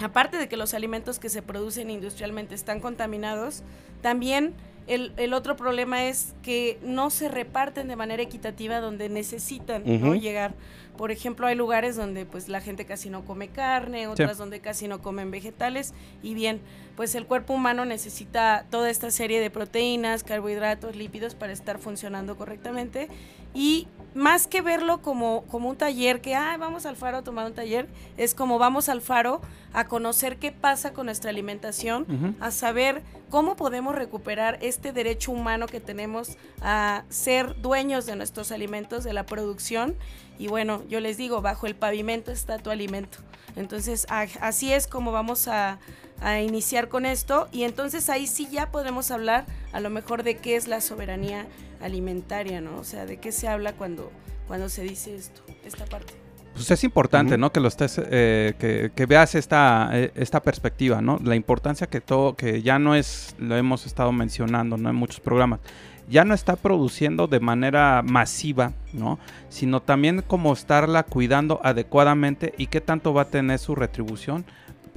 aparte 0.00 0.36
de 0.36 0.48
que 0.48 0.56
los 0.56 0.74
alimentos 0.74 1.20
que 1.20 1.28
se 1.28 1.42
producen 1.42 1.90
industrialmente 1.90 2.56
están 2.56 2.80
contaminados, 2.80 3.62
también 4.02 4.56
el, 4.88 5.34
otro 5.34 5.56
problema 5.56 6.06
es 6.06 6.34
que 6.42 6.78
no 6.82 7.10
se 7.10 7.28
reparten 7.28 7.88
de 7.88 7.96
manera 7.96 8.22
equitativa 8.22 8.80
donde 8.80 9.08
necesitan 9.08 9.84
llegar. 9.84 10.54
Por 10.96 11.12
ejemplo, 11.12 11.46
hay 11.46 11.54
lugares 11.54 11.94
donde 11.94 12.26
pues 12.26 12.48
la 12.48 12.60
gente 12.60 12.84
casi 12.84 13.08
no 13.08 13.24
come 13.24 13.48
carne, 13.48 14.08
otras 14.08 14.36
donde 14.36 14.60
casi 14.60 14.88
no 14.88 15.00
comen 15.00 15.30
vegetales 15.30 15.94
y 16.24 16.34
bien, 16.34 16.60
pues 16.96 17.14
el 17.14 17.26
cuerpo 17.26 17.54
humano 17.54 17.84
necesita 17.84 18.66
toda 18.70 18.90
esta 18.90 19.12
serie 19.12 19.40
de 19.40 19.50
proteínas, 19.50 20.24
carbohidratos, 20.24 20.96
lípidos 20.96 21.36
para 21.36 21.52
estar 21.52 21.78
funcionando 21.78 22.36
correctamente 22.36 23.08
y 23.54 23.88
más 24.14 24.46
que 24.46 24.62
verlo 24.62 25.00
como, 25.00 25.44
como 25.44 25.68
un 25.68 25.76
taller, 25.76 26.20
que 26.20 26.34
ah, 26.34 26.56
vamos 26.58 26.86
al 26.86 26.96
faro 26.96 27.18
a 27.18 27.22
tomar 27.22 27.46
un 27.46 27.54
taller, 27.54 27.88
es 28.16 28.34
como 28.34 28.58
vamos 28.58 28.88
al 28.88 29.00
faro 29.00 29.40
a 29.72 29.86
conocer 29.86 30.38
qué 30.38 30.50
pasa 30.50 30.92
con 30.92 31.06
nuestra 31.06 31.30
alimentación, 31.30 32.36
a 32.40 32.50
saber 32.50 33.02
cómo 33.30 33.54
podemos 33.54 33.94
recuperar 33.94 34.58
este 34.60 34.92
derecho 34.92 35.30
humano 35.30 35.66
que 35.66 35.80
tenemos 35.80 36.36
a 36.62 37.04
ser 37.08 37.60
dueños 37.60 38.06
de 38.06 38.16
nuestros 38.16 38.50
alimentos, 38.50 39.04
de 39.04 39.12
la 39.12 39.24
producción. 39.24 39.94
Y 40.38 40.48
bueno, 40.48 40.82
yo 40.88 41.00
les 41.00 41.16
digo, 41.16 41.42
bajo 41.42 41.66
el 41.66 41.76
pavimento 41.76 42.32
está 42.32 42.58
tu 42.58 42.70
alimento. 42.70 43.18
Entonces, 43.56 44.06
así 44.08 44.72
es 44.72 44.86
como 44.86 45.12
vamos 45.12 45.48
a, 45.48 45.78
a 46.20 46.40
iniciar 46.40 46.88
con 46.88 47.06
esto. 47.06 47.48
Y 47.52 47.64
entonces 47.64 48.08
ahí 48.08 48.26
sí 48.26 48.48
ya 48.50 48.70
podemos 48.70 49.10
hablar 49.10 49.46
a 49.72 49.80
lo 49.80 49.90
mejor 49.90 50.22
de 50.22 50.38
qué 50.38 50.56
es 50.56 50.66
la 50.66 50.80
soberanía 50.80 51.46
alimentaria, 51.80 52.60
¿no? 52.60 52.76
O 52.78 52.84
sea, 52.84 53.06
de 53.06 53.18
qué 53.18 53.32
se 53.32 53.48
habla 53.48 53.72
cuando, 53.74 54.10
cuando 54.46 54.68
se 54.68 54.82
dice 54.82 55.14
esto, 55.14 55.42
esta 55.64 55.84
parte. 55.84 56.14
Pues 56.54 56.70
es 56.72 56.82
importante, 56.82 57.38
¿no? 57.38 57.52
Que 57.52 57.60
lo 57.60 57.68
estés, 57.68 58.00
eh, 58.04 58.90
que, 58.94 59.06
veas 59.06 59.36
esta, 59.36 59.90
eh, 59.92 60.10
esta 60.16 60.42
perspectiva, 60.42 61.00
¿no? 61.00 61.20
La 61.22 61.36
importancia 61.36 61.86
que 61.86 62.00
todo, 62.00 62.34
que 62.34 62.62
ya 62.62 62.80
no 62.80 62.96
es, 62.96 63.36
lo 63.38 63.56
hemos 63.56 63.86
estado 63.86 64.10
mencionando, 64.10 64.76
¿no? 64.76 64.90
En 64.90 64.96
muchos 64.96 65.20
programas, 65.20 65.60
ya 66.08 66.24
no 66.24 66.34
está 66.34 66.56
produciendo 66.56 67.26
de 67.28 67.38
manera 67.38 68.02
masiva, 68.04 68.72
¿no? 68.92 69.18
Sino 69.50 69.82
también 69.82 70.22
como 70.26 70.52
estarla 70.52 71.04
cuidando 71.04 71.60
adecuadamente 71.62 72.54
y 72.58 72.66
qué 72.66 72.80
tanto 72.80 73.14
va 73.14 73.22
a 73.22 73.28
tener 73.28 73.58
su 73.58 73.74
retribución 73.74 74.44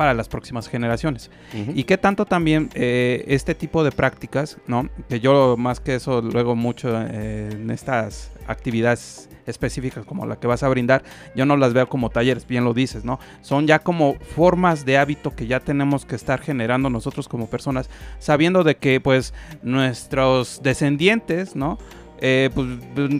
para 0.01 0.15
las 0.15 0.27
próximas 0.27 0.67
generaciones. 0.67 1.29
Y 1.75 1.83
qué 1.83 1.95
tanto 1.95 2.25
también 2.25 2.71
eh, 2.73 3.23
este 3.27 3.53
tipo 3.53 3.83
de 3.83 3.91
prácticas, 3.91 4.57
¿no? 4.65 4.89
Que 5.07 5.19
yo 5.19 5.57
más 5.59 5.79
que 5.79 5.93
eso 5.93 6.23
luego 6.23 6.55
mucho 6.55 6.99
en 6.99 7.69
estas 7.69 8.31
actividades 8.47 9.29
específicas 9.45 10.03
como 10.03 10.25
la 10.25 10.37
que 10.37 10.47
vas 10.47 10.63
a 10.63 10.69
brindar, 10.69 11.03
yo 11.35 11.45
no 11.45 11.55
las 11.55 11.73
veo 11.73 11.87
como 11.87 12.09
talleres, 12.09 12.47
bien 12.47 12.63
lo 12.63 12.73
dices, 12.73 13.05
¿no? 13.05 13.19
Son 13.41 13.67
ya 13.67 13.77
como 13.77 14.15
formas 14.35 14.85
de 14.85 14.97
hábito 14.97 15.35
que 15.35 15.45
ya 15.45 15.59
tenemos 15.59 16.03
que 16.03 16.15
estar 16.15 16.41
generando 16.41 16.89
nosotros 16.89 17.27
como 17.27 17.45
personas, 17.45 17.87
sabiendo 18.17 18.63
de 18.63 18.77
que 18.77 18.99
pues 19.01 19.35
nuestros 19.61 20.63
descendientes, 20.63 21.55
¿no? 21.55 21.77
Eh, 22.21 22.49
pues, 22.55 22.67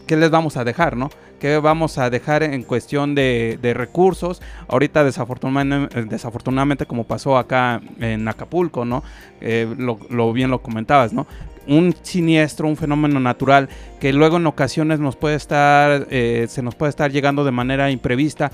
¿qué 0.08 0.18
les 0.18 0.32
vamos 0.32 0.58
a 0.58 0.64
dejar, 0.64 0.98
no? 0.98 1.12
¿Qué 1.42 1.58
vamos 1.58 1.98
a 1.98 2.12
dejar 2.12 2.44
en 2.44 2.62
cuestión 2.62 3.16
de, 3.16 3.74
recursos? 3.76 4.44
Ahorita 4.68 5.04
desafortunadamente, 5.04 6.86
como 6.86 7.06
pasó 7.06 7.36
acá 7.36 7.82
en 8.00 8.28
Acapulco, 8.28 8.86
¿no? 8.86 9.04
Eh, 9.42 9.68
lo, 9.76 10.34
bien 10.34 10.52
lo 10.52 10.62
comentabas, 10.62 11.14
¿no? 11.14 11.26
un 11.68 11.96
siniestro, 12.02 12.68
un 12.68 12.76
fenómeno 12.76 13.20
natural 13.20 13.70
que 14.00 14.14
luego 14.14 14.38
en 14.38 14.46
ocasiones 14.48 15.00
nos 15.00 15.16
puede 15.16 15.36
estar, 15.36 16.08
eh, 16.12 16.46
se 16.48 16.62
nos 16.62 16.76
puede 16.76 16.92
estar 16.92 17.12
llegando 17.12 17.44
de 17.44 17.52
manera 17.52 17.90
imprevista 17.90 18.52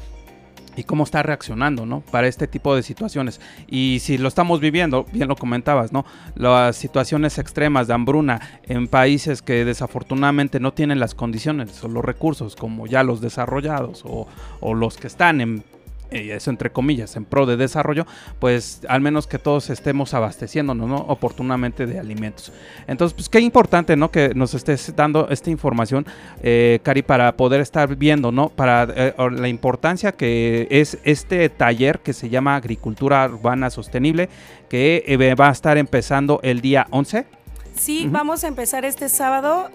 y 0.78 0.84
cómo 0.84 1.04
está 1.04 1.24
reaccionando, 1.24 1.86
¿no? 1.86 2.02
Para 2.02 2.28
este 2.28 2.48
tipo 2.48 2.76
de 2.76 2.84
situaciones. 2.84 3.42
Y 3.68 3.98
si 4.02 4.18
lo 4.18 4.28
estamos 4.28 4.62
viviendo, 4.62 5.06
bien 5.12 5.28
lo 5.28 5.36
comentabas, 5.36 5.92
¿no? 5.92 6.06
Las 6.36 6.78
situaciones 6.78 7.40
extremas 7.40 7.88
de 7.88 7.96
hambruna 7.96 8.40
en 8.64 8.88
países 8.88 9.42
que 9.42 9.66
desafortunadamente 9.66 10.60
no 10.60 10.72
tienen 10.74 11.00
las 11.00 11.16
condiciones 11.16 11.84
o 11.84 11.88
los 11.88 12.06
recursos, 12.06 12.56
como 12.56 12.86
ya 12.86 13.04
los 13.04 13.20
desarrollados 13.20 14.04
o, 14.06 14.28
o 14.60 14.74
los 14.76 14.98
que 14.98 15.08
están 15.08 15.42
en 15.42 15.64
y 16.12 16.32
eso 16.32 16.50
entre 16.50 16.72
comillas, 16.72 17.16
en 17.16 17.26
pro 17.26 17.46
de 17.46 17.58
desarrollo, 17.58 18.06
pues 18.40 18.82
al 18.88 19.02
menos 19.02 19.28
que 19.28 19.40
todos 19.40 19.70
estemos 19.70 20.14
abasteciéndonos, 20.14 20.88
¿no? 20.88 20.98
Oportunamente 20.98 21.86
de 21.86 22.00
alimentos. 22.00 22.52
Entonces, 22.88 23.14
pues 23.14 23.30
qué 23.30 23.40
importante, 23.40 23.96
¿no? 23.96 24.12
Que 24.12 24.34
nos 24.34 24.54
estés 24.54 24.94
dando 24.96 25.28
esta 25.30 25.50
información, 25.50 26.06
eh, 26.42 26.80
Cari, 26.84 27.02
para 27.02 27.36
poder 27.36 27.62
estar 27.62 27.96
viendo, 27.96 28.32
¿no? 28.32 28.50
Para 28.50 28.88
eh, 28.96 29.14
la 29.32 29.48
importancia 29.48 30.12
que 30.12 30.68
es 30.70 30.98
este 31.04 31.50
taller 31.50 32.00
que 32.00 32.14
se 32.14 32.30
llama 32.30 32.56
Agricultura 32.56 33.26
Urbana 33.26 33.70
Sostenible, 33.70 34.30
que 34.70 35.04
eh, 35.06 35.36
va 35.36 35.50
a 35.50 35.52
estar 35.52 35.78
empezando 35.78 36.40
el 36.44 36.62
día 36.62 36.88
11. 36.92 37.26
Sí, 37.76 38.08
vamos 38.10 38.44
a 38.44 38.48
empezar 38.48 38.86
este 38.86 39.08
sábado 39.08 39.70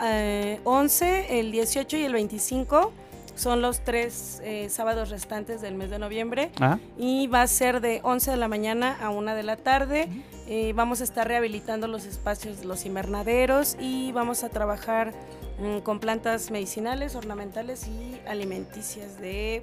11, 0.65 1.39
el 1.39 1.53
18 1.53 1.99
y 1.99 2.03
el 2.03 2.13
25 2.15 2.93
son 3.35 3.63
los 3.63 3.81
tres 3.81 4.41
eh, 4.45 4.69
sábados 4.69 5.11
restantes 5.11 5.61
del 5.61 5.75
mes 5.75 5.91
de 5.91 5.99
noviembre 5.99 6.51
ah. 6.61 6.79
y 6.99 7.27
va 7.27 7.43
a 7.43 7.47
ser 7.47 7.81
de 7.81 8.01
11 8.03 8.33
de 8.33 8.37
la 8.37 8.49
mañana 8.49 8.97
a 9.01 9.11
1 9.11 9.35
de 9.35 9.43
la 9.43 9.57
tarde. 9.57 10.09
Eh, 10.49 10.73
vamos 10.75 11.01
a 11.01 11.05
estar 11.05 11.27
rehabilitando 11.27 11.87
los 11.87 12.05
espacios, 12.05 12.65
los 12.65 12.85
invernaderos 12.85 13.77
y 13.81 14.13
vamos 14.13 14.45
a 14.45 14.49
trabajar 14.49 15.13
mm, 15.61 15.79
con 15.79 16.01
plantas 16.01 16.51
medicinales, 16.51 17.15
ornamentales 17.15 17.87
y 17.89 18.21
alimenticias 18.27 19.21
de, 19.21 19.61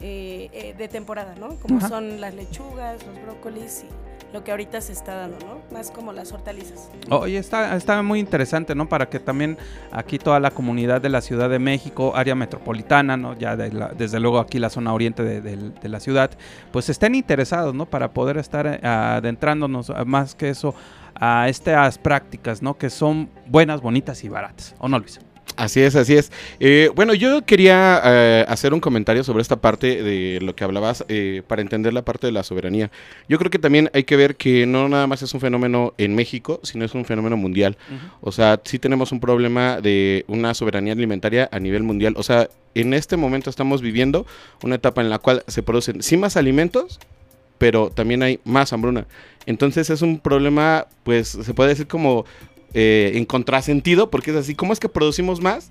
eh, 0.00 0.74
de 0.76 0.88
temporada, 0.88 1.34
¿no? 1.34 1.56
Como 1.56 1.80
son 1.80 2.20
las 2.20 2.34
lechugas, 2.34 3.04
los 3.06 3.20
brócolis 3.22 3.84
y 3.84 4.09
lo 4.32 4.44
que 4.44 4.50
ahorita 4.50 4.80
se 4.80 4.92
está 4.92 5.14
dando, 5.14 5.38
¿no? 5.46 5.60
Más 5.72 5.90
como 5.90 6.12
las 6.12 6.32
hortalizas. 6.32 6.90
Oye, 7.08 7.38
está, 7.38 7.76
está 7.76 8.02
muy 8.02 8.20
interesante, 8.20 8.74
¿no? 8.74 8.88
Para 8.88 9.08
que 9.08 9.18
también 9.18 9.58
aquí 9.90 10.18
toda 10.18 10.38
la 10.40 10.50
comunidad 10.50 11.00
de 11.00 11.08
la 11.08 11.20
Ciudad 11.20 11.50
de 11.50 11.58
México, 11.58 12.12
área 12.14 12.34
metropolitana, 12.34 13.16
¿no? 13.16 13.36
Ya 13.38 13.56
desde 13.56 14.20
luego 14.20 14.38
aquí 14.38 14.58
la 14.58 14.70
zona 14.70 14.92
oriente 14.92 15.22
de, 15.22 15.88
la 15.88 16.00
ciudad, 16.00 16.30
pues 16.72 16.88
estén 16.88 17.14
interesados, 17.14 17.74
¿no? 17.74 17.86
Para 17.86 18.12
poder 18.12 18.36
estar 18.36 18.66
eh, 18.66 18.86
adentrándonos 18.86 19.92
más 20.06 20.34
que 20.34 20.50
eso 20.50 20.74
a 21.14 21.48
estas 21.48 21.98
prácticas, 21.98 22.62
¿no? 22.62 22.78
Que 22.78 22.90
son 22.90 23.28
buenas, 23.46 23.80
bonitas 23.80 24.22
y 24.24 24.28
baratas, 24.28 24.74
¿o 24.78 24.88
no, 24.88 24.98
Luis? 24.98 25.20
Así 25.56 25.80
es, 25.80 25.96
así 25.96 26.16
es. 26.16 26.32
Eh, 26.58 26.90
bueno, 26.94 27.14
yo 27.14 27.42
quería 27.44 28.00
eh, 28.04 28.44
hacer 28.48 28.72
un 28.72 28.80
comentario 28.80 29.24
sobre 29.24 29.42
esta 29.42 29.56
parte 29.56 30.02
de 30.02 30.38
lo 30.40 30.54
que 30.54 30.64
hablabas 30.64 31.04
eh, 31.08 31.42
para 31.46 31.62
entender 31.62 31.92
la 31.92 32.02
parte 32.02 32.26
de 32.26 32.32
la 32.32 32.42
soberanía. 32.42 32.90
Yo 33.28 33.38
creo 33.38 33.50
que 33.50 33.58
también 33.58 33.90
hay 33.92 34.04
que 34.04 34.16
ver 34.16 34.36
que 34.36 34.66
no 34.66 34.88
nada 34.88 35.06
más 35.06 35.22
es 35.22 35.34
un 35.34 35.40
fenómeno 35.40 35.92
en 35.98 36.14
México, 36.14 36.60
sino 36.62 36.84
es 36.84 36.94
un 36.94 37.04
fenómeno 37.04 37.36
mundial. 37.36 37.76
O 38.20 38.32
sea, 38.32 38.60
sí 38.64 38.78
tenemos 38.78 39.12
un 39.12 39.20
problema 39.20 39.80
de 39.80 40.24
una 40.28 40.54
soberanía 40.54 40.92
alimentaria 40.92 41.48
a 41.52 41.58
nivel 41.58 41.82
mundial. 41.82 42.14
O 42.16 42.22
sea, 42.22 42.48
en 42.74 42.94
este 42.94 43.16
momento 43.16 43.50
estamos 43.50 43.82
viviendo 43.82 44.26
una 44.62 44.76
etapa 44.76 45.00
en 45.00 45.10
la 45.10 45.18
cual 45.18 45.42
se 45.46 45.62
producen 45.62 46.02
sí 46.02 46.16
más 46.16 46.36
alimentos, 46.36 47.00
pero 47.58 47.90
también 47.90 48.22
hay 48.22 48.40
más 48.44 48.72
hambruna. 48.72 49.06
Entonces 49.46 49.90
es 49.90 50.02
un 50.02 50.20
problema, 50.20 50.86
pues 51.02 51.28
se 51.28 51.54
puede 51.54 51.70
decir 51.70 51.86
como 51.86 52.24
eh, 52.74 53.12
en 53.14 53.24
contrasentido, 53.24 54.10
porque 54.10 54.30
es 54.30 54.36
así, 54.36 54.54
¿cómo 54.54 54.72
es 54.72 54.80
que 54.80 54.88
producimos 54.88 55.40
más? 55.40 55.70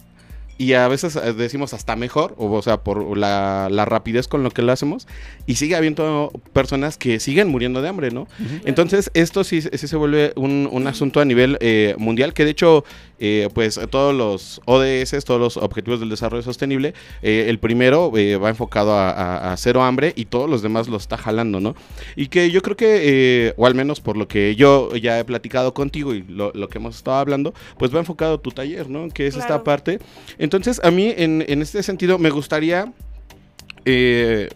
Y 0.59 0.73
a 0.73 0.89
veces 0.89 1.15
eh, 1.15 1.31
decimos 1.31 1.73
hasta 1.73 1.95
mejor, 1.95 2.35
o, 2.37 2.61
sea, 2.61 2.83
por 2.83 3.17
la, 3.17 3.69
rapidez 3.85 4.27
con 4.27 4.43
lo 4.43 4.51
que 4.51 4.61
lo 4.61 4.73
hacemos, 4.73 5.07
y 5.47 5.55
sigue 5.55 5.77
habiendo 5.77 6.33
personas 6.51 6.97
que 6.97 7.21
siguen 7.21 7.47
muriendo 7.47 7.81
de 7.81 7.87
hambre, 7.87 8.11
¿no? 8.11 8.27
Entonces, 8.65 9.09
esto 9.13 9.45
sí, 9.45 9.61
sí, 9.61 9.87
se 9.87 9.95
vuelve 9.95 10.33
un, 10.35 10.85
asunto 10.85 11.21
a 11.21 11.25
nivel 11.25 11.57
eh, 11.61 11.95
mundial, 11.97 12.33
que 12.33 12.43
de 12.43 12.51
hecho, 12.51 12.83
eh, 13.19 13.47
pues 13.53 13.79
todos 13.89 14.13
los 14.13 14.61
ODS, 14.65 15.23
todos 15.23 15.39
los 15.39 15.55
Objetivos 15.55 16.01
del 16.01 16.09
Desarrollo 16.09 16.43
Sostenible, 16.43 16.93
el 17.21 17.57
primero 17.59 18.11
va 18.11 18.49
enfocado 18.49 18.97
a, 18.99 19.55
cero 19.57 19.83
hambre 19.83 20.11
y 20.17 20.25
todos 20.25 20.49
los 20.49 20.61
demás 20.61 20.89
lo 20.89 20.97
está 20.97 21.17
jalando, 21.17 21.61
¿no? 21.61 21.73
Y 22.17 22.27
que 22.27 22.51
yo 22.51 22.61
creo 22.61 22.75
que, 22.75 23.53
o 23.55 23.65
al 23.65 23.75
menos 23.75 24.01
por 24.01 24.17
lo 24.17 24.27
que 24.27 24.57
yo 24.57 24.93
ya 24.97 25.17
he 25.19 25.23
platicado 25.23 25.73
contigo 25.73 26.13
y 26.13 26.23
lo, 26.23 26.51
que 26.67 26.79
hemos 26.79 26.97
estado 26.97 27.17
hablando, 27.17 27.53
pues 27.77 27.95
va 27.95 27.99
enfocado 27.99 28.41
tu 28.41 28.51
taller, 28.51 28.89
¿no? 28.89 29.07
Que 29.07 29.27
es 29.27 29.37
esta 29.37 29.63
parte. 29.63 29.99
Entonces, 30.37 30.48
a 30.83 30.91
mí, 30.91 31.13
en, 31.15 31.61
este 31.61 31.83
sentido, 31.83 32.17
me 32.17 32.29
gustaría 32.29 32.91
eh, 33.85 34.49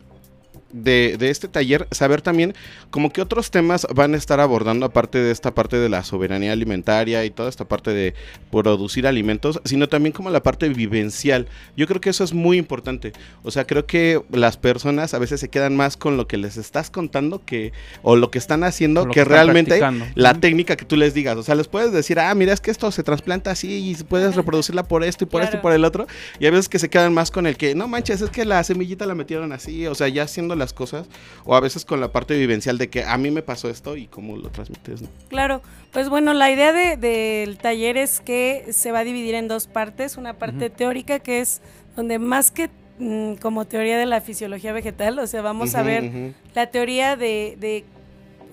de, 0.74 1.16
de, 1.18 1.30
este 1.30 1.48
taller, 1.48 1.88
saber 1.92 2.22
también 2.22 2.54
como 2.90 3.12
que 3.12 3.22
otros 3.22 3.52
temas 3.52 3.88
van 3.94 4.14
a 4.14 4.18
estar 4.18 4.40
abordando 4.40 4.86
aparte 4.86 5.20
de 5.20 5.32
esta 5.32 5.54
parte 5.54 5.78
de 5.78 5.88
la 5.88 6.04
soberanía 6.04 6.52
alimentaria 6.52 7.24
y 7.24 7.30
toda 7.30 7.50
esta 7.50 7.66
parte 7.66 7.92
de 7.92 8.14
producir 8.52 9.08
alimentos, 9.08 9.62
sino 9.64 9.88
también 9.88 10.14
como 10.14 10.30
la 10.30 10.44
parte 10.44 10.68
vivencial. 10.70 11.48
Yo 11.78 11.88
creo 11.88 12.02
que 12.02 12.10
eso 12.10 12.24
es 12.24 12.34
muy 12.34 12.58
importante. 12.58 13.14
O 13.44 13.52
sea, 13.52 13.66
creo 13.66 13.86
que 13.86 14.22
las 14.32 14.58
personas 14.58 15.14
a 15.14 15.20
veces 15.20 15.40
se 15.40 15.50
quedan 15.50 15.76
más 15.76 15.96
con 15.96 16.18
lo 16.18 16.28
que 16.28 16.38
les 16.38 16.58
estás 16.58 16.90
contando 16.90 17.44
que 17.46 17.72
o 18.02 18.16
lo 18.16 18.32
que 18.32 18.40
están 18.40 18.64
haciendo 18.64 19.08
que, 19.08 19.24
realmente 19.24 19.80
la 20.16 20.34
técnica 20.36 20.76
que 20.76 20.86
tú 20.86 20.96
les 20.96 21.14
digas. 21.14 21.38
O 21.38 21.44
sea, 21.44 21.56
les 21.56 21.68
puedes 21.68 21.92
decir, 21.92 22.20
ah, 22.20 22.34
mira, 22.36 22.54
es 22.54 22.62
que 22.62 22.72
esto 22.72 22.92
se 22.92 23.04
trasplanta 23.04 23.52
así 23.52 23.92
y 23.92 24.04
puedes 24.04 24.36
reproducirla 24.36 24.84
por 24.84 25.04
esto 25.04 25.24
y 25.24 25.28
por 25.28 25.42
esto 25.42 25.58
y 25.58 25.60
por 25.60 25.74
el 25.74 25.86
otro. 25.86 26.08
Y 26.40 26.48
a 26.48 26.52
veces 26.52 26.70
que 26.70 26.80
se 26.80 26.90
quedan 26.90 27.14
más 27.14 27.32
con 27.32 27.46
el 27.46 27.58
que, 27.58 27.76
no 27.76 27.88
manches, 27.88 28.22
es 28.22 28.30
que 28.30 28.46
la 28.46 28.64
semillita 28.64 29.06
la 29.06 29.16
metieron 29.16 29.52
así, 29.52 29.88
o 29.88 29.96
sea, 29.96 30.08
ya 30.08 30.24
haciendo 30.24 30.56
las 30.64 30.74
cosas, 30.74 31.08
o 31.46 31.56
a 31.56 31.60
veces 31.60 31.86
con 31.86 32.00
la 32.00 32.12
parte 32.12 32.38
vivencial 32.38 32.78
de 32.78 32.90
que 32.90 33.04
a 33.04 33.18
mí 33.18 33.32
me 33.32 33.42
pasó 33.42 33.70
esto 33.70 33.96
y 33.96 34.08
cómo 34.08 34.38
lo 34.38 34.50
transmites. 34.50 35.04
Claro, 35.30 35.62
pues 35.92 36.10
bueno, 36.10 36.34
la 36.34 36.50
idea 36.52 36.74
del 36.74 37.58
taller 37.58 37.98
es 37.98 38.20
que 38.20 38.68
se 38.72 38.92
va 38.92 39.00
a 39.00 39.04
dividir 39.04 39.36
en 39.36 39.48
dos 39.48 39.68
partes, 39.68 40.18
una 40.18 40.34
parte 40.34 40.70
teórica 40.70 41.20
que 41.20 41.42
es 41.42 41.62
donde 41.96 42.20
más 42.20 42.52
que 42.52 42.70
mm, 43.00 43.36
como 43.36 43.66
teoría 43.66 43.98
de 43.98 44.06
la 44.06 44.22
fisiología 44.22 44.74
vegetal, 44.74 45.20
o 45.20 45.28
sea, 45.28 45.42
vamos 45.42 45.76
a 45.76 45.84
ver 45.84 46.34
la 46.56 46.68
teoría 46.68 47.16
de, 47.16 47.86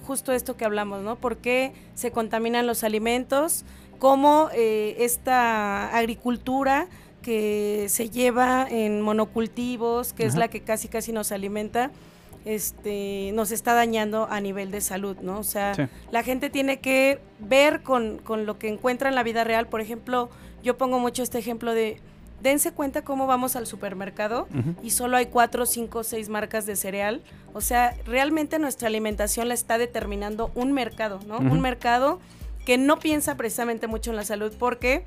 justo 0.07 0.33
esto 0.33 0.57
que 0.57 0.65
hablamos, 0.65 1.03
¿no? 1.03 1.17
¿Por 1.17 1.37
qué 1.39 1.73
se 1.95 2.11
contaminan 2.11 2.67
los 2.67 2.85
alimentos? 2.85 3.65
¿Cómo 3.99 4.49
eh, 4.55 4.97
esta 4.99 5.97
agricultura 5.97 6.89
que 7.23 7.87
se 7.89 8.11
lleva 8.11 8.67
en 8.69 9.01
monocultivos, 9.01 10.13
que 10.13 10.25
es 10.25 10.35
la 10.35 10.49
que 10.49 10.63
casi 10.63 10.89
casi 10.89 11.13
nos 11.13 11.33
alimenta, 11.33 11.91
este, 12.45 13.31
nos 13.35 13.51
está 13.51 13.75
dañando 13.75 14.27
a 14.31 14.41
nivel 14.41 14.71
de 14.71 14.81
salud, 14.81 15.17
¿no? 15.21 15.39
O 15.39 15.45
sea, 15.45 15.91
la 16.11 16.23
gente 16.23 16.51
tiene 16.51 16.81
que 16.81 17.21
ver 17.39 17.83
con, 17.83 18.19
con, 18.19 18.47
lo 18.47 18.59
que 18.59 18.69
encuentra 18.69 19.09
en 19.09 19.15
la 19.15 19.23
vida 19.23 19.45
real. 19.45 19.67
Por 19.67 19.81
ejemplo, 19.81 20.31
yo 20.63 20.79
pongo 20.79 20.99
mucho 20.99 21.23
este 21.23 21.39
ejemplo 21.39 21.75
de, 21.75 22.01
dense 22.43 22.73
cuenta 22.73 23.03
cómo 23.03 23.27
vamos 23.27 23.57
al 23.57 23.67
supermercado 23.67 24.49
y 24.83 24.91
solo 24.91 25.17
hay 25.17 25.27
cuatro, 25.27 25.67
cinco, 25.67 26.03
seis 26.03 26.29
marcas 26.29 26.67
de 26.67 26.77
cereal. 26.77 27.23
O 27.53 27.61
sea, 27.61 27.95
realmente 28.07 28.59
nuestra 28.59 28.89
alimentación 28.89 29.49
la 29.49 29.55
está 29.55 29.79
determinando 29.79 30.51
un 30.55 30.73
mercado, 30.73 31.21
¿no? 31.27 31.39
Un 31.39 31.61
mercado 31.61 32.21
que 32.65 32.79
no 32.79 32.99
piensa 32.99 33.37
precisamente 33.37 33.87
mucho 33.87 34.11
en 34.11 34.17
la 34.17 34.25
salud 34.25 34.53
porque 34.59 35.05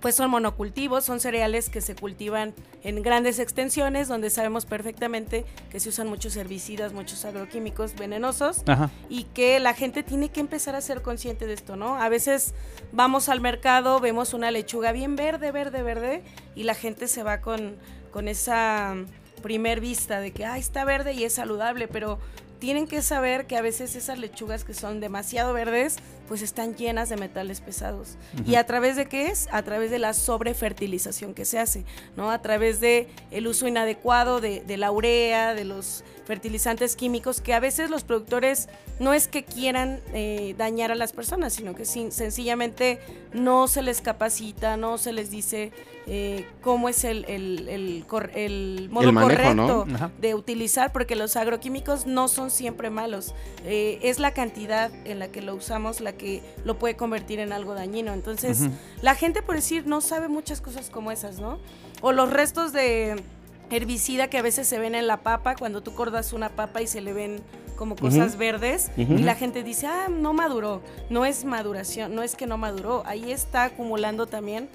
pues 0.00 0.14
son 0.14 0.30
monocultivos, 0.30 1.04
son 1.04 1.20
cereales 1.20 1.68
que 1.68 1.80
se 1.80 1.94
cultivan 1.94 2.54
en 2.82 3.02
grandes 3.02 3.38
extensiones, 3.38 4.08
donde 4.08 4.30
sabemos 4.30 4.66
perfectamente 4.66 5.44
que 5.70 5.80
se 5.80 5.88
usan 5.88 6.08
muchos 6.08 6.36
herbicidas, 6.36 6.92
muchos 6.92 7.24
agroquímicos 7.24 7.94
venenosos, 7.94 8.62
y 9.08 9.24
que 9.24 9.60
la 9.60 9.74
gente 9.74 10.02
tiene 10.02 10.28
que 10.28 10.40
empezar 10.40 10.74
a 10.74 10.80
ser 10.80 11.02
consciente 11.02 11.46
de 11.46 11.54
esto, 11.54 11.76
¿no? 11.76 11.96
A 11.96 12.08
veces 12.08 12.54
vamos 12.92 13.28
al 13.28 13.40
mercado, 13.40 14.00
vemos 14.00 14.34
una 14.34 14.50
lechuga 14.50 14.92
bien 14.92 15.16
verde, 15.16 15.52
verde, 15.52 15.82
verde, 15.82 16.22
y 16.54 16.64
la 16.64 16.74
gente 16.74 17.08
se 17.08 17.22
va 17.22 17.40
con, 17.40 17.76
con 18.10 18.28
esa 18.28 18.94
primer 19.42 19.80
vista 19.80 20.20
de 20.20 20.32
que, 20.32 20.44
ah, 20.44 20.58
está 20.58 20.84
verde 20.84 21.12
y 21.12 21.24
es 21.24 21.34
saludable, 21.34 21.88
pero 21.88 22.18
tienen 22.58 22.86
que 22.86 23.02
saber 23.02 23.46
que 23.46 23.56
a 23.56 23.62
veces 23.62 23.96
esas 23.96 24.18
lechugas 24.18 24.64
que 24.64 24.74
son 24.74 25.00
demasiado 25.00 25.52
verdes, 25.52 25.96
pues 26.28 26.42
están 26.42 26.74
llenas 26.74 27.08
de 27.08 27.16
metales 27.16 27.60
pesados. 27.60 28.16
¿Y 28.46 28.56
a 28.56 28.66
través 28.66 28.96
de 28.96 29.06
qué 29.06 29.28
es? 29.28 29.48
A 29.52 29.62
través 29.62 29.90
de 29.90 29.98
la 29.98 30.12
sobrefertilización 30.12 31.34
que 31.34 31.44
se 31.44 31.58
hace, 31.58 31.84
¿no? 32.16 32.30
A 32.30 32.42
través 32.42 32.80
de 32.80 33.08
el 33.30 33.46
uso 33.46 33.68
inadecuado 33.68 34.40
de, 34.40 34.62
de 34.62 34.76
la 34.76 34.90
urea, 34.90 35.54
de 35.54 35.64
los 35.64 36.04
fertilizantes 36.26 36.96
químicos, 36.96 37.40
que 37.40 37.54
a 37.54 37.60
veces 37.60 37.88
los 37.88 38.02
productores 38.02 38.68
no 38.98 39.14
es 39.14 39.28
que 39.28 39.44
quieran 39.44 40.00
eh, 40.12 40.54
dañar 40.58 40.90
a 40.90 40.96
las 40.96 41.12
personas, 41.12 41.54
sino 41.54 41.74
que 41.74 41.84
sencillamente 41.84 42.98
no 43.32 43.68
se 43.68 43.82
les 43.82 44.00
capacita, 44.00 44.76
no 44.76 44.98
se 44.98 45.12
les 45.12 45.30
dice 45.30 45.72
eh, 46.08 46.46
cómo 46.62 46.88
es 46.88 47.04
el, 47.04 47.24
el, 47.26 48.88
modo 48.90 49.12
correcto 49.14 49.86
de 50.20 50.34
utilizar, 50.34 50.92
porque 50.92 51.14
los 51.14 51.36
agroquímicos 51.36 52.06
no 52.06 52.28
son 52.28 52.50
siempre 52.50 52.90
malos. 52.90 53.34
Eh, 53.64 54.00
es 54.02 54.18
la 54.18 54.32
cantidad 54.32 54.90
en 55.04 55.20
la 55.20 55.28
que 55.28 55.42
lo 55.42 55.54
usamos 55.54 56.00
la 56.00 56.12
que 56.12 56.42
lo 56.64 56.78
puede 56.78 56.96
convertir 56.96 57.38
en 57.38 57.52
algo 57.52 57.74
dañino. 57.74 58.12
Entonces, 58.12 58.68
la 59.00 59.14
gente, 59.14 59.42
por 59.42 59.54
decir, 59.54 59.86
no 59.86 60.00
sabe 60.00 60.28
muchas 60.28 60.60
cosas 60.60 60.90
como 60.90 61.12
esas, 61.12 61.38
¿no? 61.38 61.58
O 62.02 62.12
los 62.12 62.30
restos 62.30 62.72
de 62.72 63.22
herbicida 63.70 64.28
que 64.28 64.38
a 64.38 64.42
veces 64.42 64.66
se 64.66 64.78
ven 64.78 64.94
en 64.94 65.06
la 65.06 65.18
papa, 65.18 65.56
cuando 65.56 65.82
tú 65.82 65.94
cordas 65.94 66.32
una 66.32 66.50
papa 66.50 66.82
y 66.82 66.86
se 66.86 67.00
le 67.00 67.12
ven 67.12 67.42
como 67.76 67.94
cosas 67.94 68.36
verdes 68.36 68.90
y 68.96 69.04
la 69.18 69.34
gente 69.34 69.62
dice, 69.62 69.86
ah, 69.86 70.08
no 70.08 70.32
maduró, 70.32 70.82
no 71.10 71.26
es 71.26 71.44
maduración, 71.44 72.14
no 72.14 72.22
es 72.22 72.34
que 72.34 72.46
no 72.46 72.56
maduró, 72.56 73.02
ahí 73.06 73.30
está 73.30 73.64
acumulando 73.64 74.26
también 74.26 74.68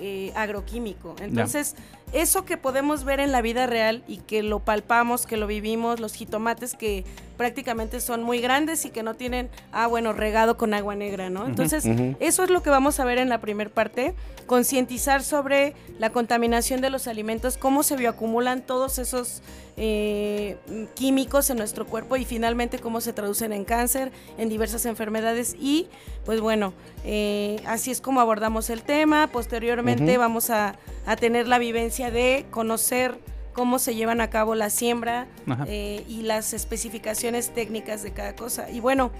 eh, 0.00 0.32
agroquímico. 0.34 1.14
Entonces, 1.20 1.74
eso 2.22 2.44
que 2.44 2.56
podemos 2.56 3.04
ver 3.04 3.20
en 3.20 3.30
la 3.30 3.42
vida 3.42 3.66
real 3.66 4.02
y 4.08 4.18
que 4.18 4.42
lo 4.42 4.60
palpamos, 4.60 5.26
que 5.26 5.36
lo 5.36 5.46
vivimos, 5.46 6.00
los 6.00 6.14
jitomates 6.14 6.74
que 6.74 7.04
prácticamente 7.36 8.00
son 8.00 8.22
muy 8.22 8.40
grandes 8.40 8.86
y 8.86 8.90
que 8.90 9.02
no 9.02 9.14
tienen, 9.14 9.50
ah, 9.70 9.86
bueno, 9.86 10.14
regado 10.14 10.56
con 10.56 10.72
agua 10.72 10.94
negra, 10.94 11.28
¿no? 11.28 11.46
Entonces, 11.46 11.84
eso 12.18 12.44
es 12.44 12.50
lo 12.50 12.62
que 12.62 12.70
vamos 12.70 12.98
a 12.98 13.04
ver 13.04 13.18
en 13.18 13.28
la 13.28 13.40
primera 13.40 13.68
parte, 13.68 14.14
concientizar 14.46 15.22
sobre 15.22 15.74
la 15.98 16.10
contaminación 16.10 16.80
de 16.80 16.88
los 16.88 17.06
alimentos, 17.06 17.58
cómo 17.58 17.82
se 17.82 17.96
bioacumulan 17.96 18.62
todos 18.62 18.98
esos 18.98 19.42
eh, 19.76 20.56
químicos 20.94 21.50
en 21.50 21.58
nuestro 21.58 21.86
cuerpo 21.86 22.16
y 22.16 22.24
finalmente 22.24 22.78
cómo 22.78 23.02
se 23.02 23.12
traducen 23.12 23.52
en 23.52 23.64
cáncer, 23.64 24.10
en 24.38 24.48
diversas 24.48 24.86
enfermedades 24.86 25.54
y, 25.60 25.88
pues 26.24 26.40
bueno, 26.40 26.72
eh, 27.04 27.60
así 27.66 27.90
es 27.90 28.00
como 28.00 28.20
abordamos 28.20 28.70
el 28.70 28.82
tema. 28.82 29.26
Posteriormente 29.26 30.16
vamos 30.16 30.48
a, 30.48 30.76
a 31.04 31.16
tener 31.16 31.46
la 31.46 31.58
vivencia 31.58 32.05
de 32.10 32.46
conocer 32.50 33.18
cómo 33.52 33.78
se 33.78 33.94
llevan 33.94 34.20
a 34.20 34.28
cabo 34.28 34.54
la 34.54 34.68
siembra 34.68 35.26
eh, 35.66 36.04
y 36.08 36.22
las 36.22 36.52
especificaciones 36.52 37.54
técnicas 37.54 38.02
de 38.02 38.12
cada 38.12 38.36
cosa. 38.36 38.70
Y 38.70 38.80
bueno, 38.80 39.10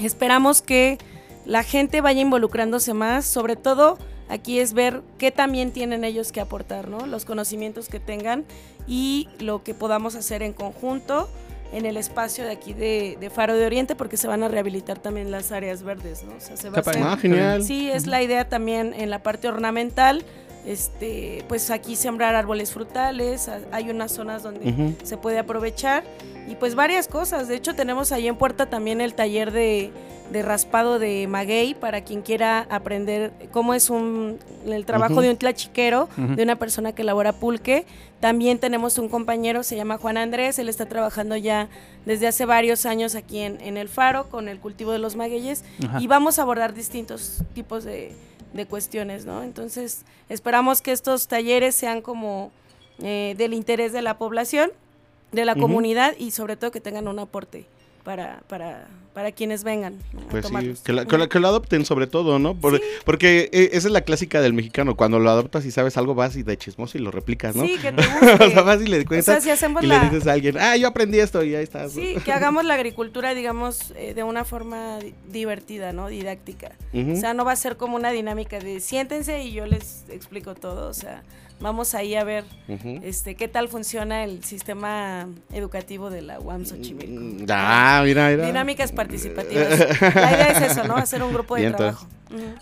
esperamos 0.00 0.62
que 0.62 0.98
la 1.46 1.62
gente 1.62 2.00
vaya 2.00 2.20
involucrándose 2.20 2.92
más, 2.92 3.24
sobre 3.24 3.54
todo 3.54 3.96
aquí 4.28 4.58
es 4.58 4.72
ver 4.72 5.02
qué 5.16 5.30
también 5.30 5.70
tienen 5.70 6.04
ellos 6.04 6.32
que 6.32 6.40
aportar, 6.40 6.88
¿no? 6.88 7.06
Los 7.06 7.24
conocimientos 7.24 7.88
que 7.88 8.00
tengan 8.00 8.44
y 8.88 9.28
lo 9.38 9.62
que 9.62 9.74
podamos 9.74 10.16
hacer 10.16 10.42
en 10.42 10.52
conjunto 10.52 11.28
en 11.72 11.86
el 11.86 11.96
espacio 11.96 12.44
de 12.44 12.52
aquí 12.52 12.72
de, 12.72 13.30
Faro 13.32 13.54
de 13.54 13.66
Oriente 13.66 13.94
porque 13.94 14.16
se 14.16 14.26
van 14.26 14.42
a 14.42 14.48
rehabilitar 14.48 14.98
también 14.98 15.30
las 15.30 15.52
áreas 15.52 15.82
verdes, 15.82 16.24
¿no? 16.24 16.34
O 16.36 16.40
sea, 16.40 16.56
se 16.56 16.70
va 16.70 16.78
a 16.78 17.12
ah, 17.12 17.60
Sí, 17.60 17.90
es 17.90 18.06
la 18.06 18.22
idea 18.22 18.48
también 18.48 18.94
en 18.94 19.10
la 19.10 19.22
parte 19.22 19.48
ornamental 19.48 20.24
este, 20.68 21.46
pues 21.48 21.70
aquí 21.70 21.96
sembrar 21.96 22.34
árboles 22.34 22.72
frutales, 22.72 23.50
hay 23.72 23.88
unas 23.88 24.12
zonas 24.12 24.42
donde 24.42 24.94
se 25.02 25.16
puede 25.16 25.38
aprovechar 25.38 26.04
y 26.46 26.56
pues 26.56 26.74
varias 26.74 27.08
cosas. 27.08 27.48
De 27.48 27.56
hecho 27.56 27.74
tenemos 27.74 28.12
ahí 28.12 28.28
en 28.28 28.36
Puerta 28.36 28.66
también 28.66 29.00
el 29.00 29.14
taller 29.14 29.50
de, 29.50 29.90
raspado 30.30 30.98
de 30.98 31.26
maguey 31.26 31.72
para 31.72 32.02
quien 32.02 32.20
quiera 32.20 32.66
aprender 32.68 33.32
cómo 33.50 33.72
es 33.72 33.88
un, 33.88 34.38
el 34.66 34.84
trabajo 34.84 35.22
de 35.22 35.30
un 35.30 35.38
tlachiquero, 35.38 36.10
de 36.18 36.42
una 36.42 36.56
persona 36.56 36.92
que 36.92 37.00
elabora 37.00 37.32
pulque. 37.32 37.86
También 38.20 38.58
tenemos 38.58 38.98
un 38.98 39.08
compañero, 39.08 39.62
se 39.62 39.74
llama 39.74 39.96
Juan 39.96 40.18
Andrés, 40.18 40.58
él 40.58 40.68
está 40.68 40.84
trabajando 40.84 41.34
ya 41.36 41.70
desde 42.04 42.26
hace 42.26 42.44
varios 42.44 42.84
años 42.84 43.14
aquí 43.14 43.38
en, 43.38 43.58
en 43.62 43.78
el 43.78 43.88
faro 43.88 44.28
con 44.28 44.48
el 44.48 44.60
cultivo 44.60 44.92
de 44.92 44.98
los 44.98 45.16
magueyes 45.16 45.64
y 45.98 46.08
vamos 46.08 46.38
a 46.38 46.42
abordar 46.42 46.74
distintos 46.74 47.42
tipos 47.54 47.84
de 47.84 48.12
de 48.52 48.66
cuestiones, 48.66 49.24
¿no? 49.24 49.42
Entonces, 49.42 50.04
esperamos 50.28 50.82
que 50.82 50.92
estos 50.92 51.28
talleres 51.28 51.74
sean 51.74 52.02
como 52.02 52.50
eh, 53.02 53.34
del 53.38 53.54
interés 53.54 53.92
de 53.92 54.02
la 54.02 54.18
población, 54.18 54.70
de 55.32 55.44
la 55.44 55.54
comunidad 55.54 56.14
y 56.18 56.30
sobre 56.30 56.56
todo 56.56 56.70
que 56.70 56.80
tengan 56.80 57.06
un 57.06 57.18
aporte 57.18 57.66
para, 58.08 58.40
para, 58.48 58.88
para 59.12 59.32
quienes 59.32 59.64
vengan. 59.64 59.98
Pues 60.30 60.46
sí, 60.46 60.74
que, 60.82 60.94
lo 60.94 61.48
adopten 61.48 61.84
sobre 61.84 62.06
todo, 62.06 62.38
¿no? 62.38 62.54
Porque 63.04 63.50
eh, 63.52 63.68
esa 63.74 63.88
es 63.88 63.92
la 63.92 64.00
clásica 64.00 64.40
del 64.40 64.54
mexicano, 64.54 64.96
cuando 64.96 65.18
lo 65.18 65.28
adoptas 65.28 65.66
y 65.66 65.70
sabes 65.70 65.98
algo 65.98 66.14
vas 66.14 66.34
y 66.36 66.42
de 66.42 66.56
chismoso 66.56 66.96
y 66.96 67.02
lo 67.02 67.10
replicas, 67.10 67.54
¿no? 67.54 67.66
Sí, 67.66 67.76
que 67.76 67.92
te 67.92 68.02
guste. 68.20 68.44
o 68.44 68.50
sea, 68.50 68.62
vas 68.62 68.80
y 68.80 68.86
le 68.86 69.04
cuentas 69.04 69.44
y 69.44 69.86
le 69.86 70.00
dices 70.00 70.26
a 70.26 70.32
alguien, 70.32 70.56
ah, 70.58 70.74
yo 70.78 70.88
aprendí 70.88 71.20
esto 71.20 71.44
y 71.44 71.54
ahí 71.54 71.62
está. 71.62 71.86
Sí, 71.90 72.16
que 72.24 72.32
hagamos 72.32 72.64
la 72.64 72.72
agricultura, 72.72 73.34
digamos, 73.34 73.92
eh, 73.94 74.14
de 74.14 74.22
una 74.22 74.46
forma 74.46 75.00
divertida, 75.30 75.92
¿no? 75.92 76.08
Didáctica. 76.08 76.72
O 76.94 77.16
sea, 77.16 77.34
no 77.34 77.44
va 77.44 77.52
a 77.52 77.56
ser 77.56 77.76
como 77.76 77.94
una 77.94 78.10
dinámica 78.10 78.58
de 78.58 78.80
siéntense 78.80 79.42
y 79.42 79.52
yo 79.52 79.66
les 79.66 80.06
explico 80.08 80.54
todo, 80.54 80.88
o 80.88 80.94
sea 80.94 81.22
vamos 81.60 81.94
ahí 81.94 82.14
a 82.14 82.24
ver 82.24 82.44
este 83.02 83.34
qué 83.34 83.48
tal 83.48 83.68
funciona 83.68 84.24
el 84.24 84.44
sistema 84.44 85.28
educativo 85.52 86.10
de 86.10 86.22
la 86.22 86.40
UAM 86.40 86.64
Xochimilco. 86.64 87.20
Mm, 87.20 87.46
ah, 87.50 88.02
mira, 88.04 88.28
mira. 88.30 88.46
Dinámicas 88.46 88.92
participativas. 88.92 89.78
la 90.00 90.32
idea 90.32 90.48
es 90.48 90.72
eso, 90.72 90.84
¿no? 90.84 90.96
Hacer 90.96 91.22
un 91.22 91.32
grupo 91.32 91.56
de 91.56 91.70
trabajo. 91.70 92.06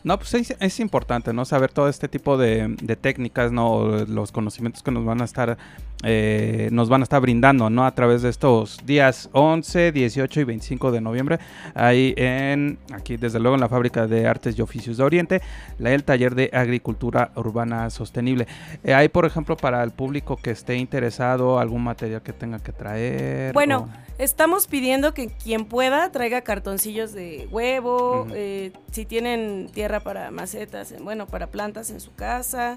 No, 0.05 0.19
pues 0.19 0.35
es, 0.35 0.81
importante, 0.81 1.33
¿no? 1.33 1.45
Saber 1.45 1.73
todo 1.73 1.89
este 1.89 2.09
tipo 2.09 2.37
de, 2.37 2.77
técnicas, 3.01 3.53
¿no? 3.53 4.05
Los 4.07 4.33
conocimientos 4.33 4.83
que 4.83 4.91
nos 4.91 5.05
van 5.05 5.21
a 5.21 5.25
estar, 5.25 5.57
eh, 6.03 6.69
nos 6.73 6.89
van 6.89 7.03
a 7.03 7.05
estar 7.05 7.21
brindando, 7.21 7.71
¿no? 7.71 7.85
A 7.85 7.95
través 7.95 8.23
de 8.23 8.29
estos 8.29 8.79
días 8.85 9.29
11, 9.33 9.93
18 9.93 10.41
y 10.41 10.45
25 10.45 10.93
de 10.93 11.01
noviembre, 11.01 11.39
ahí 11.75 12.15
en, 12.17 12.79
aquí 12.93 13.17
desde 13.17 13.41
luego 13.41 13.55
en 13.55 13.61
la 13.61 13.69
Fábrica 13.69 14.07
de 14.07 14.27
Artes 14.27 14.59
y 14.59 14.63
Oficios 14.63 14.97
de 14.97 15.05
Oriente, 15.05 15.43
la, 15.79 15.93
el 15.93 16.05
taller 16.05 16.35
de 16.35 16.51
Agricultura 16.53 17.33
Urbana 17.35 17.91
Sostenible. 17.91 18.47
Eh, 18.85 18.95
hay, 18.95 19.09
por 19.09 19.27
ejemplo, 19.27 19.57
para 19.57 19.83
el 19.83 19.91
público 19.91 20.37
que 20.37 20.51
esté 20.51 20.77
interesado, 20.77 21.59
algún 21.59 21.83
material 21.83 22.23
que 22.23 22.33
tenga 22.33 22.59
que 22.59 22.73
traer. 22.73 23.53
Bueno. 23.53 23.89
Estamos 24.19 24.67
pidiendo 24.67 25.13
que 25.13 25.29
quien 25.29 25.67
pueda 25.67 26.11
traiga 26.11 26.41
cartoncillos 26.41 27.13
de 27.13 27.49
huevo, 27.51 28.27
eh, 28.33 28.73
si 28.91 29.05
tienen 29.05 29.56
tierra 29.73 30.01
para 30.01 30.31
macetas, 30.31 30.95
bueno, 31.01 31.27
para 31.27 31.49
plantas 31.49 31.91
en 31.91 32.01
su 32.01 32.15
casa. 32.15 32.77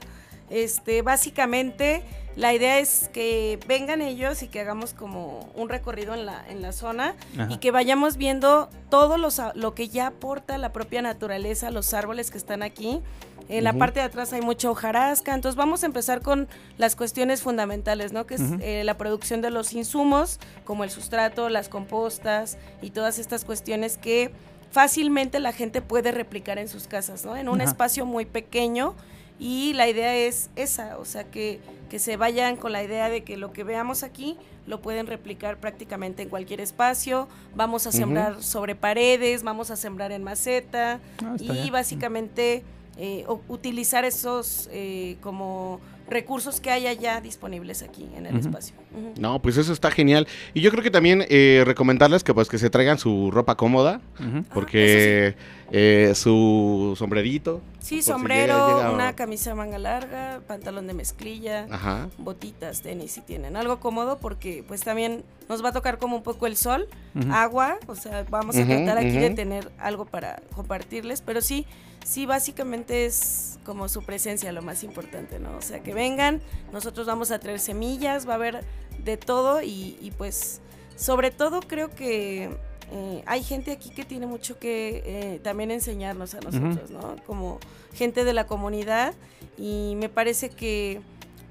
Este, 0.50 1.04
básicamente 1.04 2.02
la 2.36 2.54
idea 2.56 2.80
es 2.80 3.10
que 3.14 3.60
vengan 3.68 4.02
ellos 4.02 4.42
y 4.42 4.48
que 4.48 4.60
hagamos 4.60 4.96
como 4.96 5.52
un 5.54 5.70
recorrido 5.70 6.16
en 6.16 6.26
la, 6.26 6.44
en 6.50 6.64
la 6.64 6.72
zona 6.72 7.16
y 7.50 7.58
que 7.58 7.70
vayamos 7.70 8.18
viendo 8.18 8.70
todo 8.90 9.18
lo 9.18 9.76
que 9.76 9.90
ya 9.90 10.08
aporta 10.08 10.58
la 10.58 10.74
propia 10.74 11.04
naturaleza, 11.04 11.70
los 11.70 11.94
árboles 11.94 12.32
que 12.32 12.40
están 12.40 12.64
aquí 12.64 13.04
en 13.50 13.64
la 13.64 13.74
parte 13.74 14.00
de 14.00 14.06
atrás 14.06 14.32
hay 14.32 14.42
mucha 14.42 14.70
hojarasca, 14.70 15.34
entonces 15.34 15.56
vamos 15.58 15.82
a 15.82 15.88
empezar 15.88 16.22
con 16.22 16.48
las 16.78 16.96
cuestiones 16.96 17.42
fundamentales, 17.42 18.14
¿no? 18.14 18.28
Que 18.28 18.36
es 18.36 18.42
eh, 18.62 18.84
la 18.84 18.96
producción 18.96 19.42
de 19.42 19.50
los 19.50 19.74
insumos, 19.74 20.40
como 20.66 20.84
el 20.84 20.92
sustrato, 20.92 21.50
las 21.50 21.68
compostas 21.68 22.60
y 22.82 22.92
todas 22.92 23.18
estas 23.18 23.46
cuestiones 23.46 23.98
que 23.98 24.32
fácilmente 24.72 25.40
la 25.40 25.52
gente 25.52 25.82
puede 25.82 26.12
replicar 26.12 26.58
en 26.58 26.68
sus 26.68 26.88
casas, 26.88 27.26
¿no? 27.26 27.36
En 27.36 27.50
un 27.50 27.62
espacio 27.62 28.06
muy 28.06 28.26
pequeño. 28.26 28.96
Y 29.40 29.72
la 29.74 29.88
idea 29.88 30.16
es 30.18 30.50
esa, 30.58 30.98
o 30.98 31.06
sea, 31.06 31.24
que, 31.24 31.62
que 31.90 31.98
se 31.98 32.18
vayan 32.18 32.58
con 32.58 32.74
la 32.74 32.84
idea 32.84 33.10
de 33.10 33.24
que 33.24 33.38
lo 33.38 33.54
que 33.54 33.64
veamos 33.64 34.04
aquí 34.04 34.38
lo 34.68 34.82
pueden 34.82 35.08
replicar 35.08 35.58
prácticamente 35.58 36.24
en 36.24 36.30
cualquier 36.30 36.60
espacio. 36.62 37.28
Vamos 37.56 37.88
a 37.88 37.92
sembrar 37.92 38.44
sobre 38.44 38.76
paredes, 38.76 39.44
vamos 39.44 39.72
a 39.72 39.78
sembrar 39.78 40.12
en 40.12 40.24
maceta. 40.24 41.00
Ah, 41.24 41.36
y 41.40 41.70
básicamente 41.70 42.64
eh, 42.98 43.26
utilizar 43.48 44.04
esos 44.04 44.70
eh, 44.74 45.16
como 45.22 45.80
recursos 46.10 46.60
que 46.60 46.72
haya 46.72 46.94
ya 46.94 47.22
disponibles 47.22 47.84
aquí 47.84 48.08
en 48.16 48.26
el 48.26 48.38
espacio. 48.38 48.76
No, 49.20 49.42
pues 49.42 49.58
eso 49.58 49.74
está 49.74 49.92
genial. 49.92 50.28
Y 50.54 50.62
yo 50.62 50.72
creo 50.72 50.84
que 50.84 50.92
también 50.92 51.26
eh, 51.30 51.64
recomendarles 51.66 52.24
que 52.24 52.34
pues 52.34 52.48
que 52.48 52.58
se 52.58 52.70
traigan 52.70 52.98
su 52.98 53.32
ropa 53.32 53.56
cómoda, 53.56 54.02
porque 54.54 55.36
ah, 55.38 55.68
eh, 55.72 56.12
su 56.16 56.96
sombrerito. 56.98 57.62
Sí, 57.80 58.02
sombrero, 58.02 58.92
una 58.94 59.16
camisa 59.16 59.56
manga 59.56 59.78
larga, 59.78 60.42
pantalón 60.48 60.88
de 60.88 60.94
mezclilla, 60.94 61.68
botitas, 62.18 62.82
tenis 62.82 63.12
si 63.12 63.22
tienen. 63.22 63.56
Algo 63.56 63.80
cómodo 63.80 64.18
porque 64.18 64.64
pues 64.68 64.82
también 64.82 65.24
nos 65.48 65.64
va 65.64 65.70
a 65.70 65.74
tocar 65.74 65.98
como 65.98 66.16
un 66.16 66.24
poco 66.24 66.48
el 66.48 66.56
sol, 66.56 66.88
agua, 67.32 67.78
o 67.88 67.96
sea, 67.96 68.26
vamos 68.30 68.58
a 68.58 68.66
tratar 68.66 68.98
aquí 68.98 69.18
de 69.18 69.30
tener 69.32 69.72
algo 69.80 70.06
para 70.06 70.42
compartirles, 70.56 71.22
pero 71.22 71.42
sí, 71.42 71.66
sí, 72.10 72.26
básicamente 72.26 73.06
es 73.06 73.60
como 73.64 73.88
su 73.88 74.02
presencia 74.02 74.52
lo 74.52 74.64
más 74.64 74.84
importante, 74.84 75.40
¿no? 75.40 75.56
O 75.58 75.62
sea, 75.62 75.84
que 75.84 75.94
vengan, 75.94 76.42
nosotros 76.74 77.06
vamos 77.06 77.30
a 77.30 77.38
traer 77.38 77.60
semillas, 77.60 78.28
va 78.28 78.32
a 78.32 78.36
haber 78.36 78.64
de 79.04 79.16
todo 79.16 79.62
y, 79.62 79.96
y 80.02 80.12
pues 80.18 80.60
sobre 80.96 81.30
todo 81.30 81.60
creo 81.62 81.92
que 81.92 82.50
eh, 82.92 83.24
hay 83.28 83.44
gente 83.44 83.72
aquí 83.72 83.92
que 83.92 84.06
tiene 84.06 84.26
mucho 84.26 84.58
que 84.58 85.04
eh, 85.06 85.40
también 85.44 85.70
enseñarnos 85.70 86.34
a 86.34 86.40
nosotros, 86.40 86.90
¿no? 86.90 87.16
Como 87.28 87.60
gente 87.94 88.24
de 88.24 88.34
la 88.34 88.48
comunidad 88.48 89.14
y 89.56 89.94
me 89.96 90.10
parece 90.10 90.50
que 90.50 91.02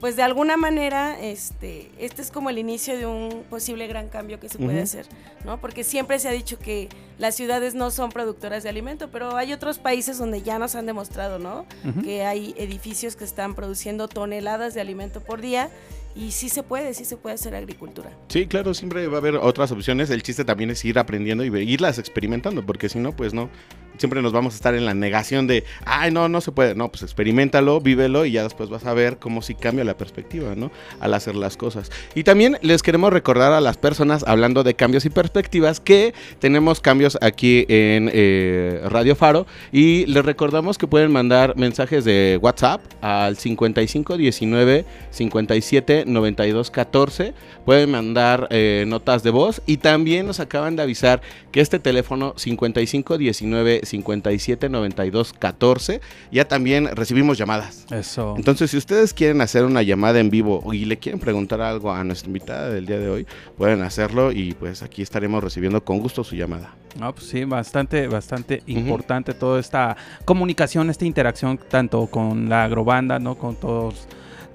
pues 0.00 0.16
de 0.16 0.22
alguna 0.22 0.56
manera 0.56 1.18
este, 1.20 1.90
este 1.98 2.22
es 2.22 2.30
como 2.30 2.50
el 2.50 2.58
inicio 2.58 2.96
de 2.96 3.06
un 3.06 3.44
posible 3.50 3.86
gran 3.86 4.08
cambio 4.08 4.38
que 4.38 4.48
se 4.48 4.58
puede 4.58 4.80
hacer, 4.80 5.06
¿no? 5.44 5.60
Porque 5.60 5.82
siempre 5.82 6.18
se 6.18 6.28
ha 6.28 6.32
dicho 6.32 6.58
que 6.58 6.88
las 7.18 7.34
ciudades 7.34 7.74
no 7.74 7.90
son 7.90 8.10
productoras 8.10 8.62
de 8.62 8.68
alimento, 8.68 9.10
pero 9.10 9.36
hay 9.36 9.52
otros 9.52 9.78
países 9.78 10.18
donde 10.18 10.42
ya 10.42 10.58
nos 10.58 10.76
han 10.76 10.86
demostrado, 10.86 11.38
¿no? 11.38 11.66
Que 12.04 12.24
hay 12.24 12.54
edificios 12.58 13.16
que 13.16 13.24
están 13.24 13.54
produciendo 13.54 14.06
toneladas 14.08 14.74
de 14.74 14.80
alimento 14.80 15.20
por 15.20 15.40
día 15.40 15.70
y 16.14 16.32
sí 16.32 16.48
se 16.48 16.62
puede, 16.62 16.94
sí 16.94 17.04
se 17.04 17.16
puede 17.16 17.34
hacer 17.34 17.54
agricultura. 17.54 18.10
Sí, 18.28 18.46
claro, 18.46 18.74
siempre 18.74 19.06
va 19.08 19.16
a 19.16 19.18
haber 19.20 19.36
otras 19.36 19.70
opciones. 19.72 20.10
El 20.10 20.22
chiste 20.22 20.44
también 20.44 20.70
es 20.70 20.84
ir 20.84 20.98
aprendiendo 20.98 21.44
y 21.44 21.48
irlas 21.62 21.98
experimentando, 21.98 22.64
porque 22.64 22.88
si 22.88 22.98
no, 22.98 23.14
pues 23.14 23.34
no, 23.34 23.50
siempre 23.98 24.22
nos 24.22 24.32
vamos 24.32 24.54
a 24.54 24.56
estar 24.56 24.74
en 24.74 24.86
la 24.86 24.94
negación 24.94 25.46
de, 25.46 25.64
ay, 25.84 26.10
no, 26.10 26.28
no 26.28 26.40
se 26.40 26.52
puede. 26.52 26.74
No, 26.74 26.90
pues 26.90 27.02
experimentalo, 27.02 27.80
vívelo 27.80 28.24
y 28.24 28.32
ya 28.32 28.42
después 28.42 28.70
vas 28.70 28.86
a 28.86 28.94
ver 28.94 29.18
cómo 29.18 29.42
sí 29.42 29.54
cambia 29.54 29.84
la 29.84 29.96
perspectiva, 29.96 30.54
¿no? 30.54 30.70
Al 31.00 31.14
hacer 31.14 31.34
las 31.34 31.56
cosas. 31.56 31.90
Y 32.14 32.24
también 32.24 32.58
les 32.62 32.82
queremos 32.82 33.12
recordar 33.12 33.52
a 33.52 33.60
las 33.60 33.76
personas, 33.76 34.24
hablando 34.26 34.62
de 34.62 34.74
cambios 34.74 35.04
y 35.04 35.10
perspectivas, 35.10 35.80
que 35.80 36.14
tenemos 36.38 36.80
cambios 36.80 37.18
aquí 37.20 37.66
en 37.68 38.10
eh, 38.12 38.80
Radio 38.86 39.16
Faro 39.16 39.46
y 39.72 40.06
les 40.06 40.24
recordamos 40.24 40.78
que 40.78 40.86
pueden 40.86 41.12
mandar 41.12 41.56
mensajes 41.56 42.04
de 42.04 42.38
WhatsApp 42.40 42.80
al 43.00 43.36
5519 43.36 44.84
57 45.10 46.04
92 46.06 46.70
14. 46.70 47.34
Pueden 47.64 47.90
mandar 47.90 48.48
eh, 48.50 48.84
notas 48.86 49.22
de 49.22 49.30
voz 49.30 49.62
y 49.66 49.78
también 49.78 50.26
nos 50.26 50.40
acaban 50.40 50.76
de 50.76 50.82
avisar 50.82 51.20
que 51.52 51.60
este 51.60 51.78
teléfono 51.78 52.34
5519 52.36 53.80
57 53.88 54.68
92 54.68 55.32
14. 55.32 56.00
Ya 56.30 56.46
también 56.46 56.94
recibimos 56.94 57.38
llamadas. 57.38 57.86
Eso. 57.90 58.34
Entonces, 58.36 58.70
si 58.70 58.76
ustedes 58.76 59.12
quieren 59.14 59.40
hacer 59.40 59.64
una 59.64 59.82
llamada 59.82 60.20
en 60.20 60.30
vivo 60.30 60.72
y 60.72 60.84
le 60.84 60.98
quieren 60.98 61.20
preguntar 61.20 61.60
algo 61.60 61.92
a 61.92 62.04
nuestra 62.04 62.28
invitada 62.28 62.70
del 62.70 62.86
día 62.86 62.98
de 62.98 63.08
hoy, 63.08 63.26
pueden 63.56 63.82
hacerlo 63.82 64.32
y 64.32 64.54
pues 64.54 64.82
aquí 64.82 65.02
estaremos 65.02 65.42
recibiendo 65.42 65.84
con 65.84 65.98
gusto 66.00 66.24
su 66.24 66.36
llamada. 66.36 66.74
No, 66.98 67.14
pues 67.14 67.26
sí, 67.26 67.44
bastante, 67.44 68.08
bastante 68.08 68.62
importante 68.66 69.34
toda 69.34 69.60
esta 69.60 69.96
comunicación, 70.24 70.90
esta 70.90 71.04
interacción 71.04 71.58
tanto 71.68 72.06
con 72.06 72.48
la 72.48 72.64
agrobanda, 72.64 73.18
¿no? 73.18 73.36
Con 73.36 73.56
todos 73.56 74.08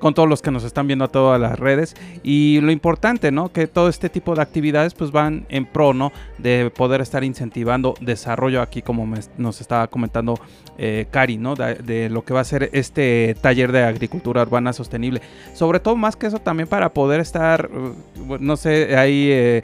con 0.03 0.13
todos 0.13 0.27
los 0.27 0.41
que 0.41 0.51
nos 0.51 0.65
están 0.65 0.85
viendo 0.85 1.05
a 1.05 1.07
todas 1.07 1.39
las 1.39 1.57
redes. 1.57 1.95
Y 2.23 2.59
lo 2.59 2.73
importante, 2.73 3.31
¿no? 3.31 3.53
Que 3.53 3.67
todo 3.67 3.87
este 3.87 4.09
tipo 4.09 4.35
de 4.35 4.41
actividades 4.41 4.93
pues 4.95 5.11
van 5.11 5.45
en 5.47 5.65
pro, 5.65 5.93
¿no? 5.93 6.11
De 6.39 6.69
poder 6.75 6.99
estar 6.99 7.23
incentivando 7.23 7.93
desarrollo 8.01 8.61
aquí, 8.61 8.81
como 8.81 9.07
nos 9.37 9.61
estaba 9.61 9.87
comentando 9.87 10.37
eh, 10.77 11.07
¿no? 11.39 11.55
De, 11.55 12.09
lo 12.09 12.25
que 12.25 12.33
va 12.33 12.41
a 12.41 12.43
ser 12.43 12.69
este 12.73 13.37
taller 13.39 13.71
de 13.71 13.83
agricultura 13.85 14.41
urbana 14.41 14.73
sostenible. 14.73 15.21
Sobre 15.53 15.79
todo 15.79 15.95
más 15.95 16.17
que 16.17 16.27
eso 16.27 16.39
también 16.39 16.67
para 16.67 16.93
poder 16.93 17.21
estar, 17.21 17.69
uh, 17.71 18.37
no 18.41 18.57
sé, 18.57 18.97
ahí 18.97 19.29
eh, 19.31 19.63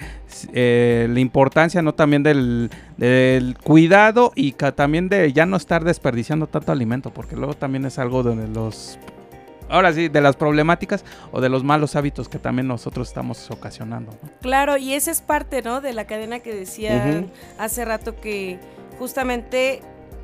eh, 0.54 1.10
la 1.12 1.20
importancia, 1.20 1.82
¿no? 1.82 1.96
También 1.96 2.24
del, 2.24 2.70
cuidado 3.62 4.32
y 4.36 4.54
también 4.54 5.10
de 5.10 5.34
ya 5.34 5.46
no 5.46 5.58
estar 5.58 5.84
desperdiciando 5.84 6.48
tanto 6.48 6.72
alimento, 6.72 7.12
porque 7.12 7.36
luego 7.36 7.56
también 7.56 7.84
es 7.84 8.00
algo 8.00 8.24
de 8.24 8.48
los 8.48 8.98
ahora 9.70 9.94
sí, 9.94 10.10
de 10.10 10.22
las 10.22 10.36
problemáticas 10.36 11.06
o 11.32 11.42
de 11.42 11.50
los 11.50 11.64
malos 11.64 11.96
hábitos 11.96 12.28
que 12.28 12.40
también 12.40 12.68
nosotros 12.68 13.08
estamos 13.08 13.50
ocasionando. 13.52 14.12
Claro, 14.42 14.78
y 14.78 14.94
esa 14.94 15.12
es 15.12 15.22
parte, 15.22 15.62
¿no? 15.62 15.82
De 15.82 15.94
la 15.94 16.06
cadena 16.06 16.40
que 16.40 16.54
decía 16.54 17.24
hace 17.58 17.86
rato 17.86 18.20
que 18.20 18.60
justamente 18.98 19.82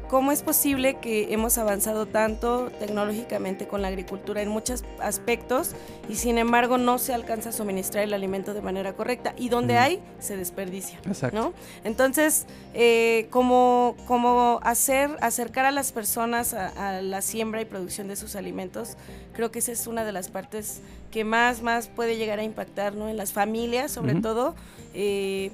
¿Cómo 0.09 0.31
es 0.31 0.43
posible 0.43 0.99
que 0.99 1.33
hemos 1.33 1.57
avanzado 1.57 2.05
tanto 2.05 2.69
tecnológicamente 2.79 3.67
con 3.67 3.81
la 3.81 3.87
agricultura 3.87 4.43
en 4.43 4.49
muchos 4.49 4.83
aspectos 4.99 5.71
y 6.07 6.15
sin 6.15 6.37
embargo 6.37 6.77
no 6.77 6.99
se 6.99 7.13
alcanza 7.13 7.49
a 7.49 7.51
suministrar 7.51 8.03
el 8.03 8.13
alimento 8.13 8.53
de 8.53 8.61
manera 8.61 8.93
correcta? 8.93 9.33
Y 9.35 9.49
donde 9.49 9.77
hay, 9.77 9.99
se 10.19 10.37
desperdicia. 10.37 10.99
¿no? 11.33 11.53
Entonces, 11.83 12.45
eh, 12.75 13.27
como, 13.31 13.95
como 14.05 14.59
hacer, 14.61 15.09
acercar 15.21 15.65
a 15.65 15.71
las 15.71 15.91
personas 15.91 16.53
a, 16.53 17.01
la 17.01 17.21
siembra 17.23 17.61
y 17.61 17.65
producción 17.65 18.07
de 18.07 18.15
sus 18.15 18.35
alimentos, 18.35 18.97
creo 19.33 19.49
que 19.51 19.57
esa 19.57 19.71
es 19.71 19.87
una 19.87 20.05
de 20.05 20.11
las 20.11 20.29
partes 20.29 20.81
que 21.09 21.23
más, 21.23 21.63
más 21.63 21.87
puede 21.87 22.17
llegar 22.17 22.37
a 22.37 22.43
impactar 22.43 22.93
¿no? 22.93 23.09
en 23.09 23.17
las 23.17 23.33
familias, 23.33 23.91
sobre 23.91 24.15
todo. 24.15 24.53
Eh, 24.93 25.51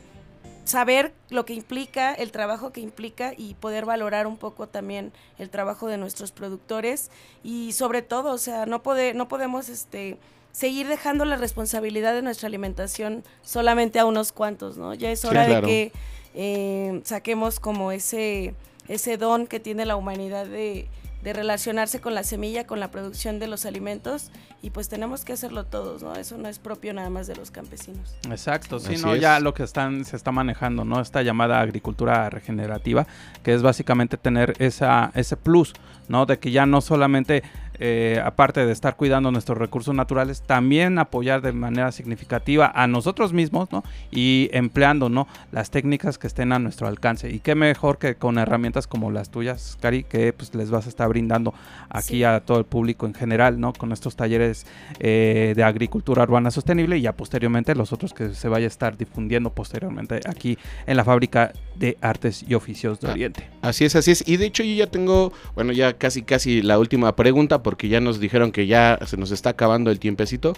saber 0.63 1.13
lo 1.29 1.45
que 1.45 1.53
implica, 1.53 2.13
el 2.13 2.31
trabajo 2.31 2.71
que 2.71 2.81
implica 2.81 3.33
y 3.35 3.55
poder 3.55 3.85
valorar 3.85 4.27
un 4.27 4.37
poco 4.37 4.67
también 4.67 5.11
el 5.37 5.49
trabajo 5.49 5.87
de 5.87 5.97
nuestros 5.97 6.31
productores 6.31 7.09
y 7.43 7.71
sobre 7.71 8.01
todo, 8.01 8.31
o 8.31 8.37
sea, 8.37 8.65
no, 8.65 8.81
no 9.15 9.27
podemos 9.27 9.69
este, 9.69 10.17
seguir 10.51 10.87
dejando 10.87 11.25
la 11.25 11.37
responsabilidad 11.37 12.13
de 12.13 12.21
nuestra 12.21 12.47
alimentación 12.47 13.23
solamente 13.41 13.99
a 13.99 14.05
unos 14.05 14.31
cuantos, 14.31 14.77
¿no? 14.77 14.93
Ya 14.93 15.11
es 15.11 15.25
hora 15.25 15.47
de 15.47 15.61
que 15.61 15.91
eh, 16.33 17.01
saquemos 17.03 17.59
como 17.59 17.91
ese, 17.91 18.53
ese 18.87 19.17
don 19.17 19.47
que 19.47 19.59
tiene 19.59 19.85
la 19.85 19.95
humanidad 19.95 20.45
de 20.45 20.87
de 21.23 21.33
relacionarse 21.33 22.01
con 22.01 22.15
la 22.15 22.23
semilla, 22.23 22.65
con 22.65 22.79
la 22.79 22.91
producción 22.91 23.39
de 23.39 23.47
los 23.47 23.65
alimentos 23.65 24.31
y 24.61 24.71
pues 24.71 24.89
tenemos 24.89 25.23
que 25.25 25.33
hacerlo 25.33 25.65
todos, 25.65 26.03
¿no? 26.03 26.15
Eso 26.15 26.37
no 26.37 26.47
es 26.47 26.59
propio 26.59 26.93
nada 26.93 27.09
más 27.09 27.27
de 27.27 27.35
los 27.35 27.51
campesinos. 27.51 28.15
Exacto, 28.29 28.79
sí, 28.79 28.95
no, 28.97 29.15
ya 29.15 29.39
lo 29.39 29.53
que 29.53 29.63
están 29.63 30.05
se 30.05 30.15
está 30.15 30.31
manejando, 30.31 30.85
¿no? 30.85 31.01
Esta 31.01 31.21
llamada 31.21 31.59
agricultura 31.59 32.29
regenerativa, 32.29 33.07
que 33.43 33.53
es 33.53 33.61
básicamente 33.61 34.17
tener 34.17 34.53
esa 34.59 35.11
ese 35.15 35.37
plus, 35.37 35.73
¿no? 36.07 36.25
De 36.25 36.39
que 36.39 36.51
ya 36.51 36.65
no 36.65 36.81
solamente 36.81 37.43
eh, 37.83 38.21
aparte 38.23 38.63
de 38.63 38.71
estar 38.71 38.95
cuidando 38.95 39.31
nuestros 39.31 39.57
recursos 39.57 39.95
naturales, 39.95 40.43
también 40.43 40.99
apoyar 40.99 41.41
de 41.41 41.51
manera 41.51 41.91
significativa 41.91 42.71
a 42.75 42.85
nosotros 42.85 43.33
mismos, 43.33 43.71
¿no? 43.71 43.83
Y 44.11 44.49
empleando, 44.53 45.09
¿no? 45.09 45.27
Las 45.51 45.71
técnicas 45.71 46.19
que 46.19 46.27
estén 46.27 46.53
a 46.53 46.59
nuestro 46.59 46.87
alcance. 46.87 47.31
Y 47.31 47.39
qué 47.39 47.55
mejor 47.55 47.97
que 47.97 48.13
con 48.13 48.37
herramientas 48.37 48.85
como 48.85 49.09
las 49.09 49.31
tuyas, 49.31 49.79
Cari, 49.81 50.03
que 50.03 50.31
pues 50.31 50.53
les 50.53 50.69
vas 50.69 50.85
a 50.85 50.89
estar 50.89 51.09
brindando 51.09 51.55
aquí 51.89 52.23
a 52.23 52.41
todo 52.41 52.59
el 52.59 52.65
público 52.65 53.07
en 53.07 53.15
general, 53.15 53.59
¿no? 53.59 53.73
Con 53.73 53.91
estos 53.91 54.15
talleres 54.15 54.67
eh, 54.99 55.53
de 55.55 55.63
agricultura 55.63 56.21
urbana 56.21 56.51
sostenible 56.51 56.99
y 56.99 57.01
ya 57.01 57.13
posteriormente 57.13 57.73
los 57.73 57.91
otros 57.93 58.13
que 58.13 58.35
se 58.35 58.47
vaya 58.47 58.65
a 58.65 58.67
estar 58.67 58.95
difundiendo 58.95 59.49
posteriormente 59.49 60.19
aquí 60.29 60.55
en 60.85 60.97
la 60.97 61.03
fábrica 61.03 61.51
de 61.75 61.97
artes 62.01 62.45
y 62.47 62.53
oficios 62.53 62.99
de 62.99 63.09
Oriente. 63.09 63.49
Así 63.63 63.85
es, 63.85 63.95
así 63.95 64.11
es. 64.11 64.27
Y 64.27 64.37
de 64.37 64.45
hecho 64.45 64.63
yo 64.63 64.75
ya 64.75 64.87
tengo, 64.87 65.33
bueno, 65.55 65.73
ya 65.73 65.93
casi 65.93 66.21
casi 66.21 66.61
la 66.61 66.77
última 66.77 67.15
pregunta 67.15 67.63
porque 67.71 67.87
ya 67.87 68.01
nos 68.01 68.19
dijeron 68.19 68.51
que 68.51 68.67
ya 68.67 68.99
se 69.05 69.15
nos 69.15 69.31
está 69.31 69.51
acabando 69.51 69.91
el 69.91 69.99
tiempecito 69.99 70.55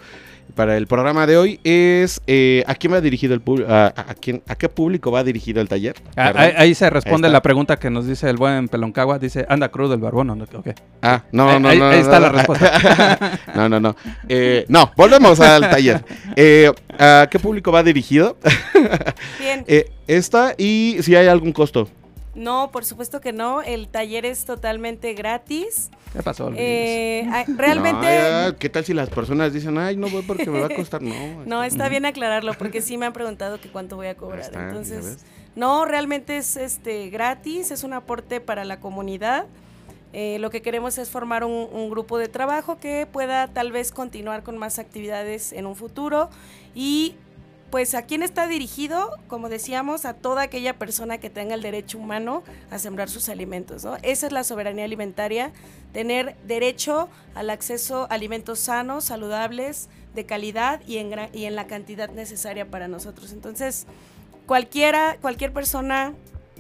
para 0.56 0.78
el 0.78 0.88
programa 0.88 1.28
de 1.28 1.38
hoy 1.38 1.60
es 1.64 2.20
eh, 2.26 2.64
¿a 2.66 2.74
quién 2.74 2.92
va 2.92 3.02
dirigido 3.02 3.36
el 3.36 3.44
a, 3.70 3.94
a, 3.96 4.16
quién, 4.16 4.42
a 4.48 4.56
qué 4.56 4.68
público 4.68 5.12
va 5.12 5.24
dirigido 5.24 5.62
el 5.62 5.70
taller? 5.70 5.96
Ah, 6.18 6.34
ahí, 6.58 6.74
se 6.74 6.90
responde 6.90 7.30
la 7.30 7.44
pregunta 7.44 7.78
que 7.78 7.92
nos 7.92 8.08
dice 8.08 8.28
el 8.32 8.38
buen 8.38 8.68
Peloncagua, 8.68 9.20
dice, 9.20 9.46
anda 9.48 9.70
crudo 9.70 9.94
el 9.94 10.00
barbón, 10.00 10.26
¿no? 10.26 10.48
Ah, 11.04 11.22
no, 11.32 11.60
no, 11.60 11.70
ahí, 11.70 11.78
no, 11.78 11.90
ahí 11.90 12.00
está 12.00 12.20
la 12.20 12.30
respuesta. 12.30 13.40
no, 13.56 13.70
no, 13.70 13.80
no. 13.80 13.96
Eh, 14.28 14.66
no, 14.70 14.92
volvemos 14.98 15.40
al 15.40 15.70
taller. 15.70 16.04
Eh, 16.36 16.72
¿A 16.98 17.28
qué 17.30 17.38
público 17.38 17.72
va 17.72 17.84
dirigido? 17.84 18.38
Bien. 19.40 19.64
esta 20.08 20.56
y 20.58 20.98
si 21.02 21.16
hay 21.16 21.28
algún 21.28 21.54
costo. 21.54 21.88
No, 22.36 22.72
por 22.72 22.84
supuesto 22.84 23.22
que 23.22 23.32
no. 23.32 23.62
El 23.62 23.88
taller 23.88 24.26
es 24.26 24.46
totalmente 24.46 25.14
gratis. 25.14 25.92
¿Qué 26.14 26.24
pasó? 26.24 26.52
Eh, 26.56 27.28
realmente. 27.56 28.56
¿Qué 28.60 28.70
tal 28.70 28.84
si 28.84 28.94
las 28.94 29.10
personas 29.10 29.54
dicen, 29.54 29.78
ay, 29.78 29.98
no 29.98 30.10
voy 30.10 30.24
porque 30.24 30.50
me 30.50 30.60
va 30.60 30.68
a 30.68 30.76
costar? 30.76 31.02
No. 31.14 31.46
no, 31.46 31.64
está 31.64 31.90
bien 31.90 32.06
aclararlo 32.06 32.54
porque 32.54 32.82
sí 32.82 32.98
me 32.98 33.06
han 33.06 33.14
preguntado 33.14 33.60
que 33.60 33.70
cuánto 33.70 33.98
voy 33.98 34.08
a 34.08 34.16
cobrar. 34.16 34.50
Entonces, 34.54 35.26
no, 35.56 35.86
realmente 35.86 36.38
es 36.38 36.56
este 36.56 37.10
gratis, 37.10 37.72
es 37.72 37.84
un 37.84 37.94
aporte 37.94 38.40
para 38.40 38.64
la 38.64 38.80
comunidad. 38.80 39.46
Eh, 40.14 40.38
lo 40.40 40.50
que 40.50 40.62
queremos 40.62 40.98
es 40.98 41.10
formar 41.10 41.44
un, 41.44 41.68
un, 41.72 41.90
grupo 41.90 42.20
de 42.20 42.28
trabajo 42.28 42.78
que 42.78 43.08
pueda 43.12 43.48
tal 43.48 43.72
vez 43.72 43.92
continuar 43.92 44.44
con 44.44 44.58
más 44.58 44.78
actividades 44.78 45.52
en 45.52 45.66
un 45.66 45.76
futuro 45.76 46.30
y 46.76 47.16
pues 47.74 47.96
a 47.96 48.04
quién 48.04 48.22
está 48.22 48.46
dirigido, 48.46 49.18
como 49.28 49.50
decíamos, 49.50 50.06
a 50.06 50.14
toda 50.14 50.44
aquella 50.44 50.78
persona 50.78 51.18
que 51.18 51.32
tenga 51.32 51.56
el 51.56 51.64
derecho 51.64 51.98
humano 51.98 52.44
a 52.70 52.78
sembrar 52.78 53.10
sus 53.10 53.30
alimentos, 53.30 53.84
¿no? 53.84 53.98
Esa 54.04 54.28
es 54.28 54.32
la 54.32 54.44
soberanía 54.44 54.86
alimentaria, 54.86 55.52
tener 55.92 56.36
derecho 56.46 57.10
al 57.34 57.50
acceso 57.50 58.04
a 58.04 58.14
alimentos 58.14 58.60
sanos, 58.60 59.06
saludables, 59.06 59.90
de 60.14 60.24
calidad 60.24 60.82
y 60.86 60.98
en, 60.98 61.16
y 61.34 61.46
en 61.46 61.56
la 61.56 61.66
cantidad 61.66 62.12
necesaria 62.12 62.70
para 62.70 62.88
nosotros. 62.88 63.32
Entonces, 63.32 63.88
cualquiera, 64.46 65.18
cualquier 65.20 65.52
persona, 65.52 66.14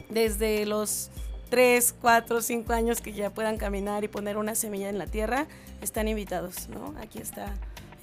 desde 0.10 0.66
los 0.66 1.12
3, 1.52 1.94
4, 2.02 2.42
5 2.42 2.74
años 2.74 3.02
que 3.02 3.14
ya 3.14 3.30
puedan 3.30 3.58
caminar 3.58 4.04
y 4.04 4.08
poner 4.08 4.38
una 4.38 4.56
semilla 4.56 4.90
en 4.90 4.98
la 4.98 5.06
tierra, 5.06 5.46
están 5.80 6.08
invitados, 6.08 6.70
¿no? 6.70 6.96
Aquí 7.00 7.20
está 7.20 7.54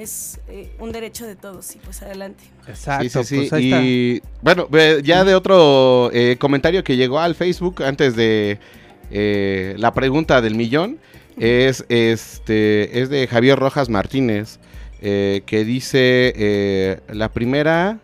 es 0.00 0.40
eh, 0.48 0.70
un 0.78 0.92
derecho 0.92 1.26
de 1.26 1.36
todos 1.36 1.76
y 1.76 1.78
pues 1.78 2.00
adelante. 2.02 2.42
Exacto. 2.66 3.22
Sí, 3.22 3.46
pues 3.50 3.62
y 3.62 4.22
bueno, 4.40 4.66
ya 5.02 5.24
de 5.24 5.34
otro 5.34 6.10
eh, 6.12 6.36
comentario 6.38 6.82
que 6.82 6.96
llegó 6.96 7.20
al 7.20 7.34
Facebook 7.34 7.82
antes 7.82 8.16
de 8.16 8.58
eh, 9.10 9.74
la 9.76 9.92
pregunta 9.92 10.40
del 10.40 10.54
millón 10.54 10.98
es 11.36 11.84
este 11.88 13.00
es 13.00 13.10
de 13.10 13.26
Javier 13.26 13.58
Rojas 13.58 13.88
Martínez 13.88 14.58
que 15.00 15.64
dice 15.66 17.00
la 17.08 17.30
primera 17.30 17.98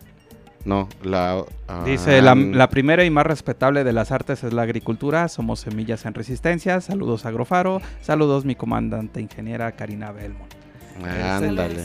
no, 0.65 0.89
la... 1.03 1.43
Dice, 1.85 2.21
la, 2.21 2.35
la, 2.35 2.69
primera 2.69 3.05
y 3.05 3.09
más 3.09 3.25
respetable 3.25 3.83
de 3.83 3.93
las 3.93 4.11
artes 4.11 4.43
es 4.43 4.51
la 4.51 4.63
agricultura, 4.63 5.27
somos 5.29 5.61
semillas 5.61 6.05
en 6.05 6.13
resistencia, 6.13 6.81
saludos 6.81 7.25
Agrofaro, 7.25 7.81
saludos 8.01 8.43
mi 8.43 8.55
comandante 8.55 9.21
ingeniera 9.21 9.71
Karina 9.73 10.11
Belmont. 10.11 10.56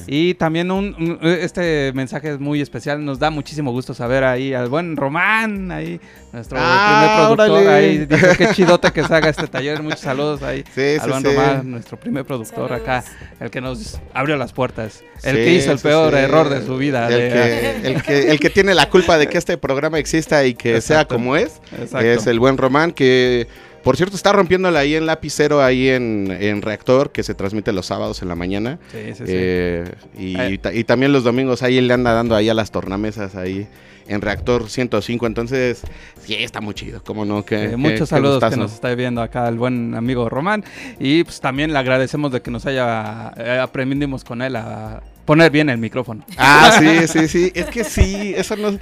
Y 0.07 0.35
también 0.35 0.71
un, 0.71 1.19
este 1.23 1.93
mensaje 1.95 2.33
es 2.33 2.41
muy 2.41 2.61
especial, 2.61 3.05
nos 3.05 3.19
da 3.19 3.31
muchísimo 3.31 3.73
gusto 3.73 3.95
saber 3.95 4.25
ahí 4.25 4.55
al 4.55 4.69
buen 4.69 4.97
Román, 4.97 5.71
ahí 5.71 6.01
nuestro 6.33 6.59
ah, 6.61 7.27
primer 7.29 7.37
productor, 7.37 7.73
ahí 7.73 7.99
dice 8.07 8.37
qué 8.39 8.49
chidote 8.55 8.91
que 8.91 9.05
se 9.05 9.15
haga 9.15 9.29
este 9.29 9.47
taller, 9.49 9.83
muchos 9.83 10.01
saludos 10.01 10.43
ahí 10.43 10.65
al 11.01 11.11
buen 11.11 11.25
Román, 11.25 11.71
nuestro 11.71 11.99
primer 11.99 12.25
productor 12.25 12.73
acá, 12.73 13.05
el 13.41 13.51
que 13.51 13.61
nos 13.61 14.01
abrió 14.15 14.37
las 14.37 14.53
puertas, 14.53 15.03
el 15.23 15.37
que 15.37 15.55
hizo 15.55 15.73
el 15.73 15.79
peor 15.79 16.15
error 16.15 16.49
de 16.49 16.65
su 16.65 16.77
vida. 16.77 17.09
El, 17.13 18.03
que, 18.03 18.31
el, 18.31 18.41
que, 18.41 18.51
tiene 18.51 18.75
la 18.75 18.89
culpa 18.89 19.19
de 19.19 19.27
que 19.27 19.39
este 19.39 19.59
programa 19.59 19.99
exista 19.99 20.45
y 20.45 20.55
que 20.55 20.81
sea 20.81 21.05
como 21.07 21.37
es, 21.37 21.61
es 22.01 22.27
el 22.27 22.39
buen 22.39 22.57
Román 22.57 22.93
que 22.93 23.49
por 23.83 23.97
cierto, 23.97 24.17
está 24.17 24.33
rompiéndola 24.33 24.81
ahí 24.81 24.95
en 24.95 25.07
lapicero, 25.07 25.63
ahí 25.63 25.89
en, 25.89 26.63
reactor, 26.63 27.11
que 27.11 27.23
se 27.23 27.35
transmite 27.35 27.73
los 27.73 27.87
sábados 27.87 28.23
en 28.23 28.29
la 28.29 28.35
mañana. 28.35 28.79
Sí, 28.91 28.99
sí, 29.09 29.15
sí. 29.15 29.25
Eh, 29.27 29.85
y, 30.19 30.85
también 30.85 31.13
los 31.13 31.25
domingos 31.25 31.63
ahí 31.63 31.79
él 31.79 31.89
le 31.89 31.95
anda 31.95 32.13
dando 32.13 32.35
ahí 32.35 32.49
a 32.49 32.55
las 32.55 32.71
tornamesas 32.71 33.35
ahí 33.35 33.67
en 34.07 34.21
reactor 34.21 34.69
105. 34.69 35.27
Entonces, 35.27 35.83
sí, 36.25 36.35
está 36.35 36.61
muy 36.61 36.75
chido. 36.75 37.03
¿Cómo 37.05 37.25
no? 37.25 37.45
Que, 37.45 37.77
muchos 37.77 38.09
saludos 38.09 38.43
que 38.49 38.57
nos 38.57 38.73
está 38.73 38.95
viendo 38.95 39.23
acá 39.23 39.49
el 39.49 39.57
buen 39.57 39.95
amigo 39.95 40.29
Román. 40.29 40.65
Y 40.99 41.25
pues 41.25 41.41
también 41.41 41.73
le 41.73 41.79
agradecemos 41.79 42.33
de 42.33 42.43
que 42.43 42.51
nos 42.51 42.67
haya, 42.67 43.33
eh, 43.37 43.59
aprendimos 43.61 44.25
con 44.25 44.43
él 44.43 44.57
a 44.57 45.03
poner 45.25 45.51
bien 45.51 45.69
el 45.69 45.79
micrófono. 45.79 46.25
Ah, 46.37 46.77
sí, 46.79 47.09
sí, 47.09 47.29
sí. 47.29 47.53
Es 47.55 47.67
que 47.67 47.85
sí, 47.85 48.35
eso 48.37 48.57
no. 48.57 48.79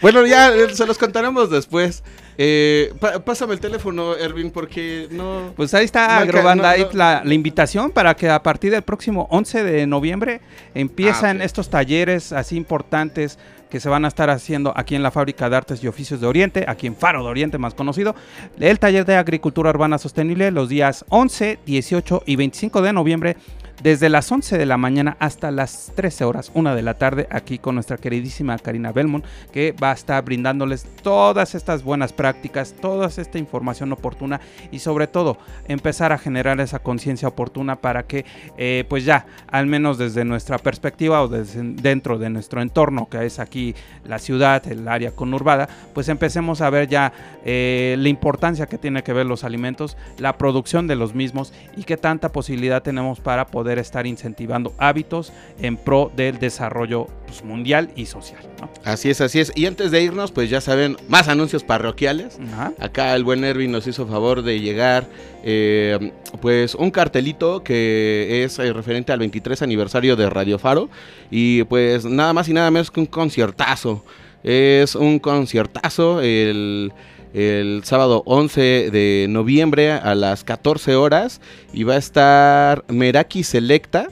Bueno, 0.00 0.26
ya 0.26 0.52
se 0.72 0.86
los 0.86 0.98
contaremos 0.98 1.50
después. 1.50 2.02
Eh, 2.36 2.92
pásame 3.24 3.54
el 3.54 3.60
teléfono, 3.60 4.16
Ervin, 4.16 4.50
porque 4.50 5.08
no. 5.10 5.52
Pues 5.56 5.72
ahí 5.74 5.84
está, 5.84 6.18
Agrobanda, 6.18 6.74
la, 6.92 7.22
invitación 7.32 7.90
para 7.90 8.14
que 8.14 8.28
a 8.28 8.42
partir 8.42 8.72
del 8.72 8.82
próximo 8.82 9.28
11 9.30 9.62
de 9.62 9.86
noviembre 9.86 10.40
empiezan 10.74 11.40
ah, 11.40 11.44
estos 11.44 11.70
talleres 11.70 12.32
así 12.32 12.56
importantes 12.56 13.38
que 13.70 13.80
se 13.80 13.88
van 13.88 14.04
a 14.04 14.08
estar 14.08 14.30
haciendo 14.30 14.72
aquí 14.76 14.94
en 14.94 15.02
la 15.02 15.10
Fábrica 15.10 15.50
de 15.50 15.56
Artes 15.56 15.82
y 15.82 15.88
Oficios 15.88 16.20
de 16.20 16.26
Oriente, 16.28 16.64
aquí 16.68 16.86
en 16.86 16.94
Faro 16.94 17.24
de 17.24 17.30
Oriente 17.30 17.58
más 17.58 17.74
conocido, 17.74 18.14
el 18.60 18.78
taller 18.78 19.04
de 19.04 19.16
agricultura 19.16 19.70
urbana 19.70 19.98
sostenible 19.98 20.50
los 20.52 20.68
días 20.68 21.04
11, 21.08 21.58
18 21.66 22.22
y 22.24 22.36
25 22.36 22.82
de 22.82 22.92
noviembre 22.92 23.36
desde 23.84 24.08
las 24.08 24.32
11 24.32 24.56
de 24.56 24.64
la 24.64 24.78
mañana 24.78 25.14
hasta 25.20 25.50
las 25.50 25.92
13 25.94 26.24
horas, 26.24 26.50
una 26.54 26.74
de 26.74 26.80
la 26.80 26.94
tarde, 26.94 27.28
aquí 27.30 27.58
con 27.58 27.74
nuestra 27.74 27.98
queridísima 27.98 28.56
Karina 28.56 28.92
Belmont, 28.92 29.26
que 29.52 29.72
va 29.72 29.90
a 29.90 29.94
estar 29.94 30.24
brindándoles 30.24 30.86
todas 31.02 31.54
estas 31.54 31.82
buenas 31.82 32.14
prácticas, 32.14 32.72
toda 32.80 33.08
esta 33.08 33.36
información 33.36 33.92
oportuna 33.92 34.40
y 34.72 34.78
sobre 34.78 35.06
todo 35.06 35.36
empezar 35.68 36.12
a 36.12 36.18
generar 36.18 36.60
esa 36.60 36.78
conciencia 36.78 37.28
oportuna 37.28 37.76
para 37.76 38.04
que 38.04 38.24
eh, 38.56 38.86
pues 38.88 39.04
ya, 39.04 39.26
al 39.48 39.66
menos 39.66 39.98
desde 39.98 40.24
nuestra 40.24 40.56
perspectiva 40.56 41.20
o 41.20 41.28
desde 41.28 41.60
dentro 41.62 42.16
de 42.16 42.30
nuestro 42.30 42.62
entorno, 42.62 43.10
que 43.10 43.26
es 43.26 43.38
aquí 43.38 43.74
la 44.06 44.18
ciudad, 44.18 44.66
el 44.66 44.88
área 44.88 45.10
conurbada, 45.10 45.68
pues 45.92 46.08
empecemos 46.08 46.62
a 46.62 46.70
ver 46.70 46.88
ya 46.88 47.12
eh, 47.44 47.96
la 47.98 48.08
importancia 48.08 48.64
que 48.64 48.78
tiene 48.78 49.02
que 49.02 49.12
ver 49.12 49.26
los 49.26 49.44
alimentos, 49.44 49.98
la 50.16 50.38
producción 50.38 50.86
de 50.86 50.96
los 50.96 51.14
mismos 51.14 51.52
y 51.76 51.84
qué 51.84 51.98
tanta 51.98 52.32
posibilidad 52.32 52.82
tenemos 52.82 53.20
para 53.20 53.46
poder 53.46 53.73
estar 53.78 54.06
incentivando 54.06 54.74
hábitos 54.78 55.32
en 55.60 55.76
pro 55.76 56.10
del 56.14 56.38
desarrollo 56.38 57.08
pues, 57.26 57.44
mundial 57.44 57.90
y 57.96 58.06
social. 58.06 58.40
Así 58.84 59.10
es, 59.10 59.20
así 59.20 59.40
es. 59.40 59.52
Y 59.54 59.66
antes 59.66 59.90
de 59.90 60.02
irnos, 60.02 60.32
pues 60.32 60.50
ya 60.50 60.60
saben, 60.60 60.96
más 61.08 61.28
anuncios 61.28 61.64
parroquiales. 61.64 62.38
Acá 62.78 63.14
el 63.14 63.24
buen 63.24 63.44
Erwin 63.44 63.72
nos 63.72 63.86
hizo 63.86 64.06
favor 64.06 64.42
de 64.42 64.60
llegar, 64.60 65.06
eh, 65.42 66.12
pues 66.40 66.74
un 66.74 66.90
cartelito 66.90 67.62
que 67.62 68.44
es 68.44 68.58
eh, 68.58 68.72
referente 68.72 69.12
al 69.12 69.18
23 69.18 69.62
aniversario 69.62 70.16
de 70.16 70.30
Radio 70.30 70.58
Faro. 70.58 70.88
Y 71.30 71.64
pues 71.64 72.04
nada 72.04 72.32
más 72.32 72.48
y 72.48 72.52
nada 72.52 72.70
menos 72.70 72.90
que 72.90 73.00
un 73.00 73.06
conciertazo. 73.06 74.04
Es 74.42 74.94
un 74.94 75.18
conciertazo 75.18 76.20
el 76.20 76.92
el 77.34 77.82
sábado 77.84 78.22
11 78.26 78.90
de 78.90 79.26
noviembre 79.28 79.92
a 79.92 80.14
las 80.14 80.44
14 80.44 80.94
horas 80.94 81.40
y 81.72 81.82
va 81.82 81.94
a 81.94 81.98
estar 81.98 82.84
Meraki 82.88 83.42
Selecta 83.42 84.08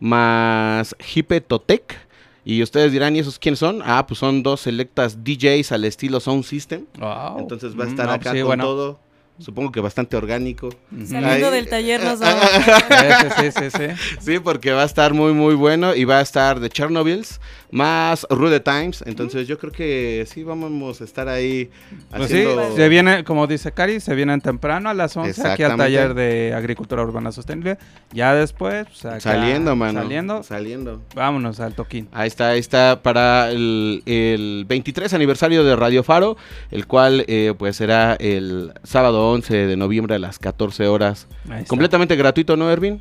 más 0.00 0.94
Hipe 1.14 1.40
Totec. 1.40 2.06
Y 2.44 2.62
ustedes 2.62 2.92
dirán, 2.92 3.16
¿y 3.16 3.20
esos 3.20 3.38
quiénes 3.38 3.58
son? 3.58 3.82
Ah, 3.84 4.06
pues 4.06 4.18
son 4.18 4.42
dos 4.42 4.60
selectas 4.60 5.24
DJs 5.24 5.72
al 5.72 5.84
estilo 5.84 6.20
Sound 6.20 6.44
System. 6.44 6.86
Entonces 7.38 7.78
va 7.78 7.84
a 7.84 7.88
estar 7.88 8.06
mm, 8.06 8.10
acá 8.10 8.42
con 8.42 8.58
todo 8.58 9.05
supongo 9.38 9.72
que 9.72 9.80
bastante 9.80 10.16
orgánico. 10.16 10.70
Saliendo 11.04 11.50
del 11.50 11.68
taller 11.68 12.02
nos 12.02 12.20
vamos. 12.20 12.48
sí, 13.40 13.50
sí, 13.50 13.70
sí, 13.70 13.86
sí. 14.20 14.38
porque 14.38 14.72
va 14.72 14.82
a 14.82 14.86
estar 14.86 15.14
muy, 15.14 15.32
muy 15.32 15.54
bueno 15.54 15.94
y 15.94 16.04
va 16.04 16.18
a 16.18 16.22
estar 16.22 16.60
de 16.60 16.70
Chernobyls 16.70 17.40
más 17.70 18.26
Rude 18.30 18.60
Times. 18.60 19.02
Entonces 19.06 19.46
yo 19.48 19.58
creo 19.58 19.72
que 19.72 20.26
sí 20.28 20.42
vamos 20.42 21.00
a 21.00 21.04
estar 21.04 21.28
ahí 21.28 21.70
pues 22.10 22.22
haciendo... 22.22 22.74
se 22.74 22.88
viene, 22.88 23.24
como 23.24 23.46
dice 23.46 23.72
Cari, 23.72 24.00
se 24.00 24.14
vienen 24.14 24.40
temprano 24.40 24.88
a 24.88 24.94
las 24.94 25.16
11 25.16 25.48
aquí 25.48 25.62
al 25.62 25.76
taller 25.76 26.14
de 26.14 26.54
Agricultura 26.54 27.02
Urbana 27.02 27.32
Sostenible. 27.32 27.78
Ya 28.12 28.34
después... 28.34 28.86
Pues, 29.00 29.22
saliendo, 29.22 29.76
mano. 29.76 30.00
Saliendo. 30.00 30.42
Saliendo. 30.42 31.02
Vámonos 31.14 31.60
al 31.60 31.74
toquín. 31.74 32.08
Ahí 32.12 32.28
está, 32.28 32.50
ahí 32.50 32.60
está 32.60 33.02
para 33.02 33.50
el, 33.50 34.02
el 34.06 34.64
23 34.66 35.12
aniversario 35.12 35.64
de 35.64 35.76
Radio 35.76 36.02
Faro, 36.02 36.36
el 36.70 36.86
cual 36.86 37.24
eh, 37.28 37.54
pues 37.58 37.76
será 37.76 38.14
el 38.14 38.72
sábado 38.84 39.25
11 39.30 39.66
de 39.66 39.76
noviembre 39.76 40.14
a 40.14 40.18
las 40.18 40.38
14 40.38 40.86
horas. 40.88 41.26
Completamente 41.66 42.16
gratuito, 42.16 42.56
¿no, 42.56 42.70
Ervin? 42.70 43.00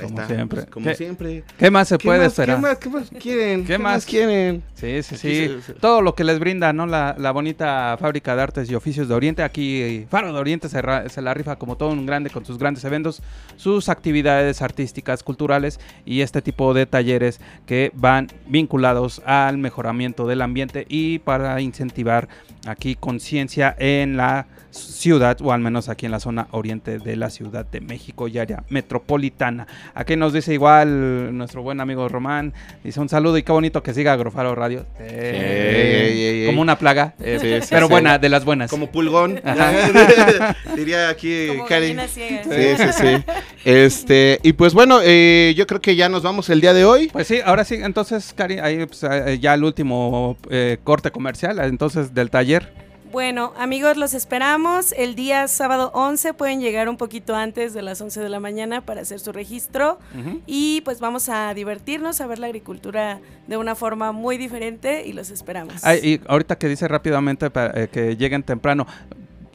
Como 0.00 0.26
siempre. 0.26 0.62
Pues, 0.62 0.70
como 0.70 0.94
siempre. 0.94 1.44
¿Qué 1.56 1.70
más 1.70 1.88
se 1.88 1.98
puede 1.98 2.26
esperar? 2.26 2.56
¿qué 2.78 2.88
más, 2.88 3.10
quieren? 3.10 3.64
¿Qué, 3.64 3.78
más 3.78 4.04
quieren? 4.04 4.62
Sí, 4.74 5.02
sí, 5.02 5.16
sí. 5.16 5.56
Todo 5.80 6.02
lo 6.02 6.14
que 6.14 6.24
les 6.24 6.38
brinda, 6.38 6.72
¿no? 6.72 6.86
La, 6.86 7.30
bonita 7.32 7.96
fábrica 7.98 8.34
de 8.34 8.42
artes 8.42 8.70
y 8.70 8.74
oficios 8.74 9.08
de 9.08 9.14
Oriente. 9.14 9.42
Aquí 9.42 10.06
Faro 10.10 10.32
de 10.32 10.38
Oriente 10.38 10.68
se, 10.68 10.80
se, 11.08 11.22
la 11.22 11.34
rifa 11.34 11.56
como 11.56 11.76
todo 11.76 11.90
un 11.90 12.06
grande 12.06 12.30
con 12.30 12.44
sus 12.44 12.58
grandes 12.58 12.84
eventos, 12.84 13.22
sus 13.56 13.88
actividades 13.88 14.62
artísticas, 14.62 15.22
culturales 15.22 15.80
y 16.04 16.20
este 16.20 16.42
tipo 16.42 16.74
de 16.74 16.86
talleres 16.86 17.40
que 17.66 17.92
van 17.94 18.28
vinculados 18.46 19.22
al 19.24 19.58
mejoramiento 19.58 20.26
del 20.26 20.42
ambiente 20.42 20.86
y 20.88 21.20
para 21.20 21.60
incentivar 21.60 22.28
aquí 22.66 22.96
conciencia 22.96 23.74
en 23.78 24.16
la 24.16 24.46
ciudad, 24.74 25.40
o 25.40 25.52
al 25.52 25.60
menos 25.60 25.88
aquí 25.88 26.06
en 26.06 26.12
la 26.12 26.20
zona 26.20 26.48
oriente 26.50 26.98
de 26.98 27.16
la 27.16 27.30
Ciudad 27.30 27.64
de 27.64 27.80
México 27.80 28.28
y 28.28 28.38
área 28.38 28.64
metropolitana. 28.68 29.66
Aquí 29.94 30.16
nos 30.16 30.32
dice 30.32 30.52
igual 30.52 31.36
nuestro 31.36 31.62
buen 31.62 31.80
amigo 31.80 32.08
Román, 32.08 32.52
dice 32.82 33.00
un 33.00 33.08
saludo 33.08 33.38
y 33.38 33.42
qué 33.42 33.52
bonito 33.52 33.82
que 33.82 33.94
siga 33.94 34.12
Agrofaro 34.12 34.54
Radio. 34.54 34.84
como 36.46 36.60
una 36.60 36.76
plaga, 36.78 37.14
eh, 37.20 37.60
pero 37.70 37.88
buena, 37.88 38.18
de 38.18 38.28
las 38.28 38.44
buenas. 38.44 38.70
Como 38.70 38.90
pulgón, 38.90 39.40
diría 40.76 41.08
aquí 41.08 41.48
Cari. 41.68 41.96
Sí, 42.08 42.40
sí, 42.76 42.92
sí. 42.92 43.24
Este, 43.64 44.40
y 44.42 44.52
pues 44.54 44.74
bueno, 44.74 45.00
eh, 45.02 45.54
yo 45.56 45.66
creo 45.66 45.80
que 45.80 45.96
ya 45.96 46.08
nos 46.08 46.22
vamos 46.22 46.50
el 46.50 46.60
día 46.60 46.72
de 46.72 46.84
hoy. 46.84 47.08
Pues 47.12 47.28
sí, 47.28 47.38
ahora 47.44 47.64
sí, 47.64 47.76
entonces 47.76 48.32
Cari, 48.34 48.58
ahí 48.58 48.84
pues, 48.86 49.04
eh, 49.04 49.38
ya 49.40 49.54
el 49.54 49.64
último 49.64 50.36
corte 50.82 51.10
comercial, 51.10 51.58
entonces 51.60 52.12
del 52.12 52.30
taller. 52.30 52.53
Bueno, 53.14 53.52
amigos, 53.56 53.96
los 53.96 54.12
esperamos. 54.12 54.90
El 54.90 55.14
día 55.14 55.46
sábado 55.46 55.92
11 55.94 56.34
pueden 56.34 56.60
llegar 56.60 56.88
un 56.88 56.96
poquito 56.96 57.36
antes 57.36 57.72
de 57.72 57.80
las 57.80 58.00
11 58.00 58.20
de 58.20 58.28
la 58.28 58.40
mañana 58.40 58.80
para 58.80 59.02
hacer 59.02 59.20
su 59.20 59.30
registro. 59.30 60.00
Y 60.46 60.80
pues 60.80 60.98
vamos 60.98 61.28
a 61.28 61.54
divertirnos, 61.54 62.20
a 62.20 62.26
ver 62.26 62.40
la 62.40 62.46
agricultura 62.46 63.20
de 63.46 63.56
una 63.56 63.76
forma 63.76 64.10
muy 64.10 64.36
diferente 64.36 65.06
y 65.06 65.12
los 65.12 65.30
esperamos. 65.30 65.76
y 66.02 66.20
ahorita 66.26 66.58
que 66.58 66.66
dice 66.66 66.88
rápidamente 66.88 67.50
para, 67.50 67.84
eh, 67.84 67.88
que 67.88 68.16
lleguen 68.16 68.42
temprano, 68.42 68.84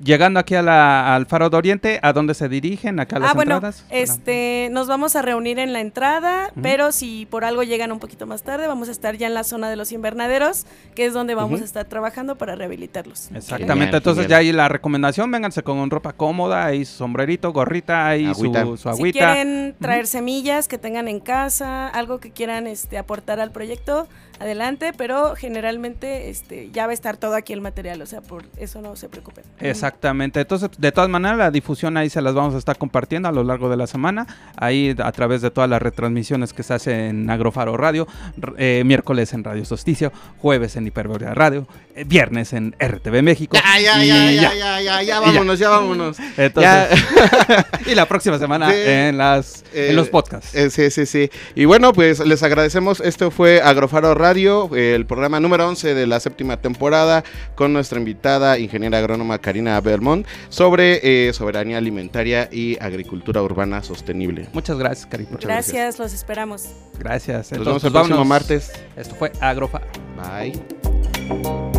llegando 0.03 0.39
aquí 0.39 0.55
a 0.55 0.61
la, 0.61 1.15
al 1.15 1.25
Faro 1.25 1.49
de 1.49 1.57
Oriente, 1.57 1.99
¿a 2.01 2.13
dónde 2.13 2.33
se 2.33 2.49
dirigen? 2.49 2.99
¿Acá 2.99 3.17
a 3.17 3.19
las 3.19 3.31
ah, 3.31 3.33
bueno, 3.33 3.61
Este, 3.89 4.69
nos 4.71 4.87
vamos 4.87 5.15
a 5.15 5.21
reunir 5.21 5.59
en 5.59 5.73
la 5.73 5.81
entrada, 5.81 6.51
pero 6.61 6.91
si 6.91 7.25
por 7.25 7.45
algo 7.45 7.63
llegan 7.63 7.91
un 7.91 7.99
poquito 7.99 8.25
más 8.25 8.43
tarde, 8.43 8.67
vamos 8.67 8.89
a 8.89 8.91
estar 8.91 9.15
ya 9.17 9.27
en 9.27 9.33
la 9.33 9.43
zona 9.43 9.69
de 9.69 9.75
los 9.75 9.91
invernaderos, 9.91 10.65
que 10.95 11.05
es 11.05 11.13
donde 11.13 11.35
vamos 11.35 11.61
a 11.61 11.63
estar 11.63 11.85
trabajando 11.85 12.37
para 12.37 12.55
rehabilitarlos. 12.55 13.29
Exactamente, 13.33 13.97
entonces 13.97 14.27
ya 14.27 14.37
hay 14.37 14.51
la 14.51 14.67
recomendación, 14.69 15.31
vénganse 15.31 15.63
con 15.63 15.89
ropa 15.89 16.13
cómoda, 16.13 16.65
ahí 16.65 16.85
su 16.85 16.97
sombrerito, 16.97 17.51
gorrita, 17.51 18.15
y 18.17 18.33
su, 18.33 18.77
su, 18.77 18.89
agüita. 18.89 18.95
Si 18.95 19.11
quieren 19.11 19.75
traer 19.79 20.07
semillas 20.07 20.67
que 20.67 20.77
tengan 20.77 21.07
en 21.07 21.19
casa, 21.19 21.87
algo 21.87 22.19
que 22.19 22.31
quieran 22.31 22.67
este, 22.67 22.97
aportar 22.97 23.39
al 23.39 23.51
proyecto, 23.51 24.07
adelante, 24.39 24.93
pero 24.95 25.35
generalmente 25.35 26.29
este, 26.29 26.69
ya 26.71 26.85
va 26.85 26.91
a 26.91 26.93
estar 26.93 27.17
todo 27.17 27.35
aquí 27.35 27.53
el 27.53 27.61
material, 27.61 28.01
o 28.01 28.05
sea, 28.05 28.21
por 28.21 28.45
eso 28.57 28.81
no 28.81 28.95
se 28.95 29.09
preocupen. 29.09 29.43
Exactamente, 29.59 30.39
entonces 30.39 30.69
de 30.77 30.91
todas 30.91 31.09
maneras 31.09 31.37
la 31.37 31.51
difusión 31.51 31.97
ahí 31.97 32.09
se 32.09 32.21
las 32.21 32.33
vamos 32.33 32.55
a 32.55 32.57
estar 32.57 32.77
compartiendo 32.77 33.27
a 33.27 33.31
lo 33.31 33.43
largo 33.43 33.69
de 33.69 33.75
la 33.75 33.85
semana, 33.85 34.25
ahí 34.55 34.95
a 34.97 35.11
través 35.11 35.41
de 35.41 35.51
todas 35.51 35.69
las 35.69 35.81
retransmisiones 35.81 36.53
que 36.53 36.63
se 36.63 36.73
hacen 36.73 36.99
en 36.99 37.29
Agrofaro 37.29 37.75
Radio, 37.75 38.07
eh, 38.57 38.83
miércoles 38.85 39.33
en 39.33 39.43
Radio 39.43 39.65
Sosticio, 39.65 40.13
jueves 40.37 40.77
en 40.77 40.87
Hiperborea 40.87 41.33
Radio, 41.33 41.67
eh, 41.95 42.05
viernes 42.05 42.53
en 42.53 42.75
RTV 42.79 43.21
México. 43.21 43.57
Ya, 43.57 43.79
ya, 43.79 44.03
ya, 44.03 44.31
ya, 44.31 44.53
ya, 44.53 44.81
ya, 44.81 45.01
ya, 45.03 45.19
vámonos, 45.19 45.59
ya. 45.59 45.69
vámonos. 45.69 46.17
y 47.85 47.95
la 47.95 48.07
próxima 48.07 48.39
semana 48.39 48.73
en, 48.73 49.17
las, 49.17 49.65
en 49.73 49.95
los 49.95 50.07
podcasts. 50.07 50.55
Eh, 50.55 50.69
sí, 50.69 50.89
sí, 50.91 51.05
sí. 51.05 51.29
Y 51.55 51.65
bueno, 51.65 51.91
pues 51.91 52.19
les 52.19 52.41
agradecemos, 52.41 53.01
esto 53.01 53.31
fue 53.31 53.61
Agrofaro 53.61 54.15
Radio 54.15 54.28
el 54.31 55.05
programa 55.05 55.39
número 55.39 55.67
11 55.67 55.93
de 55.93 56.07
la 56.07 56.19
séptima 56.19 56.57
temporada, 56.57 57.23
con 57.55 57.73
nuestra 57.73 57.99
invitada, 57.99 58.59
ingeniera 58.59 58.97
agrónoma 58.97 59.39
Karina 59.39 59.79
Belmont, 59.81 60.25
sobre 60.49 60.99
eh, 61.03 61.33
soberanía 61.33 61.77
alimentaria 61.77 62.49
y 62.51 62.77
agricultura 62.81 63.41
urbana 63.41 63.83
sostenible. 63.83 64.47
Muchas 64.53 64.77
gracias, 64.77 65.07
Karina. 65.07 65.29
gracias, 65.41 65.99
los 65.99 66.13
esperamos. 66.13 66.69
Gracias. 66.97 67.51
Nos 67.51 67.65
vemos 67.65 67.83
el 67.83 67.91
próximo 67.91 68.25
martes. 68.25 68.71
Esto 68.95 69.15
fue 69.15 69.31
Agrofa. 69.39 69.81
Bye. 70.17 71.78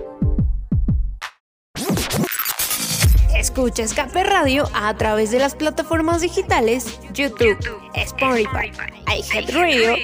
Escucha 3.41 3.81
Escape 3.81 4.23
Radio 4.23 4.69
a 4.75 4.95
través 4.95 5.31
de 5.31 5.39
las 5.39 5.55
plataformas 5.55 6.21
digitales 6.21 6.99
YouTube, 7.11 7.57
Spotify, 7.95 8.71
iHeartRadio, 9.07 9.95